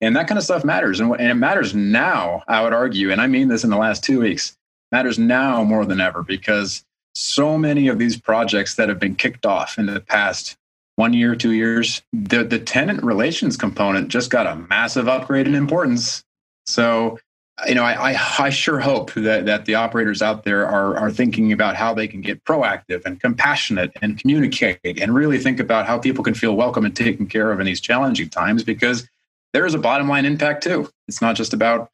And 0.00 0.14
that 0.16 0.28
kind 0.28 0.38
of 0.38 0.44
stuff 0.44 0.64
matters. 0.64 1.00
And, 1.00 1.10
and 1.12 1.30
it 1.30 1.34
matters 1.34 1.74
now, 1.74 2.42
I 2.46 2.62
would 2.62 2.72
argue, 2.74 3.10
and 3.10 3.20
I 3.20 3.26
mean 3.26 3.48
this 3.48 3.64
in 3.64 3.70
the 3.70 3.76
last 3.76 4.04
two 4.04 4.20
weeks, 4.20 4.56
matters 4.92 5.18
now 5.18 5.64
more 5.64 5.86
than 5.86 6.00
ever 6.00 6.22
because 6.22 6.84
so 7.14 7.56
many 7.56 7.88
of 7.88 7.98
these 7.98 8.20
projects 8.20 8.74
that 8.74 8.88
have 8.88 8.98
been 8.98 9.14
kicked 9.14 9.46
off 9.46 9.78
in 9.78 9.86
the 9.86 10.00
past 10.00 10.56
one 10.96 11.12
year, 11.12 11.34
two 11.34 11.52
years, 11.52 12.02
the, 12.12 12.44
the 12.44 12.58
tenant 12.58 13.02
relations 13.02 13.56
component 13.56 14.08
just 14.08 14.30
got 14.30 14.46
a 14.46 14.54
massive 14.54 15.08
upgrade 15.08 15.46
in 15.46 15.54
importance. 15.54 16.22
So, 16.66 17.18
you 17.66 17.74
know, 17.74 17.84
I, 17.84 18.12
I, 18.12 18.20
I, 18.38 18.50
sure 18.50 18.80
hope 18.80 19.12
that, 19.14 19.46
that 19.46 19.64
the 19.64 19.76
operators 19.76 20.20
out 20.20 20.42
there 20.42 20.66
are, 20.66 20.96
are 20.96 21.10
thinking 21.10 21.52
about 21.52 21.76
how 21.76 21.94
they 21.94 22.08
can 22.08 22.20
get 22.20 22.44
proactive 22.44 23.04
and 23.04 23.20
compassionate 23.20 23.92
and 24.02 24.18
communicate 24.18 24.80
and 24.84 25.14
really 25.14 25.38
think 25.38 25.60
about 25.60 25.86
how 25.86 25.98
people 25.98 26.24
can 26.24 26.34
feel 26.34 26.56
welcome 26.56 26.84
and 26.84 26.96
taken 26.96 27.26
care 27.26 27.52
of 27.52 27.60
in 27.60 27.66
these 27.66 27.80
challenging 27.80 28.28
times 28.28 28.64
because 28.64 29.08
there 29.52 29.64
is 29.64 29.74
a 29.74 29.78
bottom 29.78 30.08
line 30.08 30.26
impact 30.26 30.64
too. 30.64 30.90
It's 31.06 31.22
not 31.22 31.36
just 31.36 31.52
about 31.52 31.90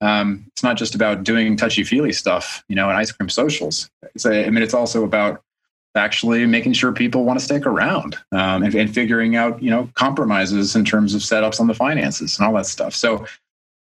um, 0.00 0.46
it's 0.52 0.62
not 0.62 0.78
just 0.78 0.94
about 0.94 1.24
doing 1.24 1.56
touchy 1.56 1.84
feely 1.84 2.12
stuff, 2.12 2.64
you 2.68 2.76
know, 2.76 2.88
and 2.88 2.96
ice 2.96 3.12
cream 3.12 3.28
socials. 3.28 3.90
It's 4.14 4.24
a, 4.24 4.46
I 4.46 4.50
mean, 4.50 4.62
it's 4.62 4.72
also 4.72 5.04
about 5.04 5.42
actually 5.94 6.46
making 6.46 6.72
sure 6.72 6.92
people 6.92 7.24
want 7.24 7.38
to 7.38 7.44
stick 7.44 7.66
around 7.66 8.16
um, 8.32 8.62
and, 8.62 8.74
and, 8.74 8.94
figuring 8.94 9.36
out, 9.36 9.62
you 9.62 9.68
know, 9.68 9.90
compromises 9.94 10.74
in 10.74 10.84
terms 10.84 11.14
of 11.14 11.20
setups 11.20 11.60
on 11.60 11.66
the 11.66 11.74
finances 11.74 12.38
and 12.38 12.46
all 12.46 12.54
that 12.54 12.64
stuff. 12.64 12.94
So 12.94 13.26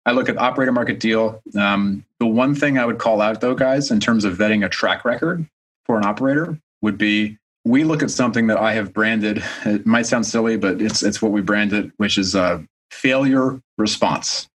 I 0.06 0.12
look 0.12 0.28
at 0.28 0.36
operator 0.38 0.72
market 0.72 1.00
deal. 1.00 1.42
Um, 1.58 2.04
the 2.20 2.26
one 2.26 2.54
thing 2.54 2.78
I 2.78 2.84
would 2.84 2.98
call 2.98 3.20
out 3.20 3.40
though, 3.40 3.54
guys, 3.54 3.90
in 3.90 4.00
terms 4.00 4.24
of 4.24 4.36
vetting 4.36 4.64
a 4.64 4.68
track 4.68 5.04
record 5.04 5.46
for 5.86 5.96
an 5.96 6.04
operator 6.04 6.58
would 6.82 6.98
be 6.98 7.38
we 7.64 7.84
look 7.84 8.02
at 8.02 8.10
something 8.10 8.46
that 8.48 8.58
I 8.58 8.74
have 8.74 8.92
branded. 8.92 9.42
It 9.64 9.86
might 9.86 10.06
sound 10.06 10.26
silly, 10.26 10.56
but 10.56 10.82
it's 10.82 11.02
it's 11.02 11.22
what 11.22 11.32
we 11.32 11.40
branded, 11.40 11.92
which 11.96 12.18
is 12.18 12.34
a 12.34 12.64
failure 12.90 13.60
response. 13.78 14.48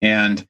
And 0.00 0.46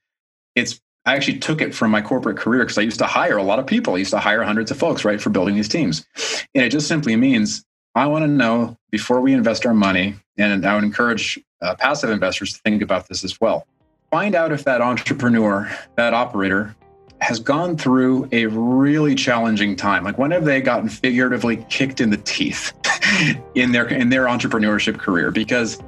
it's 0.55 0.81
I 1.05 1.17
actually 1.17 1.41
took 1.41 1.61
it 1.61 1.75
from 1.75 1.91
my 1.91 2.01
corporate 2.01 2.37
career 2.37 2.61
because 2.61 2.79
I 2.79 2.83
used 2.83 2.99
to 3.01 3.07
hire 3.07 3.37
a 3.37 3.43
lot 3.43 3.59
of 3.59 3.67
people. 3.67 3.95
I 3.95 3.99
used 3.99 4.13
to 4.13 4.21
hire 4.21 4.43
hundreds 4.43 4.71
of 4.71 4.79
folks, 4.79 5.05
right, 5.05 5.21
for 5.21 5.31
building 5.31 5.57
these 5.57 5.69
teams. 5.69 6.07
And 6.55 6.65
it 6.65 6.71
just 6.71 6.87
simply 6.87 7.17
means 7.17 7.65
I 7.95 8.07
want 8.07 8.23
to 8.23 8.29
know 8.29 8.79
before 8.91 9.21
we 9.21 9.35
invest 9.35 9.67
our 9.67 9.75
money, 9.75 10.15
and 10.39 10.65
I 10.65 10.75
would 10.75 10.85
encourage 10.85 11.39
uh, 11.61 11.75
passive 11.75 12.11
investors 12.11 12.55
to 12.55 12.61
think 12.61 12.83
about 12.83 13.09
this 13.09 13.25
as 13.25 13.41
well. 13.41 13.67
Find 14.13 14.35
out 14.35 14.53
if 14.53 14.65
that 14.65 14.83
entrepreneur, 14.83 15.75
that 15.97 16.13
operator, 16.13 16.77
has 17.23 17.41
gone 17.41 17.79
through 17.79 18.29
a 18.31 18.45
really 18.45 19.15
challenging 19.15 19.75
time. 19.75 20.05
Like 20.05 20.19
when 20.19 20.33
have 20.33 20.45
they 20.45 20.61
gotten 20.61 20.91
figuratively 20.91 21.65
kicked 21.71 21.99
in 21.99 22.11
the 22.11 22.19
teeth 22.19 22.75
in 23.55 23.73
their 23.73 23.89
in 23.89 24.11
their 24.11 24.27
entrepreneurship 24.27 24.99
career? 24.99 25.31
Because 25.31 25.81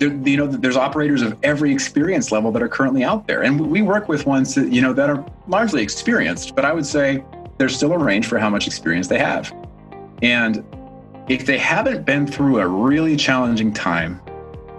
you 0.00 0.38
know, 0.38 0.46
there's 0.46 0.78
operators 0.78 1.20
of 1.20 1.36
every 1.42 1.70
experience 1.70 2.32
level 2.32 2.50
that 2.50 2.62
are 2.62 2.68
currently 2.68 3.04
out 3.04 3.26
there, 3.26 3.42
and 3.42 3.60
we 3.60 3.82
work 3.82 4.08
with 4.08 4.24
ones 4.24 4.54
that 4.54 4.72
you 4.72 4.80
know 4.80 4.94
that 4.94 5.10
are 5.10 5.22
largely 5.46 5.82
experienced. 5.82 6.54
But 6.56 6.64
I 6.64 6.72
would 6.72 6.86
say 6.86 7.22
there's 7.58 7.76
still 7.76 7.92
a 7.92 7.98
range 7.98 8.26
for 8.26 8.38
how 8.38 8.48
much 8.48 8.66
experience 8.66 9.08
they 9.08 9.18
have, 9.18 9.52
and 10.22 10.64
if 11.28 11.44
they 11.44 11.58
haven't 11.58 12.06
been 12.06 12.26
through 12.26 12.60
a 12.60 12.66
really 12.66 13.18
challenging 13.18 13.70
time 13.70 14.18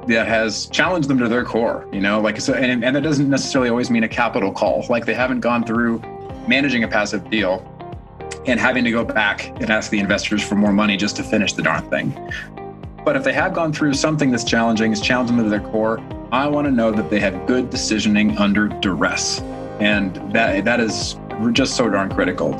that 0.07 0.27
has 0.27 0.65
challenged 0.67 1.07
them 1.07 1.19
to 1.19 1.27
their 1.27 1.45
core, 1.45 1.87
you 1.91 2.01
know, 2.01 2.19
like 2.19 2.39
so, 2.41 2.53
and, 2.53 2.83
and 2.83 2.95
that 2.95 3.03
doesn't 3.03 3.29
necessarily 3.29 3.69
always 3.69 3.89
mean 3.89 4.03
a 4.03 4.09
capital 4.09 4.51
call. 4.51 4.85
Like 4.89 5.05
they 5.05 5.13
haven't 5.13 5.41
gone 5.41 5.63
through 5.63 6.01
managing 6.47 6.83
a 6.83 6.87
passive 6.87 7.29
deal 7.29 7.67
and 8.47 8.59
having 8.59 8.83
to 8.83 8.91
go 8.91 9.05
back 9.05 9.47
and 9.61 9.69
ask 9.69 9.91
the 9.91 9.99
investors 9.99 10.43
for 10.43 10.55
more 10.55 10.73
money 10.73 10.97
just 10.97 11.15
to 11.17 11.23
finish 11.23 11.53
the 11.53 11.61
darn 11.61 11.87
thing. 11.89 12.31
But 13.03 13.15
if 13.15 13.23
they 13.23 13.33
have 13.33 13.53
gone 13.53 13.73
through 13.73 13.93
something 13.93 14.31
that's 14.31 14.43
challenging, 14.43 14.91
it's 14.91 15.01
challenging 15.01 15.37
to 15.37 15.43
their 15.43 15.59
core, 15.59 15.99
I 16.31 16.47
want 16.47 16.65
to 16.65 16.71
know 16.71 16.91
that 16.91 17.09
they 17.09 17.19
have 17.19 17.45
good 17.47 17.69
decisioning 17.69 18.39
under 18.39 18.67
duress. 18.67 19.41
And 19.79 20.15
that 20.33 20.63
that 20.65 20.79
is 20.79 21.17
just 21.51 21.75
so 21.75 21.89
darn 21.89 22.13
critical. 22.13 22.53